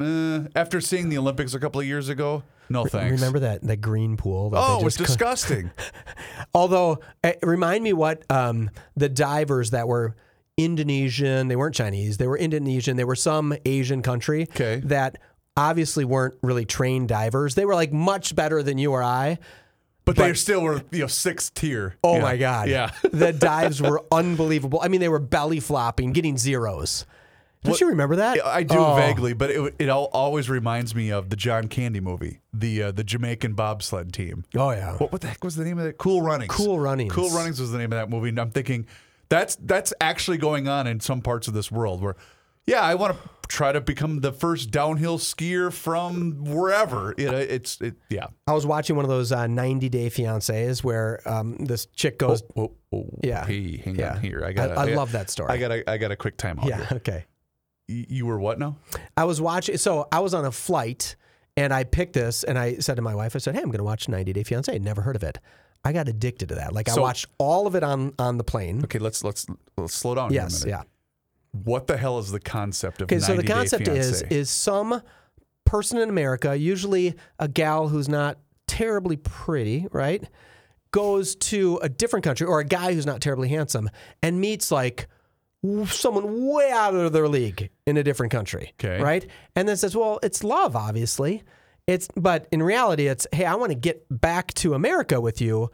Uh, 0.00 0.44
after 0.56 0.80
seeing 0.80 1.08
the 1.08 1.18
Olympics 1.18 1.54
a 1.54 1.60
couple 1.60 1.80
of 1.80 1.86
years 1.86 2.08
ago, 2.08 2.42
no 2.68 2.84
thanks. 2.86 3.20
Remember 3.20 3.38
that 3.40 3.62
that 3.62 3.76
green 3.78 4.16
pool? 4.16 4.50
That 4.50 4.58
Oh, 4.60 4.80
they 4.80 4.86
it's 4.86 4.96
just 4.96 5.08
disgusting. 5.08 5.70
Although, 6.54 7.00
eh, 7.22 7.34
remind 7.42 7.84
me 7.84 7.92
what 7.92 8.24
um, 8.30 8.70
the 8.96 9.08
divers 9.08 9.70
that 9.70 9.86
were 9.88 10.16
Indonesian, 10.56 11.48
they 11.48 11.56
weren't 11.56 11.74
Chinese, 11.74 12.16
they 12.18 12.26
were 12.26 12.36
Indonesian, 12.38 12.96
they 12.96 13.04
were 13.04 13.16
some 13.16 13.54
Asian 13.64 14.02
country 14.02 14.42
Okay. 14.50 14.80
that 14.84 15.18
obviously 15.56 16.04
weren't 16.04 16.34
really 16.42 16.64
trained 16.64 17.08
divers. 17.08 17.54
They 17.54 17.64
were 17.64 17.74
like 17.74 17.92
much 17.92 18.34
better 18.34 18.62
than 18.62 18.78
you 18.78 18.92
or 18.92 19.02
I. 19.02 19.38
but 20.04 20.16
they 20.16 20.32
still 20.34 20.62
were, 20.62 20.82
you 20.90 21.00
know, 21.00 21.06
sixth 21.06 21.54
tier. 21.54 21.96
Oh 22.02 22.16
Yeah. 22.16 22.22
my 22.22 22.36
God. 22.36 22.68
Yeah. 22.68 22.90
the 23.12 23.32
dives 23.32 23.80
were 23.82 24.02
unbelievable. 24.12 24.80
I 24.82 24.88
mean, 24.88 25.00
they 25.00 25.08
were 25.10 25.18
belly 25.18 25.60
flopping, 25.60 26.12
getting 26.12 26.36
zeros. 26.38 27.06
Don't 27.64 27.80
you 27.80 27.88
remember 27.88 28.16
that? 28.16 28.44
I 28.44 28.62
do 28.64 28.76
Oh. 28.78 28.96
vaguely, 28.96 29.34
but 29.34 29.50
it, 29.50 29.74
it 29.78 29.88
al- 29.88 30.10
always 30.12 30.50
reminds 30.50 30.94
me 30.94 31.10
of 31.10 31.30
the 31.30 31.36
John 31.36 31.68
Candy 31.68 32.00
movie, 32.00 32.40
the 32.52 32.82
uh, 32.84 32.90
the 32.92 33.04
Jamaican 33.04 33.54
bobsled 33.54 34.12
team. 34.12 34.44
Oh, 34.56 34.70
yeah. 34.70 34.96
What, 34.96 35.12
what 35.12 35.20
the 35.20 35.28
heck 35.28 35.44
was 35.44 35.54
the 35.56 35.64
name 35.64 35.78
of 35.78 35.84
that? 35.84 35.96
Cool 35.98 36.22
Runnings. 36.22 36.52
Cool 36.52 36.80
Runnings. 36.80 37.12
Cool 37.12 37.30
Runnings 37.30 37.60
was 37.60 37.70
the 37.70 37.78
name 37.78 37.92
of 37.92 37.98
that 37.98 38.10
movie. 38.10 38.30
And 38.30 38.38
I'm 38.40 38.50
thinking 38.50 38.86
that's 39.28 39.54
that's 39.56 39.92
actually 40.00 40.38
going 40.38 40.66
on 40.66 40.86
in 40.86 40.98
some 41.00 41.20
parts 41.22 41.46
of 41.46 41.54
this 41.54 41.70
world 41.70 42.02
where, 42.02 42.16
yeah, 42.66 42.80
I 42.82 42.96
want 42.96 43.16
to 43.16 43.28
try 43.48 43.70
to 43.70 43.80
become 43.80 44.20
the 44.20 44.32
first 44.32 44.70
downhill 44.70 45.18
skier 45.18 45.72
from 45.72 46.44
wherever. 46.44 47.14
You 47.16 47.30
know, 47.30 47.36
it's 47.38 47.80
it, 47.80 47.94
yeah. 48.08 48.26
I 48.46 48.54
was 48.54 48.66
watching 48.66 48.96
one 48.96 49.04
of 49.04 49.08
those 49.10 49.30
uh, 49.30 49.46
90 49.46 49.88
Day 49.88 50.08
Fiancés 50.10 50.82
where 50.82 51.20
um, 51.26 51.56
this 51.64 51.86
chick 51.94 52.18
goes, 52.18 52.42
Oh, 52.56 52.72
oh, 52.92 53.06
Yeah. 53.22 53.46
Hey, 53.46 53.76
hang 53.76 53.96
Yeah. 53.96 54.14
on 54.14 54.20
here. 54.20 54.42
I 54.44 54.48
I, 54.48 54.52
got. 54.52 54.76
I 54.78 54.84
love 54.94 55.12
that 55.12 55.30
story. 55.30 55.50
I 55.50 55.58
got. 55.58 55.70
a- 55.70 55.88
I 55.90 55.96
got 55.98 56.10
a 56.10 56.16
quick 56.16 56.36
time 56.36 56.58
out. 56.58 56.66
yeah, 56.66 56.76
here. 56.86 56.88
okay. 56.96 57.24
You 58.08 58.26
were 58.26 58.38
what 58.38 58.58
now? 58.58 58.76
I 59.16 59.24
was 59.24 59.40
watching, 59.40 59.76
so 59.76 60.08
I 60.10 60.20
was 60.20 60.34
on 60.34 60.44
a 60.44 60.52
flight 60.52 61.16
and 61.56 61.72
I 61.72 61.84
picked 61.84 62.14
this 62.14 62.44
and 62.44 62.58
I 62.58 62.76
said 62.76 62.96
to 62.96 63.02
my 63.02 63.14
wife, 63.14 63.36
I 63.36 63.38
said, 63.38 63.54
hey, 63.54 63.60
I'm 63.60 63.68
going 63.68 63.78
to 63.78 63.84
watch 63.84 64.08
90 64.08 64.32
Day 64.32 64.44
Fiancé. 64.44 64.74
I'd 64.74 64.82
never 64.82 65.02
heard 65.02 65.16
of 65.16 65.22
it. 65.22 65.38
I 65.84 65.92
got 65.92 66.08
addicted 66.08 66.48
to 66.50 66.54
that. 66.56 66.72
Like 66.72 66.88
I 66.88 66.98
watched 66.98 67.26
all 67.38 67.66
of 67.66 67.74
it 67.74 67.82
on, 67.82 68.14
on 68.18 68.38
the 68.38 68.44
plane. 68.44 68.82
Okay, 68.84 69.00
let's 69.00 69.24
let's 69.24 69.46
let's 69.76 69.94
slow 69.94 70.14
down. 70.14 70.32
Yes, 70.32 70.64
minute. 70.64 70.76
yeah. 70.76 70.82
What 71.64 71.86
the 71.86 71.96
hell 71.96 72.18
is 72.18 72.30
the 72.30 72.40
concept 72.40 73.02
of 73.02 73.06
Okay, 73.06 73.18
so 73.18 73.36
the 73.36 73.42
concept 73.42 73.88
is 73.88 74.22
is 74.22 74.48
some 74.48 75.02
person 75.64 75.98
in 75.98 76.08
America, 76.08 76.56
usually 76.56 77.14
a 77.38 77.48
gal 77.48 77.88
who's 77.88 78.08
not 78.08 78.38
terribly 78.68 79.16
pretty, 79.16 79.86
right, 79.90 80.24
goes 80.92 81.34
to 81.34 81.78
a 81.82 81.88
different 81.88 82.24
country 82.24 82.46
or 82.46 82.60
a 82.60 82.64
guy 82.64 82.94
who's 82.94 83.06
not 83.06 83.20
terribly 83.20 83.48
handsome 83.48 83.90
and 84.22 84.40
meets 84.40 84.70
like 84.70 85.08
someone 85.86 86.48
way 86.48 86.70
out 86.72 86.94
of 86.94 87.12
their 87.12 87.28
league 87.28 87.70
in 87.86 87.96
a 87.96 88.02
different 88.02 88.32
country, 88.32 88.72
Okay. 88.82 89.00
right? 89.02 89.26
And 89.54 89.68
then 89.68 89.76
says, 89.76 89.96
"Well, 89.96 90.18
it's 90.22 90.42
love, 90.42 90.74
obviously." 90.76 91.42
It's 91.86 92.08
but 92.16 92.46
in 92.52 92.62
reality, 92.62 93.06
it's 93.08 93.26
hey, 93.32 93.44
I 93.44 93.54
want 93.56 93.70
to 93.70 93.78
get 93.78 94.04
back 94.10 94.54
to 94.54 94.74
America 94.74 95.20
with 95.20 95.40
you 95.40 95.70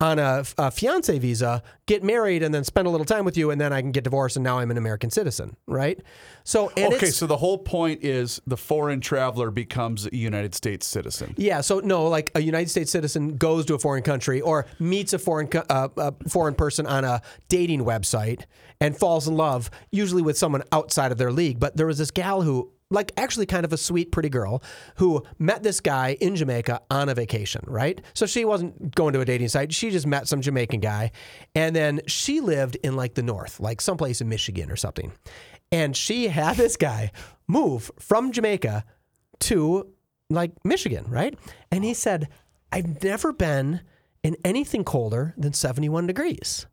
on 0.00 0.18
a, 0.18 0.44
a 0.58 0.70
fiance 0.70 1.18
visa, 1.18 1.62
get 1.86 2.04
married, 2.04 2.42
and 2.42 2.54
then 2.54 2.64
spend 2.64 2.86
a 2.86 2.90
little 2.90 3.06
time 3.06 3.24
with 3.24 3.36
you, 3.36 3.50
and 3.50 3.58
then 3.58 3.72
I 3.72 3.80
can 3.80 3.92
get 3.92 4.04
divorced, 4.04 4.36
and 4.36 4.44
now 4.44 4.58
I'm 4.58 4.70
an 4.70 4.76
American 4.76 5.08
citizen, 5.10 5.56
right? 5.66 5.98
So, 6.44 6.70
and 6.76 6.92
okay, 6.94 7.06
so 7.06 7.26
the 7.26 7.38
whole 7.38 7.56
point 7.56 8.04
is 8.04 8.40
the 8.46 8.58
foreign 8.58 9.00
traveler 9.00 9.50
becomes 9.50 10.06
a 10.06 10.14
United 10.14 10.54
States 10.54 10.86
citizen. 10.86 11.34
yeah, 11.38 11.62
so 11.62 11.80
no, 11.80 12.08
like 12.08 12.30
a 12.34 12.40
United 12.40 12.68
States 12.68 12.90
citizen 12.90 13.36
goes 13.36 13.64
to 13.66 13.74
a 13.74 13.78
foreign 13.78 14.02
country 14.02 14.42
or 14.42 14.66
meets 14.78 15.14
a 15.14 15.18
foreign 15.18 15.48
uh, 15.70 15.88
a 15.96 16.12
foreign 16.28 16.54
person 16.54 16.86
on 16.86 17.04
a 17.04 17.22
dating 17.48 17.80
website 17.80 18.44
and 18.80 18.96
falls 18.96 19.26
in 19.26 19.34
love, 19.34 19.70
usually 19.90 20.22
with 20.22 20.36
someone 20.36 20.62
outside 20.72 21.10
of 21.10 21.16
their 21.16 21.32
league. 21.32 21.58
But 21.58 21.76
there 21.76 21.86
was 21.86 21.96
this 21.96 22.10
gal 22.10 22.42
who, 22.42 22.70
like, 22.90 23.12
actually 23.16 23.46
kind 23.46 23.64
of 23.64 23.72
a 23.72 23.76
sweet, 23.76 24.12
pretty 24.12 24.28
girl 24.28 24.62
who 24.96 25.22
met 25.38 25.62
this 25.62 25.80
guy 25.80 26.16
in 26.20 26.36
Jamaica 26.36 26.80
on 26.90 27.08
a 27.08 27.14
vacation, 27.14 27.62
right? 27.66 28.00
So 28.14 28.26
she 28.26 28.44
wasn't 28.44 28.94
going 28.94 29.12
to 29.14 29.20
a 29.20 29.24
dating 29.24 29.48
site; 29.48 29.72
she 29.72 29.90
just 29.90 30.06
met 30.06 30.28
some 30.28 30.40
Jamaican 30.40 30.80
guy, 30.80 31.10
and 31.54 31.74
then 31.74 32.00
she 32.06 32.40
lived 32.40 32.76
in 32.82 32.96
like 32.96 33.14
the 33.14 33.22
north, 33.22 33.60
like 33.60 33.80
someplace 33.80 34.20
in 34.20 34.28
Michigan 34.28 34.70
or 34.70 34.76
something, 34.76 35.12
and 35.72 35.96
she 35.96 36.28
had 36.28 36.56
this 36.56 36.76
guy 36.76 37.10
move 37.48 37.90
from 37.98 38.32
Jamaica 38.32 38.84
to 39.40 39.92
like 40.30 40.52
Michigan, 40.64 41.04
right? 41.08 41.38
And 41.70 41.84
he 41.84 41.94
said, 41.94 42.28
I've 42.72 43.02
never 43.02 43.32
been 43.32 43.80
in 44.22 44.36
anything 44.44 44.84
colder 44.84 45.34
than 45.36 45.52
71 45.52 46.06
degrees. 46.06 46.66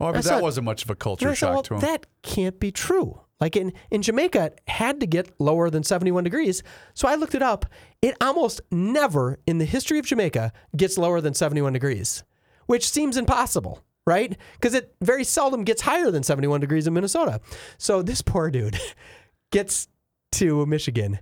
Oh, 0.00 0.12
but 0.12 0.26
I 0.26 0.36
that 0.36 0.42
wasn't 0.42 0.64
much 0.64 0.84
of 0.84 0.90
a 0.90 0.94
culture 0.94 1.28
said, 1.28 1.38
shock 1.38 1.52
well, 1.52 1.62
to 1.62 1.74
him. 1.74 1.80
that 1.80 2.06
can't 2.22 2.58
be 2.58 2.72
true. 2.72 3.20
Like 3.42 3.56
in, 3.56 3.72
in 3.90 4.02
Jamaica, 4.02 4.44
it 4.44 4.60
had 4.68 5.00
to 5.00 5.06
get 5.06 5.34
lower 5.40 5.68
than 5.68 5.82
71 5.82 6.22
degrees. 6.22 6.62
So 6.94 7.08
I 7.08 7.16
looked 7.16 7.34
it 7.34 7.42
up. 7.42 7.66
It 8.00 8.16
almost 8.20 8.60
never 8.70 9.40
in 9.48 9.58
the 9.58 9.64
history 9.64 9.98
of 9.98 10.06
Jamaica 10.06 10.52
gets 10.76 10.96
lower 10.96 11.20
than 11.20 11.34
71 11.34 11.72
degrees, 11.72 12.22
which 12.66 12.88
seems 12.88 13.16
impossible, 13.16 13.82
right? 14.06 14.38
Because 14.52 14.74
it 14.74 14.94
very 15.02 15.24
seldom 15.24 15.64
gets 15.64 15.82
higher 15.82 16.12
than 16.12 16.22
71 16.22 16.60
degrees 16.60 16.86
in 16.86 16.94
Minnesota. 16.94 17.40
So 17.78 18.00
this 18.00 18.22
poor 18.22 18.48
dude 18.48 18.78
gets 19.50 19.88
to 20.34 20.64
Michigan, 20.64 21.18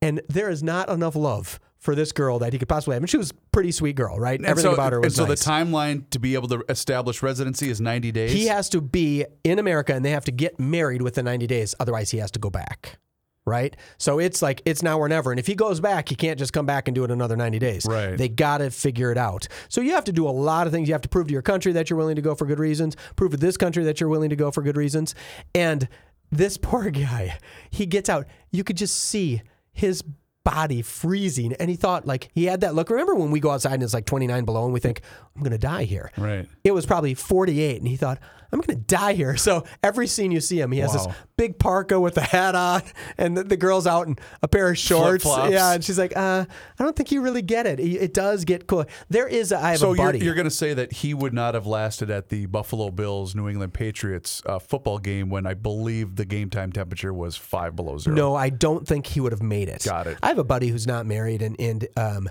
and 0.00 0.22
there 0.28 0.48
is 0.48 0.62
not 0.62 0.88
enough 0.88 1.16
love 1.16 1.58
for 1.86 1.94
this 1.94 2.10
girl 2.10 2.40
that 2.40 2.52
he 2.52 2.58
could 2.58 2.68
possibly 2.68 2.94
have. 2.94 3.02
And 3.02 3.08
she 3.08 3.16
was 3.16 3.30
a 3.30 3.34
pretty 3.52 3.70
sweet 3.70 3.94
girl, 3.94 4.18
right? 4.18 4.38
And 4.38 4.44
Everything 4.44 4.72
so, 4.72 4.74
about 4.74 4.92
her 4.92 5.00
was 5.00 5.06
and 5.06 5.14
so 5.14 5.24
nice. 5.24 5.42
the 5.42 5.50
timeline 5.50 6.10
to 6.10 6.18
be 6.18 6.34
able 6.34 6.48
to 6.48 6.64
establish 6.68 7.22
residency 7.22 7.70
is 7.70 7.80
90 7.80 8.10
days. 8.10 8.32
He 8.32 8.46
has 8.46 8.68
to 8.70 8.80
be 8.80 9.24
in 9.44 9.60
America 9.60 9.94
and 9.94 10.04
they 10.04 10.10
have 10.10 10.24
to 10.24 10.32
get 10.32 10.58
married 10.58 11.00
within 11.00 11.24
90 11.24 11.46
days. 11.46 11.76
Otherwise, 11.78 12.10
he 12.10 12.18
has 12.18 12.32
to 12.32 12.40
go 12.40 12.50
back. 12.50 12.98
Right? 13.44 13.76
So 13.98 14.18
it's 14.18 14.42
like, 14.42 14.60
it's 14.64 14.82
now 14.82 14.98
or 14.98 15.08
never. 15.08 15.30
And 15.30 15.38
if 15.38 15.46
he 15.46 15.54
goes 15.54 15.78
back, 15.78 16.08
he 16.08 16.16
can't 16.16 16.36
just 16.36 16.52
come 16.52 16.66
back 16.66 16.88
and 16.88 16.94
do 16.96 17.04
it 17.04 17.12
another 17.12 17.36
90 17.36 17.60
days. 17.60 17.86
Right. 17.88 18.18
They 18.18 18.28
got 18.28 18.58
to 18.58 18.72
figure 18.72 19.12
it 19.12 19.18
out. 19.18 19.46
So 19.68 19.80
you 19.80 19.92
have 19.92 20.02
to 20.06 20.12
do 20.12 20.28
a 20.28 20.30
lot 20.30 20.66
of 20.66 20.72
things. 20.72 20.88
You 20.88 20.94
have 20.94 21.02
to 21.02 21.08
prove 21.08 21.28
to 21.28 21.32
your 21.32 21.42
country 21.42 21.70
that 21.70 21.88
you're 21.88 21.96
willing 21.96 22.16
to 22.16 22.22
go 22.22 22.34
for 22.34 22.46
good 22.46 22.58
reasons, 22.58 22.96
prove 23.14 23.30
to 23.30 23.36
this 23.36 23.56
country 23.56 23.84
that 23.84 24.00
you're 24.00 24.08
willing 24.08 24.30
to 24.30 24.36
go 24.36 24.50
for 24.50 24.62
good 24.62 24.76
reasons. 24.76 25.14
And 25.54 25.86
this 26.32 26.56
poor 26.60 26.90
guy, 26.90 27.38
he 27.70 27.86
gets 27.86 28.08
out. 28.10 28.26
You 28.50 28.64
could 28.64 28.76
just 28.76 28.96
see 29.04 29.42
his 29.72 30.02
body 30.46 30.80
freezing. 30.80 31.54
And 31.54 31.68
he 31.68 31.74
thought, 31.74 32.06
like, 32.06 32.30
he 32.32 32.44
had 32.44 32.60
that 32.60 32.74
look. 32.74 32.88
Remember 32.88 33.16
when 33.16 33.32
we 33.32 33.40
go 33.40 33.50
outside 33.50 33.74
and 33.74 33.82
it's 33.82 33.92
like 33.92 34.06
29 34.06 34.44
below 34.44 34.64
and 34.64 34.72
we 34.72 34.78
think, 34.78 35.00
I'm 35.34 35.42
going 35.42 35.50
to 35.50 35.58
die 35.58 35.82
here? 35.82 36.12
Right. 36.16 36.48
It 36.62 36.70
was 36.70 36.86
probably 36.86 37.14
48. 37.14 37.78
And 37.78 37.88
he 37.88 37.96
thought, 37.96 38.18
I'm 38.56 38.62
going 38.62 38.78
to 38.78 38.84
die 38.86 39.12
here. 39.12 39.36
So 39.46 39.64
every 39.82 40.06
scene 40.08 40.32
you 40.32 40.40
see 40.40 40.60
him, 40.60 40.72
he 40.72 40.80
has 40.80 40.92
this 40.92 41.06
big 41.36 41.58
parka 41.58 42.00
with 42.00 42.16
a 42.16 42.20
hat 42.22 42.54
on, 42.56 42.82
and 43.16 43.36
the, 43.36 43.44
the 43.44 43.56
girl's 43.56 43.86
out 43.86 44.08
in 44.08 44.16
a 44.42 44.48
pair 44.48 44.68
of 44.70 44.76
shorts. 44.76 45.22
Flip-flops. 45.22 45.52
Yeah. 45.52 45.72
And 45.74 45.84
she's 45.84 45.98
like, 45.98 46.16
uh, 46.16 46.46
I 46.78 46.82
don't 46.82 46.96
think 46.96 47.12
you 47.12 47.20
really 47.20 47.42
get 47.42 47.66
it. 47.66 47.78
It, 47.78 47.90
it 47.96 48.14
does 48.14 48.44
get 48.44 48.66
cool. 48.66 48.86
There 49.08 49.28
is, 49.28 49.52
a, 49.52 49.58
I 49.58 49.70
have 49.72 49.78
So 49.78 49.92
a 49.92 49.96
you're, 49.96 50.06
buddy. 50.06 50.18
you're 50.24 50.34
going 50.34 50.46
to 50.46 50.50
say 50.50 50.74
that 50.74 50.92
he 50.92 51.14
would 51.14 51.32
not 51.32 51.54
have 51.54 51.66
lasted 51.66 52.10
at 52.10 52.28
the 52.30 52.46
Buffalo 52.46 52.90
Bills 52.90 53.34
New 53.36 53.48
England 53.48 53.72
Patriots 53.74 54.42
uh, 54.46 54.58
football 54.58 54.98
game 54.98 55.28
when 55.28 55.46
I 55.46 55.54
believe 55.54 56.16
the 56.16 56.24
game 56.24 56.50
time 56.50 56.72
temperature 56.72 57.14
was 57.14 57.36
five 57.36 57.76
below 57.76 57.98
zero. 57.98 58.16
No, 58.16 58.34
I 58.34 58.48
don't 58.48 58.86
think 58.88 59.06
he 59.06 59.20
would 59.20 59.32
have 59.32 59.42
made 59.42 59.68
it. 59.68 59.84
Got 59.84 60.08
it. 60.08 60.18
I 60.22 60.28
have 60.28 60.38
a 60.38 60.44
buddy 60.44 60.68
who's 60.68 60.86
not 60.86 61.06
married, 61.06 61.42
and 61.42 61.54
and 61.60 61.86
um, 61.96 62.28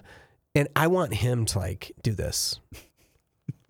and 0.54 0.68
I 0.76 0.88
want 0.88 1.14
him 1.14 1.46
to 1.48 1.60
like 1.60 1.92
do 2.04 2.12
this. 2.14 2.60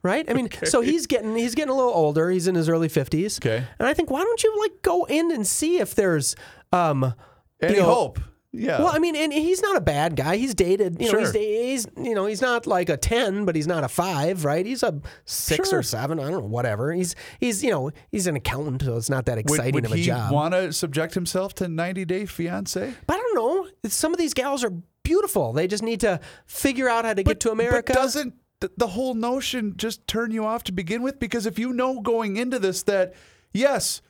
Right? 0.06 0.30
I 0.30 0.34
mean, 0.34 0.50
so 0.66 0.82
he's 0.82 1.08
getting 1.08 1.36
he's 1.36 1.56
getting 1.56 1.72
a 1.72 1.76
little 1.76 1.92
older. 1.92 2.30
He's 2.30 2.48
in 2.48 2.54
his 2.54 2.70
early 2.70 2.90
fifties. 2.90 3.40
Okay. 3.40 3.66
And 3.80 3.88
I 3.88 3.94
think 3.96 4.12
why 4.12 4.22
don't 4.22 4.44
you 4.44 4.56
like 4.62 4.84
go 4.84 5.06
in 5.06 5.32
and 5.32 5.48
see 5.48 5.80
if 5.80 5.96
there's 5.96 6.36
um 6.72 7.16
Any 7.60 7.74
you 7.74 7.80
know, 7.80 7.86
hope? 7.94 8.20
Yeah. 8.58 8.78
Well, 8.80 8.92
I 8.96 9.00
mean, 9.00 9.16
and 9.18 9.34
he's 9.34 9.62
not 9.62 9.76
a 9.76 9.82
bad 9.82 10.16
guy. 10.16 10.38
He's 10.38 10.56
dated, 10.56 11.02
you 11.02 11.12
know, 11.12 11.20
he's, 11.20 11.32
Sure. 11.34 11.42
he's, 11.42 11.88
you 11.98 12.16
know, 12.16 12.26
he's 12.26 12.40
not 12.42 12.66
like 12.66 12.88
a 12.88 12.96
10, 12.96 13.44
but 13.44 13.54
he's 13.54 13.68
not 13.68 13.84
a 13.84 13.90
5, 13.90 14.46
right? 14.46 14.66
He's 14.66 14.82
a 14.82 15.02
6 15.26 15.70
Sure. 15.72 15.80
or 15.80 15.84
7, 15.84 16.20
I 16.22 16.24
don't 16.30 16.32
know, 16.32 16.40
whatever. 16.46 16.94
He's 16.94 17.16
he's, 17.42 17.62
you 17.66 17.72
know, 17.72 17.92
he's 18.12 18.28
an 18.28 18.38
accountant, 18.38 18.84
so 18.84 18.96
it's 18.96 19.10
not 19.10 19.26
that 19.26 19.38
exciting 19.40 19.74
would 19.74 19.86
of 19.86 19.92
a 19.92 19.98
he 19.98 20.04
job. 20.04 20.32
want 20.32 20.54
to 20.54 20.72
subject 20.72 21.16
himself 21.16 21.54
to 21.56 21.68
90 21.68 22.06
day 22.06 22.26
fiance? 22.26 22.94
But 23.08 23.16
I 23.16 23.18
don't 23.18 23.36
know. 23.36 23.90
Some 23.90 24.14
of 24.14 24.20
these 24.20 24.34
gals 24.34 24.64
are 24.64 24.72
beautiful. 25.04 25.52
They 25.52 25.68
just 25.68 25.84
need 25.84 26.00
to 26.02 26.22
figure 26.46 26.88
out 26.88 27.04
how 27.06 27.14
to 27.16 27.24
get 27.24 27.42
to 27.42 27.52
America. 27.52 27.92
But 27.94 28.00
doesn't 28.02 28.36
th- 28.62 28.74
the 28.78 28.88
whole 28.88 29.14
notion 29.14 29.76
just 29.78 30.08
turn 30.08 30.32
you 30.32 30.46
off 30.46 30.64
to 30.66 30.72
begin 30.72 31.02
with? 31.04 31.20
Because 31.20 31.46
if 31.46 31.58
you 31.60 31.74
know 31.74 32.00
going 32.02 32.38
into 32.38 32.60
this 32.60 32.84
that, 32.84 33.14
yes, 33.54 34.02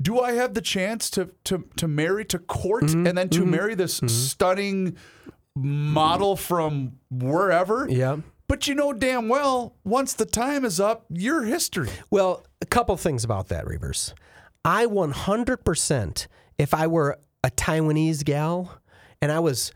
do 0.00 0.20
I 0.20 0.32
have 0.32 0.54
the 0.54 0.60
chance 0.60 1.08
to 1.10 1.30
to 1.44 1.64
to 1.76 1.88
marry 1.88 2.24
to 2.26 2.38
court 2.38 2.84
Mm-hmm. 2.84 3.06
and 3.06 3.16
then 3.18 3.28
to 3.30 3.44
marry 3.46 3.74
this 3.74 4.00
stunning 4.06 4.96
model 5.54 6.36
from 6.36 6.98
wherever? 7.10 7.86
Yeah. 7.88 8.18
But 8.48 8.68
you 8.68 8.74
know 8.74 8.92
damn 8.92 9.28
well, 9.28 9.74
once 9.84 10.12
the 10.12 10.26
time 10.26 10.64
is 10.64 10.78
up, 10.78 11.06
you're 11.10 11.42
history. 11.44 11.88
Well, 12.10 12.44
a 12.60 12.66
couple 12.66 12.96
things 12.96 13.24
about 13.24 13.48
that, 13.48 13.64
Reavers. 13.64 14.12
I 14.64 14.86
100%, 14.86 16.26
if 16.58 16.74
I 16.74 16.86
were 16.86 17.18
a 17.42 17.50
Taiwanese 17.50 18.24
gal 18.24 18.78
and 19.22 19.30
I 19.32 19.38
was 19.40 19.72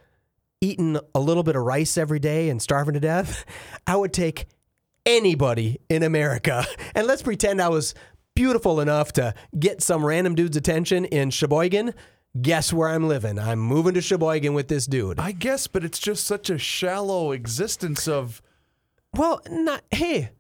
eating 0.61 0.99
a 1.15 1.21
little 1.21 1.43
bit 1.43 1.57
of 1.57 1.63
rice 1.63 1.97
every 1.97 2.19
day 2.19 2.51
and 2.51 2.61
starving 2.61 2.95
to 2.95 3.01
death, 3.01 3.45
I 3.87 3.97
would 3.97 4.13
take 4.13 4.47
anybody 5.07 5.81
in 5.89 6.03
America. 6.03 6.65
And 6.95 7.07
let's 7.07 7.23
pretend 7.23 7.63
I 7.63 7.69
was 7.69 7.95
beautiful 8.35 8.81
enough 8.81 9.13
to 9.15 9.33
get 9.59 9.83
some 9.83 10.05
random 10.05 10.35
dude's 10.35 10.57
attention 10.57 11.05
in 11.07 11.31
Sheboygan. 11.31 11.95
Guess 12.41 12.73
where 12.73 12.89
I'm 12.89 13.09
living? 13.09 13.39
I'm 13.39 13.59
moving 13.59 13.95
to 13.95 14.01
Sheboygan 14.01 14.55
with 14.55 14.69
this 14.69 14.87
dude. 14.87 15.19
I 15.19 15.33
guess, 15.33 15.67
but 15.67 15.85
it's 15.85 15.99
just 15.99 16.25
such 16.25 16.51
a 16.51 16.59
shallow 16.59 17.33
existence 17.33 18.07
of 18.07 18.43
Well, 19.15 19.41
not 19.49 19.83
hey, 19.91 20.31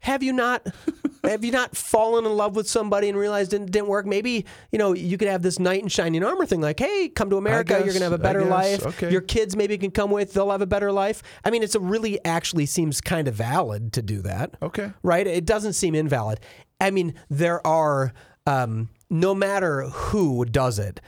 have 0.00 0.22
you 0.22 0.32
not 0.32 0.66
have 1.24 1.44
you 1.44 1.52
not 1.52 1.76
fallen 1.76 2.24
in 2.24 2.32
love 2.36 2.56
with 2.56 2.68
somebody 2.68 3.08
and 3.08 3.16
realized 3.16 3.52
it 3.52 3.70
didn't 3.70 3.88
work? 3.88 4.06
Maybe 4.06 4.46
you 4.72 4.78
know 4.78 4.92
you 4.92 5.16
could 5.18 5.28
have 5.28 5.42
this 5.42 5.58
knight 5.58 5.82
in 5.82 5.88
shining 5.88 6.24
armor 6.24 6.46
thing, 6.46 6.60
like 6.60 6.78
hey, 6.78 7.08
come 7.08 7.30
to 7.30 7.36
America, 7.36 7.80
you're 7.84 7.92
gonna 7.92 8.04
have 8.04 8.12
a 8.12 8.18
better 8.18 8.44
life. 8.44 8.84
okay. 8.84 9.10
Your 9.10 9.20
kids 9.20 9.56
maybe 9.56 9.76
can 9.78 9.90
come 9.90 10.10
with; 10.10 10.32
they'll 10.32 10.50
have 10.50 10.62
a 10.62 10.66
better 10.66 10.92
life. 10.92 11.22
I 11.44 11.50
mean, 11.50 11.62
it's 11.62 11.74
a 11.74 11.80
really 11.80 12.22
actually 12.24 12.66
seems 12.66 13.00
kind 13.00 13.28
of 13.28 13.34
valid 13.34 13.92
to 13.94 14.02
do 14.02 14.22
that. 14.22 14.54
Okay. 14.62 14.92
right? 15.02 15.26
It 15.26 15.44
doesn't 15.44 15.74
seem 15.74 15.94
invalid. 15.94 16.40
I 16.80 16.90
mean, 16.90 17.14
there 17.28 17.64
are 17.66 18.12
um, 18.46 18.88
no 19.10 19.34
matter 19.34 19.82
who 19.88 20.44
does 20.44 20.78
it. 20.78 21.00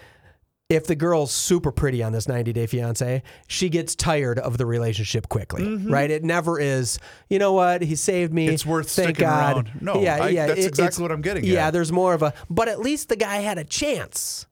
If 0.72 0.87
the 0.87 0.94
girl's 0.96 1.30
super 1.32 1.70
pretty 1.70 2.02
on 2.02 2.12
this 2.12 2.26
90 2.26 2.52
Day 2.54 2.66
Fiance, 2.66 3.22
she 3.46 3.68
gets 3.68 3.94
tired 3.94 4.38
of 4.38 4.56
the 4.56 4.64
relationship 4.64 5.28
quickly, 5.28 5.76
right? 5.76 6.11
It 6.11 6.24
never 6.24 6.58
is. 6.58 6.98
You 7.28 7.38
know 7.38 7.52
what? 7.52 7.82
He 7.82 7.94
saved 7.94 8.32
me. 8.32 8.46
Mm-hmm. 8.46 8.54
It's 8.54 8.64
worth 8.64 8.88
Thank 8.90 9.16
sticking 9.16 9.26
God. 9.28 9.54
around. 9.68 9.82
No, 9.82 10.00
yeah, 10.00 10.16
I- 10.22 10.28
yeah. 10.30 10.46
that's 10.46 10.61
it- 10.61 10.68
exactly 10.68 11.02
what 11.02 11.12
I'm 11.12 11.20
getting 11.20 11.44
Yeah, 11.44 11.66
at. 11.66 11.72
there's 11.72 11.92
more 11.92 12.14
of 12.14 12.22
a. 12.22 12.32
But 12.48 12.68
at 12.68 12.80
least 12.80 13.11
the 13.11 13.16
guy 13.16 13.37
had 13.37 13.58
a 13.58 13.64
chance. 13.64 14.46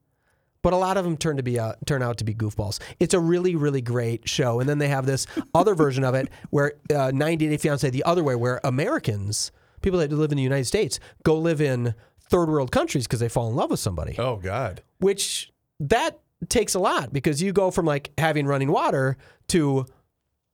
But 0.62 0.74
a 0.74 0.76
lot 0.76 0.98
of 0.98 1.04
them 1.04 1.16
turn 1.16 1.38
to 1.38 1.42
be 1.42 1.59
uh, 1.59 1.72
turn 1.87 2.02
out 2.02 2.18
to 2.18 2.24
be 2.24 2.35
goofballs. 2.35 2.80
It's 2.98 3.14
a 3.14 3.18
really 3.20 3.56
really 3.56 3.80
great 3.80 4.28
show, 4.28 4.61
and 4.61 4.68
then 4.68 4.76
they 4.76 4.88
have 4.88 5.06
this 5.06 5.26
other 5.54 5.74
version 5.74 6.04
of 6.04 6.14
it 6.14 6.28
where 6.50 6.74
uh, 6.94 7.12
90 7.14 7.48
Day 7.48 7.56
Fiance 7.56 7.88
the 7.88 8.04
other 8.04 8.22
way, 8.22 8.35
where 8.35 8.61
Americans, 8.62 9.52
people 9.80 9.98
that 10.00 10.12
live 10.12 10.33
in 10.33 10.37
the 10.37 10.42
United 10.42 10.66
States, 10.66 11.00
go 11.22 11.38
live 11.38 11.62
in 11.62 11.94
third 12.28 12.50
world 12.50 12.70
countries 12.70 13.06
because 13.06 13.20
they 13.20 13.28
fall 13.30 13.48
in 13.48 13.56
love 13.56 13.70
with 13.70 13.80
somebody. 13.80 14.16
oh 14.18 14.37
god. 14.37 14.83
Which 14.98 15.50
that 15.81 16.21
takes 16.49 16.75
a 16.75 16.79
lot 16.79 17.12
because 17.12 17.43
you 17.43 17.53
go 17.53 17.71
from 17.71 17.87
like 17.87 18.12
having 18.19 18.47
running 18.47 18.71
water 18.71 19.16
to 19.49 19.87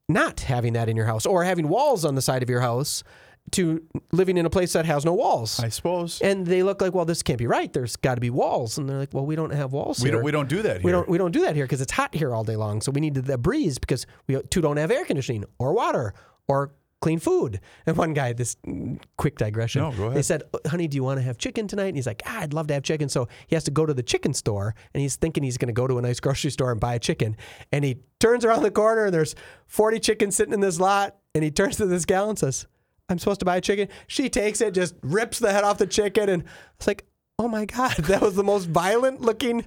not 0.09 0.39
having 0.41 0.73
that 0.73 0.89
in 0.89 0.95
your 0.95 1.05
house, 1.05 1.25
or 1.25 1.43
having 1.43 1.67
walls 1.67 2.05
on 2.05 2.15
the 2.15 2.21
side 2.21 2.41
of 2.41 2.49
your 2.49 2.61
house 2.61 3.03
to 3.51 3.81
living 4.11 4.37
in 4.37 4.45
a 4.45 4.49
place 4.49 4.73
that 4.73 4.85
has 4.85 5.05
no 5.05 5.13
walls. 5.13 5.59
I 5.59 5.69
suppose. 5.69 6.21
And 6.21 6.45
they 6.45 6.63
look 6.63 6.81
like, 6.81 6.93
well, 6.93 7.05
this 7.05 7.23
can't 7.23 7.37
be 7.37 7.47
right. 7.47 7.71
There's 7.71 7.95
got 7.95 8.15
to 8.15 8.21
be 8.21 8.29
walls, 8.29 8.77
and 8.77 8.89
they're 8.89 8.97
like, 8.97 9.13
well, 9.13 9.25
we 9.25 9.35
don't 9.35 9.53
have 9.53 9.73
walls 9.73 9.99
we 9.99 10.05
here. 10.09 10.13
don't 10.17 10.23
we 10.23 10.31
don't 10.31 10.49
do 10.49 10.61
that 10.61 10.77
here. 10.77 10.83
We 10.83 10.91
don't 10.91 11.09
we 11.09 11.17
don't 11.17 11.31
do 11.31 11.41
that 11.41 11.55
here 11.55 11.65
because 11.65 11.81
it's 11.81 11.91
hot 11.91 12.13
here 12.13 12.33
all 12.33 12.43
day 12.43 12.55
long. 12.55 12.81
So 12.81 12.91
we 12.91 13.01
need 13.01 13.15
the 13.15 13.37
breeze 13.37 13.77
because 13.77 14.05
we 14.27 14.35
uh, 14.35 14.41
too 14.49 14.61
don't 14.61 14.77
have 14.77 14.91
air 14.91 15.05
conditioning 15.05 15.45
or 15.59 15.73
water 15.73 16.13
or 16.47 16.73
clean 17.01 17.19
food. 17.19 17.59
And 17.85 17.95
one 17.95 18.13
guy, 18.13 18.33
this 18.33 18.55
mm, 18.65 18.99
quick 19.17 19.37
digression. 19.37 19.81
No, 19.81 19.91
go 19.91 20.05
ahead. 20.05 20.17
They 20.17 20.21
said, 20.21 20.43
"Honey, 20.65 20.87
do 20.87 20.95
you 20.95 21.03
want 21.03 21.19
to 21.19 21.23
have 21.23 21.37
chicken 21.37 21.67
tonight?" 21.67 21.87
And 21.87 21.95
he's 21.95 22.07
like, 22.07 22.21
ah, 22.25 22.39
"I'd 22.41 22.53
love 22.53 22.67
to 22.67 22.73
have 22.73 22.83
chicken." 22.83 23.09
So 23.09 23.27
he 23.47 23.55
has 23.55 23.63
to 23.65 23.71
go 23.71 23.85
to 23.85 23.93
the 23.93 24.03
chicken 24.03 24.33
store, 24.33 24.75
and 24.93 25.01
he's 25.01 25.15
thinking 25.15 25.43
he's 25.43 25.57
going 25.57 25.67
to 25.67 25.73
go 25.73 25.87
to 25.87 25.97
a 25.97 26.01
nice 26.01 26.19
grocery 26.19 26.51
store 26.51 26.71
and 26.71 26.79
buy 26.79 26.95
a 26.95 26.99
chicken. 26.99 27.35
And 27.71 27.85
he 27.85 27.99
turns 28.19 28.45
around 28.45 28.63
the 28.63 28.71
corner, 28.71 29.05
and 29.05 29.13
there's 29.13 29.35
40 29.67 29.99
chickens 29.99 30.35
sitting 30.35 30.53
in 30.53 30.59
this 30.59 30.79
lot. 30.79 31.17
And 31.35 31.43
he 31.43 31.51
turns 31.51 31.77
to 31.77 31.85
this 31.85 32.05
gal 32.05 32.29
and 32.29 32.39
says, 32.39 32.65
"I'm 33.09 33.19
supposed 33.19 33.39
to 33.41 33.45
buy 33.45 33.57
a 33.57 33.61
chicken." 33.61 33.89
She 34.07 34.29
takes 34.29 34.61
it, 34.61 34.73
just 34.73 34.95
rips 35.01 35.39
the 35.39 35.51
head 35.51 35.63
off 35.63 35.77
the 35.77 35.87
chicken, 35.87 36.29
and 36.29 36.43
it's 36.77 36.87
like, 36.87 37.05
"Oh 37.37 37.47
my 37.47 37.65
god, 37.65 37.95
that 37.97 38.21
was 38.21 38.35
the 38.35 38.43
most 38.43 38.65
violent 38.65 39.21
looking." 39.21 39.65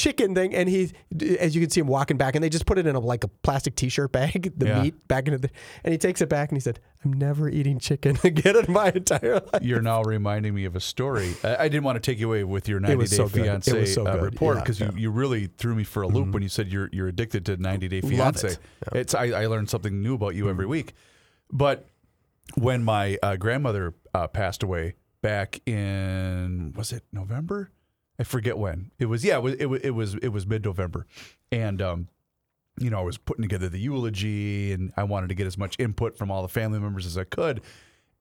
Chicken 0.00 0.34
thing 0.34 0.54
and 0.54 0.68
he 0.68 0.90
as 1.38 1.54
you 1.54 1.60
can 1.60 1.68
see 1.70 1.80
him 1.80 1.86
walking 1.86 2.16
back 2.16 2.34
and 2.34 2.42
they 2.42 2.48
just 2.48 2.64
put 2.66 2.78
it 2.78 2.86
in 2.86 2.94
a 2.96 2.98
like 3.00 3.22
a 3.24 3.28
plastic 3.28 3.74
t-shirt 3.76 4.10
bag 4.12 4.52
the 4.58 4.66
Yeah. 4.66 4.82
meat 4.82 5.08
back 5.08 5.26
into 5.28 5.38
the 5.38 5.50
and 5.84 5.92
he 5.92 5.98
takes 5.98 6.20
it 6.22 6.28
back 6.28 6.48
and 6.50 6.56
he 6.56 6.60
said 6.60 6.80
i'm 7.04 7.12
never 7.12 7.48
eating 7.48 7.78
chicken 7.78 8.16
again 8.24 8.56
in 8.56 8.72
my 8.72 8.88
entire 8.94 9.34
life 9.40 9.62
You're 9.62 9.82
now 9.82 10.02
reminding 10.02 10.54
me 10.54 10.64
of 10.64 10.74
a 10.76 10.80
story. 10.80 11.34
I, 11.44 11.56
I 11.64 11.68
didn't 11.68 11.84
want 11.84 11.96
to 11.96 12.00
take 12.00 12.18
you 12.18 12.28
away 12.28 12.44
with 12.44 12.68
your 12.68 12.80
90 12.80 12.96
was 12.96 13.10
day 13.10 13.16
so 13.16 13.28
fiance 13.28 13.84
so 13.86 14.06
uh, 14.06 14.16
report 14.18 14.58
because 14.60 14.80
yeah. 14.80 14.86
Mm-hmm. 14.88 14.96
you, 14.98 15.02
you 15.02 15.10
really 15.10 15.46
threw 15.58 15.74
me 15.74 15.84
for 15.84 16.02
a 16.02 16.08
loop 16.08 16.28
when 16.34 16.42
you 16.42 16.48
said 16.48 16.68
you're 16.68 16.88
you're 16.92 17.08
addicted 17.08 17.44
to 17.46 17.56
90 17.56 17.88
day 17.88 18.00
fiance. 18.00 18.48
it. 18.48 18.58
It's 18.94 19.14
I, 19.14 19.26
I 19.42 19.46
learned 19.46 19.68
something 19.70 20.02
new 20.02 20.14
about 20.14 20.34
you 20.34 20.48
every 20.48 20.64
Mm-hmm. 20.64 20.70
week. 20.70 20.94
But 21.52 21.86
when 22.56 22.82
my 22.84 23.18
uh, 23.22 23.36
grandmother 23.36 23.94
uh, 24.14 24.28
passed 24.28 24.62
away 24.62 24.94
back 25.22 25.60
in 25.68 26.72
was 26.76 26.92
it 26.92 27.02
November? 27.12 27.70
I 28.20 28.24
forget 28.24 28.58
when. 28.58 28.90
It 28.98 29.06
was 29.06 29.24
yeah, 29.24 29.36
it 29.38 29.42
was 29.42 29.54
it 29.54 29.66
was 29.66 29.80
it 29.82 29.90
was, 29.90 30.14
it 30.16 30.28
was 30.28 30.46
mid 30.46 30.64
November, 30.64 31.06
and 31.50 31.80
um, 31.80 32.08
you 32.78 32.90
know, 32.90 32.98
I 32.98 33.02
was 33.02 33.16
putting 33.18 33.42
together 33.42 33.68
the 33.68 33.78
eulogy 33.78 34.72
and 34.72 34.92
I 34.96 35.04
wanted 35.04 35.28
to 35.30 35.34
get 35.34 35.46
as 35.46 35.56
much 35.58 35.74
input 35.78 36.16
from 36.16 36.30
all 36.30 36.42
the 36.42 36.48
family 36.48 36.78
members 36.78 37.06
as 37.06 37.16
I 37.18 37.24
could. 37.24 37.60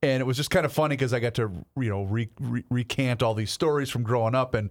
And 0.02 0.22
it 0.22 0.26
was 0.26 0.38
just 0.38 0.50
kind 0.50 0.66
of 0.66 0.72
funny 0.72 0.96
because 0.96 1.14
I 1.14 1.20
got 1.20 1.34
to, 1.36 1.52
you 1.78 1.90
know, 1.90 2.04
re- 2.04 2.30
re- 2.40 2.64
recant 2.70 3.22
all 3.22 3.34
these 3.34 3.52
stories 3.52 3.90
from 3.90 4.04
growing 4.04 4.34
up 4.36 4.54
and 4.54 4.70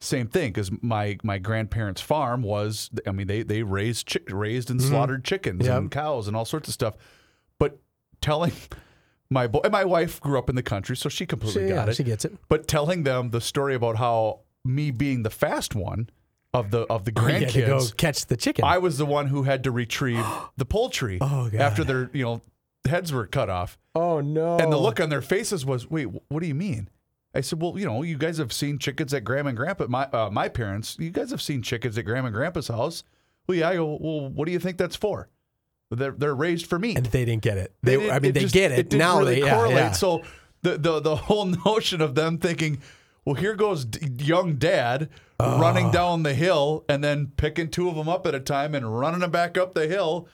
same 0.00 0.28
thing 0.28 0.50
because 0.52 0.70
my 0.82 1.16
my 1.22 1.38
grandparents' 1.38 2.02
farm 2.02 2.42
was, 2.42 2.90
I 3.06 3.12
mean, 3.12 3.26
they 3.26 3.42
they 3.42 3.62
raised 3.62 4.06
chick 4.06 4.24
raised 4.30 4.70
and 4.70 4.80
slaughtered 4.82 5.24
chickens 5.24 5.66
and 5.66 5.90
cows 5.90 6.28
and 6.28 6.36
all 6.36 6.44
sorts 6.44 6.68
of 6.68 6.74
stuff. 6.74 6.94
But 7.58 7.78
telling 8.20 8.52
my 9.30 9.46
boy, 9.46 9.62
my 9.70 9.84
wife 9.86 10.20
grew 10.20 10.38
up 10.38 10.50
in 10.50 10.56
the 10.56 10.62
country, 10.62 10.96
so 10.96 11.08
she 11.08 11.24
completely 11.24 11.62
She- 11.64 11.68
got 11.70 11.86
yeah, 11.86 11.90
it. 11.90 11.96
she 11.96 12.04
gets 12.04 12.26
it. 12.26 12.34
But 12.50 12.68
telling 12.68 13.04
them 13.04 13.30
the 13.30 13.40
story 13.40 13.74
about 13.74 13.96
how 13.96 14.40
me 14.66 14.90
being 14.90 15.22
the 15.22 15.30
fast 15.30 15.74
one 15.74 16.10
of 16.54 16.70
the 16.70 16.80
of 16.90 17.04
the 17.04 17.12
You 17.16 17.22
had 17.22 17.48
to 17.50 17.60
go 17.62 17.76
grandkids, 17.78 17.96
catch 17.96 18.26
the 18.26 18.36
chicken 18.36 18.64
I 18.64 18.78
was 18.78 18.98
the 18.98 19.06
one 19.06 19.26
who 19.28 19.42
had 19.44 19.64
to 19.64 19.70
retrieve 19.70 20.24
the 20.56 20.64
poultry 20.64 21.18
Oh, 21.20 21.48
God. 21.50 21.60
after 21.60 21.84
their 21.84 22.10
you 22.12 22.24
know 22.24 22.40
heads 22.88 23.12
were 23.12 23.26
cut 23.26 23.50
off. 23.50 23.78
oh 23.94 24.20
no 24.20 24.58
And 24.58 24.72
the 24.72 24.76
look 24.78 25.00
on 25.00 25.08
their 25.08 25.22
faces 25.22 25.64
was, 25.66 25.90
"Wait, 25.90 26.04
wh- 26.04 26.30
what 26.32 26.40
do 26.40 26.46
you 26.46 26.54
mean?" 26.54 26.88
I 27.34 27.40
said, 27.42 27.60
"Well, 27.60 27.78
you 27.78 27.84
know, 27.84 28.02
you 28.02 28.16
guys 28.16 28.38
have 28.38 28.52
seen 28.52 28.78
chickens 28.78 29.12
at 29.12 29.24
Grandma 29.24 29.48
and 29.50 29.56
Grandpa. 29.58 29.86
My 29.88 30.04
uh, 30.12 30.30
my 30.30 30.48
parents, 30.48 30.96
you 30.98 31.10
guys 31.10 31.30
have 31.30 31.42
seen 31.42 31.60
chickens 31.62 31.98
at 31.98 32.04
Grandma 32.04 32.28
and 32.28 32.34
Grandpa's 32.34 32.68
house. 32.68 33.02
Well, 33.46 33.58
yeah. 33.58 33.68
I 33.70 33.74
go, 33.76 33.98
well, 34.00 34.28
what 34.30 34.46
do 34.46 34.52
you 34.52 34.58
think 34.58 34.78
that's 34.78 34.96
for? 34.96 35.28
They're 35.90 36.12
they're 36.12 36.34
raised 36.34 36.66
for 36.66 36.78
meat. 36.78 36.96
and 36.96 37.06
they 37.06 37.24
didn't 37.24 37.42
get 37.42 37.58
it 37.58 37.72
they, 37.82 37.96
didn't- 37.96 38.10
i 38.12 38.18
mean 38.18 38.32
they 38.32 38.40
just- 38.40 38.54
get 38.54 38.72
it, 38.72 38.88
didn't 38.88 38.98
now 38.98 39.18
really 39.18 39.36
they 39.36 39.46
yeah, 39.46 39.54
correlate. 39.54 39.76
yeah. 39.76 39.92
So 39.92 40.22
the, 40.62 40.78
the 40.78 41.00
the 41.00 41.14
whole 41.16 41.44
notion 41.66 42.00
of 42.00 42.14
them 42.16 42.38
thinking, 42.38 42.78
Well, 43.26 43.34
here 43.34 43.54
goes 43.54 43.84
d- 43.84 44.24
young 44.24 44.54
dad 44.54 45.10
running 45.40 45.86
ah. 45.86 45.90
down 45.90 46.22
the 46.22 46.32
hill 46.32 46.84
and 46.88 47.02
then 47.02 47.32
picking 47.36 47.68
two 47.68 47.88
of 47.88 47.96
them 47.96 48.08
up 48.08 48.26
at 48.26 48.36
a 48.36 48.40
time 48.40 48.74
and 48.74 48.98
running 48.98 49.20
them 49.20 49.32
back 49.32 49.58
up 49.58 49.74
the 49.74 49.88
hill. 49.88 50.28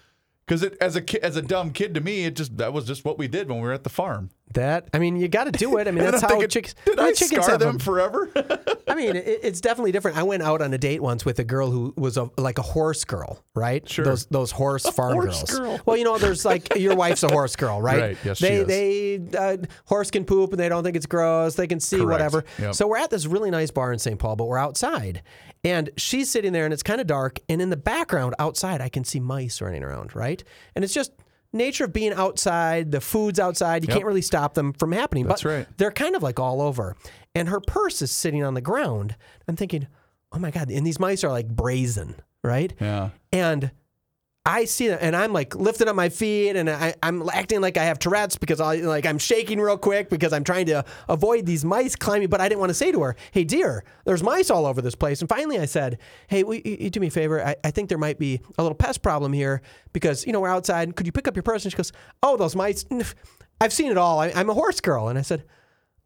Because 0.47 0.62
as 0.62 0.95
a 0.95 1.01
ki- 1.01 1.22
as 1.22 1.34
a 1.36 1.43
dumb 1.43 1.72
kid 1.72 1.95
to 1.95 2.01
me, 2.01 2.24
it 2.24 2.36
just 2.36 2.59
that 2.59 2.74
was 2.74 2.86
just 2.86 3.05
what 3.05 3.18
we 3.18 3.28
did 3.28 3.49
when 3.49 3.59
we 3.59 3.66
were 3.66 3.72
at 3.72 3.84
the 3.84 3.90
farm. 3.90 4.30
That 4.55 4.88
I 4.92 4.98
mean, 4.98 5.16
you 5.16 5.28
got 5.28 5.44
to 5.44 5.53
do 5.53 5.76
it. 5.78 5.88
I 5.88 5.90
mean, 5.90 6.05
that's 6.11 6.22
how 6.22 6.44
chicks. 6.46 6.74
Did 6.84 6.98
I 6.98 7.12
chickens 7.12 7.44
scar 7.44 7.59
them 7.59 7.78
forever? 7.78 8.30
I 8.88 8.94
mean, 8.94 9.16
it, 9.16 9.40
it's 9.42 9.61
definitely 9.61 9.92
different. 9.92 10.16
I 10.16 10.22
went 10.22 10.42
out 10.42 10.61
on 10.61 10.72
a 10.72 10.78
date 10.78 11.03
once 11.03 11.24
with 11.24 11.38
a 11.38 11.44
girl 11.44 11.70
who 11.70 11.94
was 11.96 12.16
a, 12.16 12.30
like 12.36 12.59
a 12.59 12.62
horse 12.62 13.05
girl, 13.05 13.42
right? 13.55 13.88
Sure. 13.88 14.05
Those 14.05 14.26
those 14.26 14.50
horse 14.50 14.88
farm 14.90 15.14
horse 15.14 15.42
girls. 15.44 15.59
girl. 15.59 15.80
Well, 15.86 15.96
you 15.96 16.05
know, 16.05 16.18
there's 16.18 16.44
like 16.44 16.76
your 16.76 16.94
wife's 16.94 17.22
a 17.22 17.28
horse 17.28 17.57
girl, 17.57 17.80
right? 17.80 18.00
Right, 18.00 18.18
yes, 18.24 18.38
she 18.38 18.46
they 18.46 19.14
is. 19.14 19.28
they 19.30 19.38
uh, 19.38 19.57
horse 19.86 20.11
can 20.11 20.24
poop 20.24 20.50
and 20.50 20.61
they 20.61 20.68
don't 20.68 20.82
think 20.84 20.96
it's 20.96 21.07
gross. 21.07 21.55
They 21.55 21.66
can 21.66 21.80
see 21.80 21.96
Correct. 21.96 22.11
whatever. 22.11 22.44
Yep. 22.59 22.74
So 22.74 22.86
we're 22.86 22.98
at 22.98 23.11
this 23.11 23.26
really 23.26 23.50
nice 23.50 23.70
bar 23.70 23.92
in 23.92 23.98
St. 23.98 24.18
Paul, 24.18 24.36
but 24.36 24.44
we're 24.44 24.59
outside, 24.59 25.22
and 25.64 25.90
she's 25.96 26.30
sitting 26.30 26.53
there, 26.53 26.64
and 26.64 26.74
it's 26.74 26.82
kind 26.82 27.00
of 27.00 27.07
dark, 27.07 27.38
and 27.48 27.62
in 27.62 27.70
the 27.70 27.76
background 27.76 28.34
outside, 28.38 28.80
I 28.80 28.88
can 28.88 29.05
see 29.05 29.20
mice 29.20 29.61
running 29.61 29.82
around, 29.82 30.14
right? 30.14 30.42
And 30.74 30.84
it's 30.84 30.94
just. 30.94 31.12
Nature 31.53 31.84
of 31.84 31.92
being 31.92 32.12
outside, 32.14 32.92
the 32.92 33.00
food's 33.00 33.38
outside, 33.38 33.82
you 33.84 33.88
Yep. 33.88 33.94
can't 33.96 34.07
really 34.07 34.22
stop 34.22 34.55
them 34.55 34.72
from 34.72 34.92
happening. 34.92 35.26
That's 35.26 35.42
but 35.42 35.48
right. 35.48 35.66
they're 35.76 35.90
kind 35.92 36.16
of 36.16 36.22
like 36.22 36.40
all 36.40 36.62
over. 36.62 36.96
And 37.34 37.48
her 37.48 37.61
purse 37.61 38.00
is 38.03 38.11
sitting 38.11 38.42
on 38.42 38.55
the 38.55 38.61
ground. 38.61 39.16
I'm 39.46 39.57
thinking, 39.57 39.86
oh 40.32 40.38
my 40.38 40.50
God. 40.50 40.70
And 40.70 40.86
these 40.86 40.98
mice 40.98 41.22
are 41.24 41.30
like 41.30 41.48
brazen, 41.48 42.14
right? 42.42 42.72
yeah. 42.80 43.11
And 43.32 43.70
I 44.45 44.64
see 44.64 44.88
them 44.88 44.99
and 45.01 45.14
I'm 45.14 45.32
like 45.32 45.55
lifting 45.55 45.86
up 45.86 45.95
my 45.95 46.09
feet 46.09 46.57
and 46.57 46.68
I, 46.68 46.95
I'm 47.01 47.28
acting 47.32 47.61
like 47.61 47.76
I 47.76 47.84
have 47.84 48.01
Tourette's 48.01 48.36
because 48.36 48.61
I 48.61 48.76
like 48.76 49.07
I'm 49.07 49.18
shaking 49.18 49.61
real 49.61 49.78
quick 49.78 50.11
because 50.11 50.32
I'm 50.32 50.43
trying 50.43 50.66
to 50.66 50.84
avoid 51.09 51.47
these 51.47 51.64
mice 51.64 51.95
climbing. 51.95 52.28
But 52.28 52.40
I 52.40 52.49
didn't 52.49 52.59
want 52.59 52.70
to 52.70 52.74
say 52.74 52.90
to 52.90 53.03
her, 53.03 53.16
hey, 53.30 53.45
dear, 53.45 53.84
there's 54.05 54.22
mice 54.22 54.51
all 54.51 54.66
over 54.66 54.82
this 54.82 54.97
place. 54.97 55.20
And 55.20 55.28
finally 55.28 55.61
I 55.61 55.66
said, 55.66 55.99
hey, 56.26 56.43
will 56.43 56.55
you, 56.55 56.76
you 56.80 56.90
do 56.90 56.99
me 56.99 57.07
a 57.07 57.11
favor? 57.11 57.45
I, 57.45 57.55
I 57.62 57.70
think 57.70 57.88
there 57.88 57.99
might 57.99 58.18
be 58.18 58.40
a 58.59 58.62
little 58.62 58.74
pest 58.74 59.01
problem 59.01 59.32
here 59.32 59.62
because, 59.93 60.26
you 60.26 60.32
know, 60.32 60.40
we're 60.40 60.49
outside. 60.49 60.97
Could 60.97 61.07
you 61.07 61.12
pick 61.12 61.28
up 61.28 61.36
your 61.36 61.45
purse? 61.45 61.64
And 61.64 61.70
she 61.70 61.76
goes, 61.76 61.93
oh, 62.22 62.36
those 62.36 62.57
mice. 62.57 62.84
I've 63.61 63.72
seen 63.72 63.93
it 63.93 63.97
all. 63.97 64.18
I, 64.18 64.32
I'm 64.34 64.51
a 64.51 64.55
horse 64.55 64.80
girl. 64.80 65.07
And 65.07 65.20
I 65.20 65.22
said, 65.22 65.45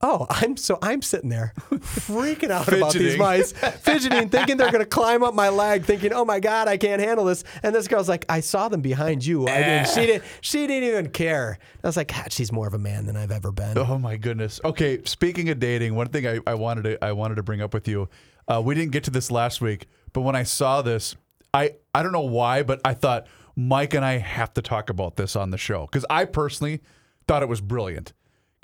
Oh, 0.03 0.27
I'm 0.29 0.59
so 0.59 0.79
I'm 0.83 1.01
sitting 1.01 1.31
there 1.31 1.55
freaking 1.71 2.51
out 2.51 2.69
about 2.69 2.93
these 2.93 3.17
mice, 3.17 3.53
fidgeting, 3.53 4.29
thinking 4.29 4.59
they're 4.59 4.71
going 4.71 4.85
to 4.85 4.89
climb 4.89 5.23
up 5.23 5.35
my 5.35 5.49
leg, 5.49 5.85
thinking, 5.85 6.13
"Oh 6.13 6.25
my 6.25 6.39
god, 6.39 6.69
I 6.69 6.77
can't 6.77 7.01
handle 7.01 7.25
this." 7.25 7.45
And 7.63 7.75
this 7.75 7.89
girl's 7.89 8.09
like, 8.09 8.27
"I 8.29 8.41
saw 8.41 8.69
them 8.69 8.83
behind 8.83 9.25
you." 9.25 9.49
I 9.49 9.63
didn't, 9.63 9.89
she 9.89 9.95
didn't. 10.07 10.25
She 10.43 10.67
didn't 10.67 10.89
even 10.89 11.09
care. 11.11 11.59
I 11.83 11.87
was 11.87 11.97
like, 11.97 12.09
God, 12.09 12.31
"She's 12.31 12.53
more 12.53 12.67
of 12.67 12.75
a 12.75 12.79
man 12.79 13.07
than 13.07 13.17
I've 13.17 13.31
ever 13.31 13.51
been." 13.51 13.79
Oh 13.79 13.99
my 13.99 14.19
goodness. 14.19 14.61
Okay, 14.65 15.03
speaking 15.05 15.49
of 15.49 15.59
dating, 15.59 15.95
one 15.95 16.09
thing 16.09 16.27
I, 16.27 16.41
I 16.47 16.55
wanted 16.55 16.83
to 16.83 17.03
I 17.05 17.13
wanted 17.13 17.37
to 17.37 17.43
bring 17.43 17.63
up 17.63 17.73
with 17.73 17.89
you. 17.89 18.11
Uh, 18.49 18.61
we 18.63 18.75
didn't 18.75 18.93
get 18.93 19.05
to 19.05 19.11
this 19.11 19.31
last 19.31 19.63
week, 19.63 19.87
but 20.13 20.21
when 20.21 20.37
I 20.37 20.43
saw 20.43 20.83
this, 20.83 21.17
I 21.55 21.77
I 21.95 22.03
don't 22.03 22.13
know 22.13 22.21
why, 22.21 22.63
but 22.63 22.83
I 22.85 22.93
thought 22.93 23.27
Mike 23.57 23.95
and 23.95 24.05
I 24.05 24.19
have 24.19 24.53
to 24.55 24.63
talk 24.63 24.91
about 24.91 25.17
this 25.17 25.37
on 25.37 25.51
the 25.53 25.59
show 25.59 25.87
because 25.87 26.05
I 26.11 26.27
personally 26.27 26.83
thought 27.27 27.43
it 27.43 27.49
was 27.49 27.63
brilliant. 27.63 28.13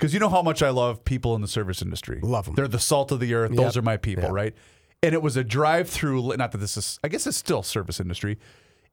Because 0.03 0.13
you 0.13 0.19
know 0.19 0.27
how 0.27 0.41
much 0.41 0.61
I 0.61 0.69
love 0.69 1.05
people 1.05 1.33
in 1.33 1.41
the 1.41 1.47
service 1.47 1.81
industry. 1.81 2.19
Love 2.21 2.43
them. 2.47 2.55
They're 2.55 2.67
the 2.67 2.77
salt 2.77 3.13
of 3.13 3.21
the 3.21 3.33
earth. 3.33 3.55
Those 3.55 3.77
are 3.77 3.81
my 3.81 3.95
people, 3.95 4.25
Yep. 4.25 4.33
right? 4.33 4.53
And 5.01 5.13
it 5.13 5.21
was 5.21 5.37
a 5.37 5.45
drive-through. 5.45 6.35
Not 6.35 6.51
that 6.51 6.57
this 6.57 6.75
is. 6.75 6.99
I 7.05 7.07
guess 7.07 7.25
it's 7.25 7.37
still 7.37 7.63
service 7.63 8.01
industry. 8.01 8.37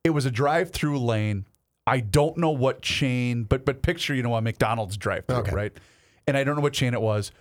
It 0.04 0.10
was 0.10 0.24
a 0.24 0.30
drive-through 0.30 1.00
lane. 1.00 1.46
I 1.84 1.98
don't 1.98 2.36
know 2.36 2.50
what 2.50 2.80
chain, 2.80 3.42
but 3.42 3.64
but 3.64 3.82
picture 3.82 4.14
you 4.14 4.22
know 4.22 4.36
a 4.36 4.40
McDonald's 4.40 4.96
drive-through, 4.96 5.38
Okay. 5.38 5.52
right? 5.52 5.72
And 6.28 6.36
I 6.36 6.44
don't 6.44 6.54
know 6.54 6.62
what 6.62 6.74
chain 6.74 6.94
it 6.94 7.00
was, 7.02 7.32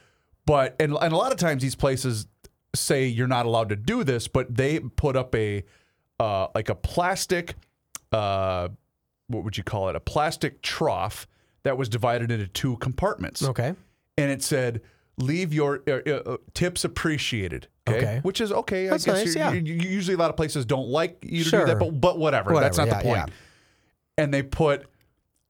but 0.48 0.76
and 0.80 0.98
and 1.00 1.14
a 1.14 1.16
lot 1.16 1.32
of 1.32 1.38
times 1.38 1.62
these 1.62 1.76
places 1.76 2.26
say 2.74 3.06
you're 3.06 3.28
not 3.28 3.46
allowed 3.46 3.70
to 3.70 3.76
do 3.76 4.04
this, 4.04 4.28
but 4.28 4.56
they 4.56 4.80
put 4.80 5.16
up 5.16 5.36
a 5.36 5.64
uh, 6.20 6.48
like 6.56 6.70
a 6.70 6.76
plastic, 6.76 7.54
uh, 8.12 8.70
what 9.28 9.44
would 9.44 9.58
you 9.60 9.64
call 9.64 9.90
it? 9.90 9.96
A 9.96 10.00
plastic 10.00 10.64
trough 10.64 11.28
that 11.64 11.78
was 11.78 11.90
divided 11.90 12.32
into 12.32 12.48
two 12.48 12.78
compartments 12.78 13.44
Okay. 13.44 13.74
and 14.18 14.32
it 14.32 14.42
said 14.44 14.82
leave 15.18 15.54
your 15.54 15.82
uh, 15.88 16.10
uh, 16.12 16.38
tips 16.54 16.86
appreciated 16.86 17.68
okay? 17.88 17.98
Okay. 17.98 18.20
which 18.24 18.40
is 18.42 18.52
okay 18.52 18.88
That's 18.88 19.08
i 19.08 19.14
guess 19.24 19.36
nice, 19.36 19.36
yeah. 19.36 19.52
usually 19.52 20.16
a 20.16 20.18
lot 20.18 20.30
of 20.30 20.38
places 20.38 20.66
don't 20.66 20.88
like 20.88 21.24
you 21.24 21.44
to 21.44 21.50
Sure. 21.50 21.60
do 21.62 21.66
that 21.68 21.80
but, 21.80 22.00
but 22.00 22.18
whatever, 22.18 22.54
whatever. 22.54 22.64
that's 22.66 22.78
not 22.78 22.88
Whatever, 22.88 23.04
the 23.04 23.10
yeah, 23.10 23.22
point 23.26 23.34
and 24.18 24.34
they 24.34 24.44
put 24.44 24.86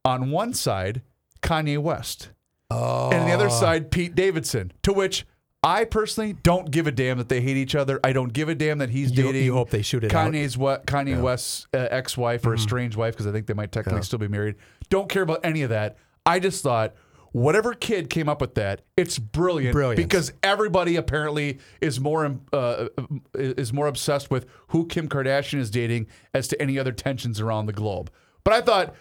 on 0.05 0.31
one 0.31 0.53
side 0.53 1.01
kanye 1.41 1.77
west 1.77 2.29
Oh. 2.71 3.09
and 3.11 3.21
on 3.21 3.27
the 3.27 3.33
other 3.33 3.49
side 3.49 3.89
pete 3.91 4.15
davidson 4.15 4.71
to 4.83 4.93
which 4.93 5.25
I 5.61 5.83
personally 5.83 6.33
don't 6.33 6.71
give 6.71 6.87
a 6.87 6.91
damn 6.91 7.17
that 7.17 7.27
they 7.27 7.41
hate 7.41 7.57
each 7.57 7.75
other. 7.75 7.99
I 8.03 8.13
don't 8.13 8.31
give 8.31 8.47
a 8.47 8.55
damn 8.55 8.77
that 8.77 8.89
he's 8.91 9.11
You- 9.11 9.23
dating. 9.23 9.43
you 9.43 9.53
hope 9.53 9.69
they 9.71 9.81
shoot 9.81 10.03
it 10.03 10.13
out. 10.13 10.27
Mm-hmm. 10.31 10.35
Kanye's 10.37 10.57
what 10.57 10.85
Kanye 10.85 11.21
West's 11.21 11.67
uh, 11.73 11.87
ex-wife 11.91 12.45
or 12.45 12.53
estranged 12.53 12.95
wife 12.95 13.13
because 13.13 13.27
I 13.27 13.31
think 13.31 13.47
they 13.47 13.53
might 13.53 13.71
technically 13.71 14.03
still 14.03 14.19
be 14.19 14.27
married. 14.29 14.55
Don't 14.89 15.09
care 15.09 15.23
about 15.23 15.41
any 15.43 15.61
of 15.63 15.69
that. 15.69 15.97
I 16.25 16.39
just 16.39 16.63
thought 16.63 16.93
whatever 17.31 17.73
kid 17.73 18.09
came 18.09 18.27
up 18.29 18.39
with 18.41 18.55
that, 18.55 18.81
it's 18.97 19.19
brilliant. 19.19 19.73
Brilliant. 19.73 19.97
because 19.97 20.31
everybody 20.41 20.95
apparently 20.95 21.59
is 21.81 21.99
more 21.99 22.25
um, 22.25 22.41
uh, 22.53 22.87
is 23.35 23.73
more 23.73 23.87
obsessed 23.87 24.31
with 24.31 24.45
who 24.69 24.85
Kim 24.87 25.09
Kardashian 25.09 25.59
is 25.59 25.69
dating 25.69 26.07
as 26.33 26.47
to 26.47 26.61
any 26.61 26.79
other 26.79 26.91
tensions 26.93 27.39
around 27.41 27.65
the 27.65 27.73
globe. 27.73 28.09
But 28.45 28.53
I 28.53 28.61
thought 28.61 28.95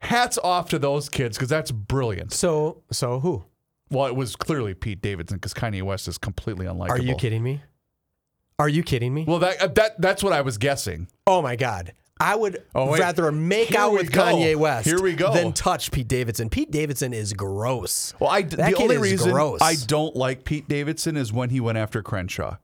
hats 0.00 0.38
off 0.44 0.68
to 0.70 0.78
those 0.78 1.08
kids 1.08 1.36
because 1.38 1.48
that's 1.48 1.70
brilliant. 1.70 2.32
So 2.32 2.82
so 2.90 3.20
who? 3.20 3.44
Well, 3.92 4.06
it 4.06 4.16
was 4.16 4.34
clearly 4.34 4.74
Pete 4.74 5.00
Davidson 5.02 5.36
because 5.36 5.54
Kanye 5.54 5.82
West 5.82 6.08
is 6.08 6.18
completely 6.18 6.66
unlikable. 6.66 6.90
Are 6.90 6.98
you 7.00 7.14
kidding 7.14 7.42
me? 7.42 7.62
Are 8.58 8.68
you 8.68 8.82
kidding 8.82 9.12
me? 9.14 9.24
Well, 9.26 9.38
that 9.40 9.60
uh, 9.60 9.66
that 9.68 10.00
that's 10.00 10.22
what 10.22 10.32
I 10.32 10.40
was 10.40 10.58
guessing. 10.58 11.08
Oh 11.26 11.42
my 11.42 11.56
God. 11.56 11.92
I 12.20 12.36
would 12.36 12.62
Oh, 12.74 12.96
rather 12.96 13.32
make 13.32 13.74
out 13.74 13.92
with 13.94 14.12
go. 14.12 14.22
Kanye 14.22 14.54
West 14.54 14.86
Here 14.86 15.02
we 15.02 15.14
go. 15.14 15.34
than 15.34 15.52
touch 15.52 15.90
Pete 15.90 16.06
Davidson. 16.06 16.50
Pete 16.50 16.70
Davidson 16.70 17.12
is 17.12 17.32
gross. 17.32 18.14
Well, 18.20 18.30
I 18.30 18.42
That 18.42 18.70
the 18.70 18.76
only 18.76 18.94
is 18.96 19.02
reason 19.02 19.32
gross. 19.32 19.60
I 19.60 19.74
don't 19.86 20.14
like 20.14 20.44
Pete 20.44 20.68
Davidson 20.68 21.16
is 21.16 21.32
when 21.32 21.50
he 21.50 21.58
went 21.58 21.78
after 21.78 22.00
Crenshaw 22.00 22.58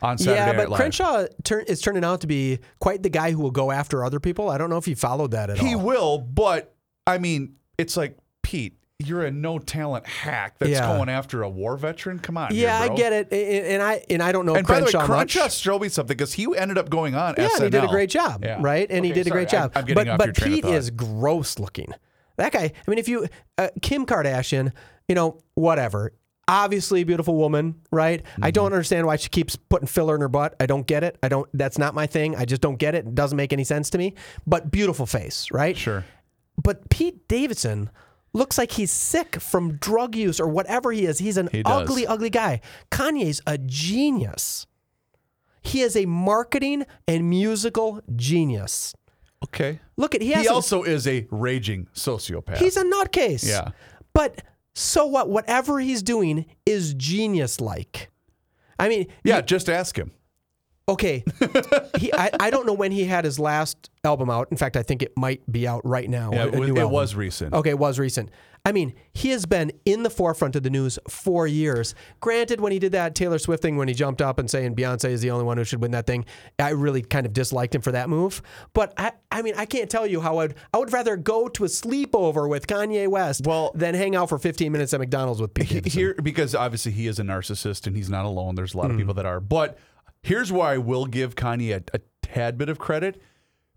on 0.00 0.16
Saturday 0.16 0.38
yeah, 0.38 0.46
Night 0.46 0.56
but 0.58 0.68
Live. 0.70 0.78
Crenshaw 0.78 1.26
turn, 1.42 1.64
is 1.66 1.80
turning 1.80 2.04
out 2.04 2.20
to 2.20 2.28
be 2.28 2.60
quite 2.78 3.02
the 3.02 3.08
guy 3.10 3.32
who 3.32 3.40
will 3.40 3.50
go 3.50 3.72
after 3.72 4.04
other 4.04 4.20
people. 4.20 4.48
I 4.48 4.58
don't 4.58 4.70
know 4.70 4.76
if 4.78 4.84
he 4.86 4.94
followed 4.94 5.32
that 5.32 5.50
at 5.50 5.58
he 5.58 5.62
all. 5.64 5.68
He 5.70 5.74
will, 5.76 6.18
but 6.18 6.74
I 7.04 7.18
mean, 7.18 7.56
it's 7.78 7.96
like 7.96 8.16
Pete. 8.42 8.76
You're 9.04 9.24
a 9.24 9.30
no 9.30 9.58
talent 9.58 10.06
hack 10.06 10.56
that's 10.58 10.70
Yeah. 10.72 10.94
going 10.96 11.08
after 11.08 11.42
a 11.42 11.48
war 11.48 11.76
veteran. 11.76 12.18
Come 12.18 12.36
on, 12.36 12.54
yeah, 12.54 12.82
here, 12.82 12.92
I 12.92 12.94
get 12.94 13.12
it, 13.12 13.32
and 13.32 13.82
I 13.82 14.04
and 14.10 14.22
I 14.22 14.32
don't 14.32 14.46
know 14.46 14.54
And 14.54 14.66
by 14.66 14.80
the 14.80 14.86
way, 14.86 14.92
Crenshaw 14.92 15.06
Crenshaw 15.06 15.48
showed 15.48 15.82
me 15.82 15.88
something 15.88 16.16
because 16.16 16.34
he 16.34 16.46
ended 16.56 16.78
up 16.78 16.90
going 16.90 17.14
on 17.14 17.34
Yeah, 17.38 17.48
he 17.58 17.70
did 17.70 17.84
a 17.84 17.88
great 17.88 18.10
job, 18.10 18.44
Yeah. 18.44 18.58
right? 18.60 18.86
And 18.90 19.04
he 19.04 19.10
Okay, 19.12 19.20
did 19.22 19.26
a 19.26 19.30
great 19.30 19.48
job. 19.48 19.72
I, 19.74 19.80
am 19.80 19.84
getting 19.86 20.16
but 20.16 20.18
but 20.18 20.36
Pete 20.36 20.64
is 20.64 20.90
gross 20.90 21.58
looking. 21.58 21.92
That 22.36 22.52
guy. 22.52 22.72
I 22.86 22.90
mean, 22.90 22.98
if 22.98 23.08
you 23.08 23.26
uh, 23.58 23.68
Kim 23.82 24.06
Kardashian, 24.06 24.72
you 25.08 25.14
know, 25.14 25.38
whatever. 25.54 26.12
Obviously, 26.48 27.02
a 27.02 27.04
beautiful 27.04 27.36
woman, 27.36 27.76
right? 27.92 28.22
I 28.22 28.48
Mm-hmm. 28.48 28.50
don't 28.54 28.72
understand 28.72 29.06
why 29.06 29.14
she 29.16 29.28
keeps 29.28 29.54
putting 29.54 29.86
filler 29.86 30.16
in 30.16 30.20
her 30.20 30.28
butt. 30.28 30.56
I 30.58 30.66
don't 30.66 30.84
get 30.84 31.04
it. 31.04 31.16
I 31.22 31.28
don't. 31.28 31.48
That's 31.54 31.78
not 31.78 31.94
my 31.94 32.08
thing. 32.08 32.34
I 32.34 32.44
just 32.44 32.60
don't 32.60 32.76
get 32.76 32.96
it. 32.96 33.06
It 33.06 33.14
doesn't 33.14 33.36
make 33.36 33.52
any 33.52 33.62
sense 33.62 33.88
to 33.90 33.98
me. 33.98 34.14
But 34.48 34.68
beautiful 34.72 35.06
face, 35.06 35.46
right? 35.52 35.76
Sure. 35.76 36.04
But 36.60 36.90
Pete 36.90 37.28
Davidson 37.28 37.88
looks 38.32 38.56
like 38.58 38.72
he's 38.72 38.90
sick 38.90 39.40
from 39.40 39.74
drug 39.76 40.14
use 40.14 40.38
or 40.40 40.48
whatever 40.48 40.92
he 40.92 41.04
is. 41.06 41.18
He's 41.18 41.36
an 41.36 41.48
He 41.52 41.62
ugly, 41.64 42.06
ugly 42.06 42.30
guy. 42.30 42.60
Kanye's 42.90 43.40
a 43.46 43.58
genius. 43.58 44.66
He 45.62 45.80
is 45.82 45.96
a 45.96 46.06
marketing 46.06 46.86
and 47.06 47.28
musical 47.28 48.00
genius. 48.16 48.94
Okay. 49.44 49.80
Look 49.96 50.14
at 50.14 50.22
he 50.22 50.28
He, 50.28 50.32
has 50.34 50.46
a- 50.46 50.52
also 50.52 50.82
is 50.82 51.06
a 51.06 51.26
raging 51.30 51.88
sociopath. 51.94 52.58
he's 52.58 52.76
a 52.76 52.84
nutcase. 52.84 53.46
Yeah. 53.46 53.70
But 54.12 54.42
so 54.74 55.06
what? 55.06 55.28
Whatever 55.28 55.80
he's 55.80 56.02
doing 56.02 56.46
is 56.66 56.94
genius 56.94 57.60
like. 57.60 58.10
I 58.78 58.88
mean, 58.88 59.08
yeah. 59.24 59.40
Just 59.40 59.68
ask 59.68 59.96
him. 59.98 60.12
Okay. 60.92 61.24
he, 61.98 62.12
I, 62.12 62.30
I 62.38 62.50
don't 62.50 62.66
know 62.66 62.72
when 62.74 62.92
he 62.92 63.04
had 63.04 63.24
his 63.24 63.38
last 63.38 63.90
album 64.04 64.30
out. 64.30 64.48
In 64.50 64.56
fact, 64.56 64.76
I 64.76 64.82
think 64.82 65.02
it 65.02 65.12
might 65.16 65.50
be 65.50 65.66
out 65.66 65.82
right 65.84 66.08
now. 66.08 66.30
Yeah, 66.32 66.44
a 66.44 66.46
it, 66.48 66.58
was- 66.58 66.68
it 66.70 66.88
was 66.90 67.14
recent. 67.14 67.54
Okay, 67.54 67.70
it 67.70 67.78
was 67.78 67.98
recent. 67.98 68.30
I 68.62 68.72
mean, 68.72 68.92
he 69.14 69.30
has 69.30 69.46
been 69.46 69.72
in 69.86 70.02
the 70.02 70.10
forefront 70.10 70.54
of 70.54 70.62
the 70.62 70.68
news 70.68 70.98
for 71.08 71.46
years. 71.46 71.94
Granted, 72.20 72.60
when 72.60 72.72
he 72.72 72.78
did 72.78 72.92
that 72.92 73.14
Taylor 73.14 73.38
Swift 73.38 73.62
thing, 73.62 73.78
when 73.78 73.88
he 73.88 73.94
jumped 73.94 74.20
up 74.20 74.38
and 74.38 74.50
saying 74.50 74.74
Beyonce 74.76 75.06
is 75.06 75.22
the 75.22 75.30
only 75.30 75.46
one 75.46 75.56
who 75.56 75.64
should 75.64 75.80
win 75.80 75.92
that 75.92 76.06
thing, 76.06 76.26
I 76.58 76.70
really 76.72 77.00
kind 77.00 77.24
of 77.24 77.32
disliked 77.32 77.74
him 77.74 77.80
for 77.80 77.92
that 77.92 78.10
move. 78.10 78.42
But 78.74 78.92
I, 78.98 79.12
I 79.32 79.40
mean, 79.40 79.54
I 79.56 79.64
can't 79.64 79.88
tell 79.88 80.06
you 80.06 80.20
how 80.20 80.40
I'd, 80.40 80.56
I 80.74 80.78
would 80.78 80.92
rather 80.92 81.16
go 81.16 81.48
to 81.48 81.64
a 81.64 81.68
sleepover 81.68 82.46
with 82.50 82.66
Kanye 82.66 83.08
West 83.08 83.46
Well- 83.46 83.72
than 83.74 83.94
hang 83.94 84.14
out 84.14 84.28
for 84.28 84.38
15 84.38 84.70
minutes 84.70 84.92
at 84.92 85.00
McDonald's 85.00 85.40
with 85.40 85.54
Pete 85.54 85.68
Davidson. 85.70 85.98
here 85.98 86.14
because 86.22 86.54
obviously 86.54 86.92
he 86.92 87.06
is 87.06 87.18
a 87.18 87.22
narcissist 87.22 87.86
and 87.86 87.96
he's 87.96 88.10
not 88.10 88.26
alone. 88.26 88.56
There's 88.56 88.74
a 88.74 88.76
lot 88.76 88.86
of 88.86 88.92
Hmm. 88.92 88.98
people 88.98 89.14
that 89.14 89.24
are. 89.24 89.40
But 89.40 89.78
here's 90.22 90.50
why 90.52 90.74
I 90.74 90.78
will 90.78 91.06
give 91.06 91.34
Kanye 91.34 91.76
a, 91.92 91.96
a 91.96 92.00
tad 92.22 92.58
bit 92.58 92.68
of 92.68 92.78
credit 92.78 93.20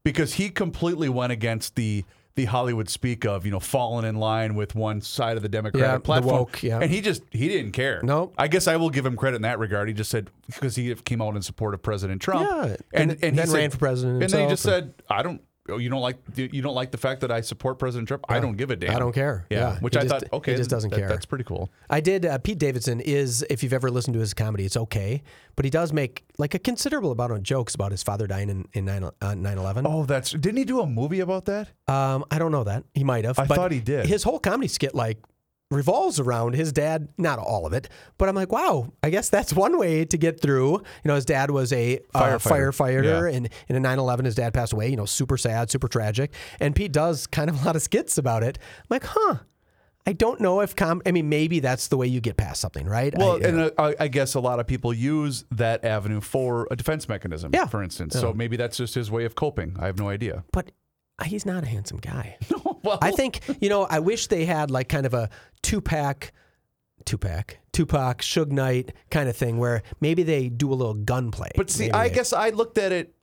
because 0.04 0.34
he 0.36 0.50
completely 0.50 1.10
went 1.10 1.32
against 1.32 1.76
the 1.76 2.04
the 2.36 2.46
Hollywood 2.46 2.90
speak 2.90 3.26
of, 3.26 3.46
you 3.46 3.52
know, 3.52 3.60
falling 3.60 4.06
in 4.08 4.16
line 4.16 4.56
with 4.56 4.74
one 4.74 5.02
side 5.02 5.38
of 5.38 5.44
the 5.44 5.50
Democratic 5.50 5.88
Yeah, 5.88 5.94
the 5.94 6.00
platform. 6.00 6.36
woke, 6.36 6.64
yeah. 6.64 6.80
And 6.80 6.90
he 6.90 7.00
just 7.00 7.22
he 7.30 7.48
didn't 7.48 7.74
care. 7.74 8.00
Nope. 8.02 8.34
I 8.40 8.48
guess 8.48 8.68
I 8.68 8.76
will 8.76 8.90
give 8.90 9.06
him 9.06 9.16
credit 9.16 9.36
in 9.36 9.42
that 9.44 9.60
regard. 9.60 9.88
He 9.88 9.94
just 9.94 10.10
said 10.10 10.32
because 10.48 10.76
he 10.76 10.96
came 10.96 11.22
out 11.22 11.36
in 11.36 11.44
support 11.44 11.76
of 11.76 11.84
President 11.84 12.22
Trump. 12.24 12.50
Yeah, 12.50 12.76
and, 12.92 13.12
and 13.12 13.24
and, 13.24 13.38
then 13.38 13.48
he 13.48 13.54
ran 13.54 13.70
said- 13.70 13.72
for 13.74 13.78
president 13.78 14.24
And 14.24 14.32
then 14.34 14.42
he 14.42 14.48
just 14.50 14.64
himself 14.64 14.84
said, 14.86 14.94
"I 15.10 15.22
don't." 15.22 15.42
Oh, 15.70 15.78
You 15.78 15.90
don't 15.90 16.02
like 16.02 16.18
you 16.36 16.62
don't 16.62 16.76
like 16.76 16.92
the 16.92 16.98
fact 16.98 17.22
that 17.22 17.32
I 17.32 17.42
support 17.42 17.80
President 17.80 18.08
Trump. 18.08 18.26
I 18.30 18.40
don't 18.40 18.58
give 18.58 18.70
a 18.72 18.76
damn. 18.76 18.96
I 18.96 19.00
don't 19.00 19.14
care. 19.14 19.46
Yeah, 19.50 19.58
Yeah, 19.60 19.80
which 19.80 19.96
he 19.96 20.00
I 20.00 20.04
just- 20.04 20.14
thought 20.14 20.24
he 20.24 20.30
okay, 20.38 20.56
just 20.56 20.70
doesn't 20.70 20.90
that- 20.92 21.00
care. 21.00 21.08
That's 21.10 21.26
pretty 21.26 21.44
cool. 21.46 21.70
I 21.90 22.00
did. 22.02 22.26
Uh, 22.26 22.38
Pete 22.38 22.58
Davidson 22.60 23.00
is, 23.00 23.46
if 23.50 23.64
you've 23.64 23.74
ever 23.74 23.90
listened 23.90 24.14
to 24.16 24.20
his 24.20 24.34
comedy, 24.34 24.66
it's 24.66 24.78
okay, 24.78 25.22
but 25.56 25.66
he 25.66 25.72
does 25.72 25.94
make 25.94 26.26
like 26.38 26.54
a 26.54 26.60
considerable 26.60 27.12
amount 27.12 27.32
of 27.32 27.44
jokes 27.44 27.76
about 27.76 27.92
his 27.92 28.04
father 28.04 28.28
dying 28.28 28.50
in 28.50 28.66
in 28.74 28.86
9 28.86 29.04
uh, 29.04 29.12
11. 29.22 29.86
Oh, 29.88 30.06
that's 30.06 30.32
didn't 30.32 30.58
he 30.58 30.66
do 30.66 30.82
a 30.82 30.88
movie 30.88 31.20
about 31.22 31.46
that? 31.46 31.70
Um, 31.88 32.26
I 32.32 32.40
don't 32.40 32.52
know 32.52 32.64
that 32.66 32.84
he 32.94 33.04
might 33.04 33.24
have. 33.26 33.40
I 33.40 33.46
thought 33.46 33.72
he 33.72 33.80
did. 33.80 34.06
His 34.08 34.24
whole 34.24 34.40
comedy 34.40 34.68
skit 34.68 34.94
like 34.96 35.18
revolves 35.76 36.20
around 36.20 36.54
his 36.56 36.72
dad. 36.72 37.10
Not 37.18 37.40
all 37.40 37.66
of 37.66 37.74
it, 37.74 37.90
but 38.18 38.30
I'm 38.30 38.36
like, 38.36 38.52
wow. 38.52 38.92
I 39.02 39.10
guess 39.10 39.30
that's 39.30 39.54
one 39.66 39.78
way 39.78 40.06
to 40.06 40.18
get 40.18 40.40
through. 40.40 40.72
You 40.74 40.82
know, 41.06 41.16
his 41.16 41.26
dad 41.26 41.52
was 41.52 41.72
a 41.74 42.00
uh, 42.14 42.22
Firefighter. 42.22 42.70
firefighter, 42.72 43.04
Yeah. 43.32 43.38
and 43.38 43.50
in 43.68 43.76
a 43.76 43.80
9/11, 43.82 44.26
his 44.26 44.36
dad 44.36 44.54
passed 44.54 44.74
away. 44.74 44.90
You 44.90 44.96
know, 44.98 45.06
super 45.06 45.38
sad, 45.38 45.70
super 45.70 45.88
tragic. 45.88 46.34
And 46.60 46.76
Pete 46.76 46.92
does 46.92 47.28
kind 47.28 47.50
of 47.50 47.62
a 47.62 47.66
lot 47.66 47.76
of 47.76 47.82
skits 47.82 48.18
about 48.18 48.44
it. 48.44 48.58
I'm 48.80 48.86
like, 48.90 49.04
huh. 49.06 49.38
I 50.06 50.12
don't 50.12 50.42
know 50.42 50.60
if 50.60 50.76
com. 50.76 51.02
I 51.06 51.14
mean, 51.14 51.30
maybe 51.30 51.62
that's 51.62 51.88
the 51.88 51.96
way 51.96 52.08
you 52.08 52.20
get 52.20 52.36
past 52.36 52.60
something, 52.60 52.86
right? 52.88 53.18
Well, 53.18 53.38
I, 53.42 53.48
and 53.48 53.60
uh, 53.62 53.72
I, 53.78 53.96
I 54.02 54.08
guess 54.10 54.34
a 54.34 54.42
lot 54.42 54.60
of 54.60 54.68
people 54.68 54.94
use 54.94 55.46
that 55.52 55.86
avenue 55.86 56.20
for 56.20 56.68
a 56.70 56.76
defense 56.76 57.08
mechanism. 57.08 57.52
Yeah. 57.54 57.68
For 57.68 57.82
instance, 57.82 58.14
so 58.20 58.34
maybe 58.34 58.58
that's 58.58 58.76
just 58.76 58.96
his 58.96 59.10
way 59.10 59.24
of 59.24 59.36
coping. 59.36 59.78
I 59.80 59.86
have 59.86 59.98
no 59.98 60.10
idea. 60.10 60.44
but 60.52 60.72
he's 61.26 61.46
not 61.46 61.64
a 61.64 61.68
handsome 61.68 61.98
guy. 61.98 62.38
well, 62.84 63.00
I 63.02 63.12
think 63.12 63.42
you 63.62 63.70
know. 63.70 63.84
I 63.84 64.00
wish 64.00 64.28
they 64.28 64.46
had 64.46 64.72
like 64.72 64.90
kind 64.90 65.06
of 65.06 65.14
a 65.14 65.30
two 65.62 65.82
pack, 65.82 66.34
two 67.06 67.18
pack, 67.18 67.60
Tupac, 67.72 68.20
Suge 68.22 68.52
Knight 68.52 68.94
kind 69.12 69.30
of 69.30 69.36
thing, 69.36 69.58
where 69.58 69.84
maybe 70.02 70.24
they 70.24 70.50
do 70.50 70.72
a 70.72 70.76
little 70.76 70.94
gunplay. 70.94 71.52
But 71.56 71.70
see, 71.70 71.84
Maybe 71.86 71.94
I 71.94 72.10
they- 72.10 72.16
guess 72.16 72.34
I 72.34 72.50
looked 72.50 72.78
at 72.78 72.92
it 72.92 73.14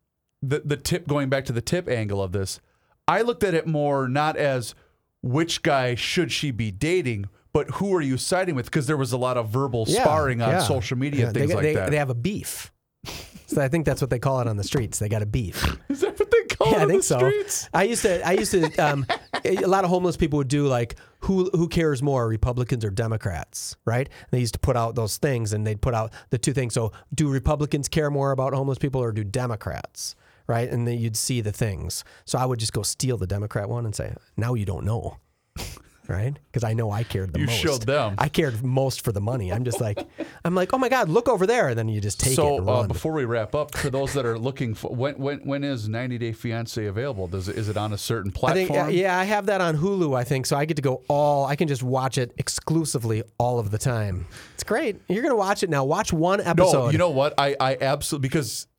the 0.43 0.61
the 0.65 0.77
tip 0.77 1.07
going 1.07 1.29
back 1.29 1.45
to 1.47 1.53
the 1.53 1.61
tip 1.61 1.89
angle 1.89 2.23
of 2.23 2.33
this. 2.33 2.61
I 3.09 3.23
looked 3.23 3.43
at 3.45 3.55
it 3.55 3.67
more 3.67 4.09
not 4.09 4.37
as 4.37 4.75
which 5.23 5.63
guy 5.63 5.95
should 5.97 6.31
she 6.33 6.51
be 6.51 6.71
dating, 6.71 7.27
but 7.53 7.69
who 7.73 7.95
are 7.95 8.01
you 8.01 8.17
siding 8.17 8.55
with? 8.55 8.67
Because 8.67 8.87
there 8.87 8.97
was 8.97 9.13
a 9.13 9.19
lot 9.19 9.37
of 9.37 9.49
verbal 9.49 9.85
Yeah, 9.89 10.03
sparring 10.05 10.41
on 10.41 10.51
yeah. 10.51 10.59
social 10.61 10.97
media 10.97 11.21
Yeah, 11.23 11.27
and 11.27 11.35
they, 11.37 11.41
things 11.41 11.55
like 11.55 11.63
they, 11.63 11.75
that. 11.75 11.91
They 11.91 11.97
have 11.97 12.11
a 12.11 12.15
beef. 12.15 12.73
So 13.47 13.61
I 13.61 13.67
think 13.67 13.85
that's 13.85 14.01
what 14.01 14.11
they 14.11 14.21
call 14.21 14.41
it 14.41 14.47
on 14.47 14.57
the 14.57 14.63
streets. 14.63 15.01
They 15.01 15.09
got 15.09 15.23
a 15.23 15.27
beef. 15.27 15.77
Is 15.89 16.03
that 16.03 16.17
what 16.21 16.31
they 16.31 16.40
call 16.65 16.73
Yeah, 16.73 16.83
it 16.83 16.85
I 16.85 16.87
think 16.87 17.03
so. 17.03 17.19
streets? 17.19 17.69
I 17.73 17.85
used 17.85 18.03
to. 18.03 18.27
I 18.27 18.33
used 18.33 18.53
to. 18.53 18.77
Um, 18.79 19.07
a 19.45 19.67
lot 19.67 19.85
of 19.85 19.91
homeless 19.91 20.17
people 20.17 20.37
would 20.39 20.49
do 20.49 20.67
like, 20.67 20.97
who 21.21 21.51
who 21.53 21.69
cares 21.69 22.03
more, 22.03 22.29
Republicans 22.29 22.85
or 22.85 22.91
Democrats, 22.91 23.77
right? 23.85 24.09
They 24.31 24.41
used 24.41 24.55
to 24.55 24.61
put 24.61 24.77
out 24.77 24.95
those 24.95 25.19
things, 25.19 25.53
and 25.53 25.67
they'd 25.67 25.81
put 25.81 25.95
out 25.95 26.13
the 26.31 26.39
two 26.39 26.53
things. 26.53 26.75
So, 26.75 26.93
do 27.15 27.29
Republicans 27.29 27.89
care 27.89 28.11
more 28.11 28.33
about 28.33 28.55
homeless 28.55 28.79
people, 28.79 29.03
or 29.03 29.13
do 29.13 29.25
Democrats? 29.25 30.17
Right, 30.47 30.69
and 30.69 30.87
then 30.89 30.99
you'd 30.99 31.17
see 31.17 31.41
the 31.43 31.53
things. 31.53 32.03
So 32.25 32.37
I 32.37 32.45
would 32.45 32.59
just 32.59 32.73
go 32.73 32.83
steal 32.83 33.17
the 33.17 33.27
Democrat 33.27 33.69
one 33.69 33.85
and 33.85 33.95
say, 33.95 34.15
"Now 34.37 34.55
you 34.55 34.65
don't 34.65 34.85
know." 34.85 35.19
Right, 36.11 36.37
because 36.51 36.65
I 36.65 36.73
know 36.75 36.91
I 36.91 37.05
cared 37.05 37.33
the 37.33 37.39
You 37.41 37.47
most. 37.47 37.59
showed 37.59 37.83
them. 37.83 38.17
I 38.19 38.29
cared 38.29 38.65
most 38.65 39.05
for 39.05 39.13
the 39.13 39.21
money. 39.21 39.53
I'm 39.53 39.63
just 39.65 39.81
like, 39.81 40.05
I'm 40.45 40.57
like, 40.57 40.75
oh 40.75 40.79
my 40.79 40.89
god, 40.89 41.09
look 41.09 41.29
over 41.29 41.47
there, 41.47 41.69
and 41.69 41.79
then 41.79 41.89
you 41.89 42.01
just 42.01 42.19
take 42.19 42.33
it 42.33 42.37
so 42.37 42.69
uh, 42.69 42.87
before 42.89 43.13
we 43.13 43.25
wrap 43.25 43.55
up, 43.55 43.77
for 43.77 43.91
those 43.91 44.13
that 44.15 44.27
are 44.27 44.39
looking 44.39 44.75
for 44.75 44.95
when 44.95 45.15
when 45.15 45.39
when 45.41 45.63
is 45.63 45.89
90 45.89 46.19
Day 46.19 46.33
Fiance 46.33 46.85
available? 46.85 47.29
Does 47.29 47.49
it, 47.49 47.57
is 47.57 47.69
it 47.69 47.77
on 47.77 47.93
a 47.93 47.99
certain 47.99 48.33
I 48.35 48.39
platform? 48.39 48.67
think 48.69 48.79
uh, 48.79 48.89
yeah, 48.89 49.19
I 49.19 49.25
have 49.25 49.47
that 49.47 49.61
on 49.61 49.77
Hulu. 49.77 50.19
I 50.19 50.25
think 50.25 50.47
so. 50.47 50.57
I 50.57 50.65
get 50.65 50.75
to 50.77 50.83
go 50.83 51.03
all. 51.09 51.47
I 51.47 51.55
can 51.55 51.69
just 51.69 51.83
watch 51.85 52.19
it 52.19 52.33
exclusively 52.39 53.23
all 53.39 53.59
of 53.59 53.71
the 53.71 53.79
time. 53.79 54.27
It's 54.55 54.65
great. 54.65 55.01
You're 55.09 55.23
gonna 55.23 55.37
watch 55.37 55.63
it 55.63 55.71
now. 55.71 55.85
Watch 55.85 56.13
one 56.13 56.41
episode. 56.41 56.73
No, 56.87 56.91
you 56.91 56.99
know 56.99 57.11
what? 57.11 57.35
I, 57.39 57.57
I 57.61 57.77
absolutely 57.81 58.29
because 58.29 58.67
y- 58.67 58.70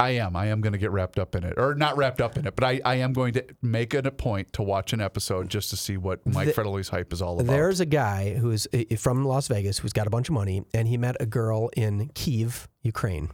I 0.00 0.10
am. 0.10 0.36
I 0.36 0.46
am 0.46 0.60
going 0.60 0.72
to 0.72 0.78
get 0.78 0.90
wrapped 0.90 1.18
up 1.18 1.34
in 1.34 1.44
it, 1.44 1.54
or 1.58 1.74
not 1.74 1.96
wrapped 1.96 2.20
up 2.20 2.36
in 2.38 2.46
it, 2.46 2.56
but 2.56 2.64
I, 2.64 2.80
I 2.84 2.94
am 2.96 3.12
going 3.12 3.34
to 3.34 3.44
make 3.62 3.92
it 3.94 4.06
a 4.06 4.10
point 4.10 4.52
to 4.54 4.62
watch 4.62 4.92
an 4.92 5.00
episode 5.00 5.48
just 5.50 5.70
to 5.70 5.76
see 5.76 5.96
what 5.96 6.26
Mike 6.26 6.48
Fratelloni's 6.54 6.88
hype 6.88 7.12
is 7.12 7.20
all 7.20 7.38
about. 7.40 7.52
There's 7.52 7.80
a 7.80 7.86
guy 7.86 8.34
who's 8.34 8.66
uh, 8.72 8.96
from 8.96 9.24
Las 9.24 9.48
Vegas 9.48 9.78
who's 9.78 9.92
got 9.92 10.06
a 10.06 10.10
bunch 10.10 10.28
of 10.28 10.34
money, 10.34 10.62
and 10.72 10.88
he 10.88 10.96
met 10.96 11.16
a 11.20 11.26
girl 11.26 11.68
in 11.76 12.08
Kiev, 12.14 12.68
Ukraine, 12.82 13.30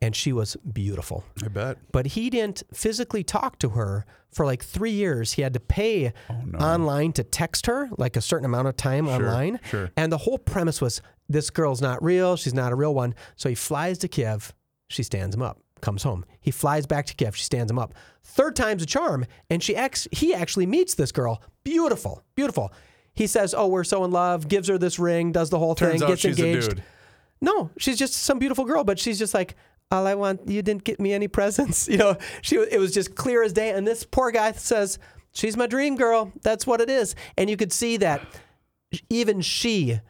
and 0.00 0.16
she 0.16 0.32
was 0.32 0.56
beautiful. 0.72 1.24
I 1.44 1.48
bet. 1.48 1.78
But 1.92 2.06
he 2.06 2.30
didn't 2.30 2.62
physically 2.72 3.22
talk 3.24 3.58
to 3.58 3.70
her 3.70 4.06
for 4.30 4.46
like 4.46 4.62
three 4.64 4.92
years. 4.92 5.32
He 5.32 5.42
had 5.42 5.52
to 5.54 5.60
pay 5.60 6.12
online 6.60 7.12
to 7.14 7.24
text 7.24 7.66
her 7.66 7.90
like 7.98 8.16
a 8.16 8.20
certain 8.20 8.44
amount 8.44 8.68
of 8.68 8.76
time 8.76 9.08
online. 9.08 9.60
sure. 9.64 9.90
And 9.96 10.12
the 10.12 10.18
whole 10.18 10.38
premise 10.38 10.80
was 10.80 11.02
this 11.28 11.50
girl's 11.50 11.82
not 11.82 12.02
real. 12.02 12.36
She's 12.36 12.54
not 12.54 12.72
a 12.72 12.74
real 12.74 12.94
one. 12.94 13.14
So 13.36 13.48
he 13.48 13.54
flies 13.54 13.98
to 13.98 14.08
Kiev. 14.08 14.54
She 14.88 15.02
stands 15.02 15.34
him 15.34 15.42
up. 15.42 15.60
Comes 15.80 16.02
home. 16.02 16.24
He 16.40 16.50
flies 16.50 16.86
back 16.86 17.06
to 17.06 17.14
Kiev. 17.14 17.36
She 17.36 17.44
stands 17.44 17.70
him 17.70 17.78
up. 17.78 17.94
Third 18.24 18.56
time's 18.56 18.82
a 18.82 18.86
charm. 18.86 19.26
And 19.48 19.62
she 19.62 19.76
ex- 19.76 20.08
he 20.10 20.34
actually 20.34 20.66
meets 20.66 20.94
this 20.94 21.12
girl. 21.12 21.40
Beautiful, 21.62 22.22
beautiful. 22.34 22.72
He 23.14 23.26
says, 23.28 23.54
"Oh, 23.56 23.68
we're 23.68 23.84
so 23.84 24.04
in 24.04 24.10
love." 24.10 24.48
Gives 24.48 24.68
her 24.68 24.78
this 24.78 24.98
ring. 24.98 25.30
Does 25.30 25.50
the 25.50 25.58
whole 25.58 25.74
Turns 25.76 26.00
thing. 26.00 26.08
Gets 26.08 26.20
she's 26.22 26.38
engaged. 26.38 26.72
a 26.72 26.74
dude. 26.76 26.84
No, 27.40 27.70
she's 27.78 27.96
just 27.98 28.14
some 28.14 28.38
beautiful 28.40 28.64
girl, 28.64 28.82
but 28.82 28.98
she's 28.98 29.18
just 29.18 29.34
like, 29.34 29.54
all 29.92 30.06
I 30.08 30.14
want, 30.16 30.48
you 30.48 30.60
didn't 30.60 30.82
get 30.82 30.98
me 31.00 31.12
any 31.12 31.28
presents. 31.28 31.88
You 31.88 31.96
know, 31.98 32.16
she 32.42 32.56
it 32.56 32.80
was 32.80 32.92
just 32.92 33.14
clear 33.14 33.42
as 33.44 33.52
day. 33.52 33.70
And 33.70 33.86
this 33.86 34.02
poor 34.04 34.32
guy 34.32 34.50
says, 34.52 34.98
she's 35.32 35.56
my 35.56 35.66
dream 35.68 35.94
girl. 35.96 36.32
That's 36.42 36.66
what 36.66 36.80
it 36.80 36.90
is. 36.90 37.14
And 37.36 37.48
you 37.48 37.56
could 37.56 37.72
see 37.72 37.96
that 37.98 38.26
even 39.08 39.40
she, 39.40 40.00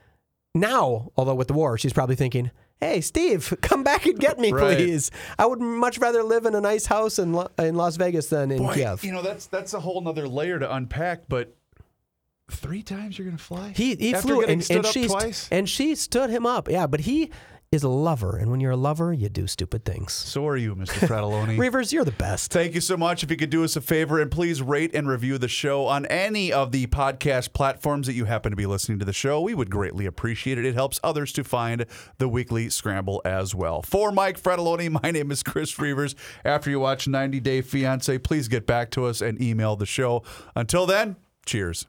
now, 0.55 1.11
although 1.17 1.35
with 1.35 1.49
the 1.49 1.55
war, 1.55 1.77
she's 1.77 1.93
probably 1.93 2.17
thinking, 2.17 2.51
hey, 2.81 3.01
Steve, 3.01 3.53
come 3.63 3.83
back 3.83 4.07
and 4.07 4.19
get 4.19 4.39
me, 4.39 4.53
Right. 4.53 4.77
please. 4.77 5.11
I 5.39 5.47
would 5.47 5.61
much 5.61 5.99
rather 5.99 6.23
live 6.23 6.47
in 6.47 6.55
a 6.55 6.61
nice 6.61 6.87
house 6.87 7.19
in, 7.19 7.33
Lo- 7.33 7.51
in 7.59 7.75
Las 7.75 7.97
Vegas 7.97 8.29
than 8.29 8.51
in 8.51 8.59
Boy, 8.59 8.75
Kiev. 8.75 9.05
you 9.05 9.13
know 9.13 9.23
that's 9.23 9.47
that's 9.47 9.75
a 9.75 9.81
whole 9.81 10.01
nother 10.01 10.29
layer 10.29 10.59
to 10.59 10.75
unpack. 10.75 11.29
But 11.29 11.55
three 12.51 12.83
times 12.83 13.19
you're 13.19 13.27
going 13.27 13.37
to 13.37 13.43
fly? 13.43 13.73
He 13.77 13.95
he 13.97 14.15
After 14.15 14.29
flew 14.29 14.43
and, 14.43 14.71
and 14.71 14.87
she 14.87 15.09
st- 15.09 15.49
and 15.51 15.69
she 15.69 15.95
stood 15.95 16.31
him 16.31 16.47
up. 16.47 16.69
Yeah, 16.71 16.87
but 16.87 17.01
he 17.01 17.31
is 17.71 17.83
a 17.83 17.89
lover, 17.89 18.39
and 18.39 18.51
when 18.51 18.61
you're 18.61 18.71
a 18.71 18.77
lover, 18.77 19.13
you 19.13 19.29
do 19.29 19.47
stupid 19.47 19.85
things. 19.85 20.13
so 20.13 20.47
are 20.47 20.57
you, 20.57 20.75
Mr. 20.75 20.87
Fratelloni? 21.07 21.59
Reavers, 21.59 21.93
you're 21.93 22.05
the 22.05 22.13
best. 22.13 22.51
Thank 22.51 22.75
you 22.75 22.81
so 22.81 22.97
much. 22.97 23.23
If 23.23 23.31
you 23.31 23.37
could 23.37 23.51
do 23.51 23.63
us 23.63 23.77
a 23.77 23.83
favor 23.83 24.21
and 24.21 24.31
please 24.31 24.63
rate 24.63 24.95
and 24.95 25.07
review 25.07 25.37
the 25.37 25.49
show 25.49 25.85
on 25.85 26.07
any 26.07 26.51
of 26.51 26.73
the 26.73 26.87
podcast 26.87 27.53
platforms 27.53 28.07
that 28.07 28.15
you 28.15 28.25
happen 28.25 28.51
to 28.53 28.57
be 28.57 28.65
listening 28.65 28.99
to 29.01 29.05
the 29.05 29.13
show, 29.13 29.43
we 29.43 29.55
would 29.55 29.71
greatly 29.71 30.07
appreciate 30.07 30.57
it. 30.57 30.65
It 30.65 30.75
helps 30.75 30.99
others 31.05 31.31
to 31.35 31.45
find 31.45 31.85
the 32.17 32.29
weekly 32.29 32.71
scramble 32.71 33.21
as 33.27 33.55
well. 33.55 33.83
For 33.83 34.13
Mike 34.13 34.41
Fratelloni, 34.41 35.03
my 35.03 35.11
name 35.11 35.31
is 35.31 35.43
Chris 35.43 35.75
McReavy. 35.75 36.15
After 36.47 36.71
you 36.71 36.81
watch 36.81 37.07
90 37.07 37.39
Day 37.41 37.61
Fiance, 37.61 38.17
please 38.19 38.49
get 38.49 38.67
back 38.67 38.91
to 38.93 39.05
us 39.05 39.21
and 39.21 39.41
email 39.43 39.77
the 39.77 39.87
show. 39.87 40.23
Until 40.57 40.87
then, 40.87 41.17
cheers. 41.45 41.87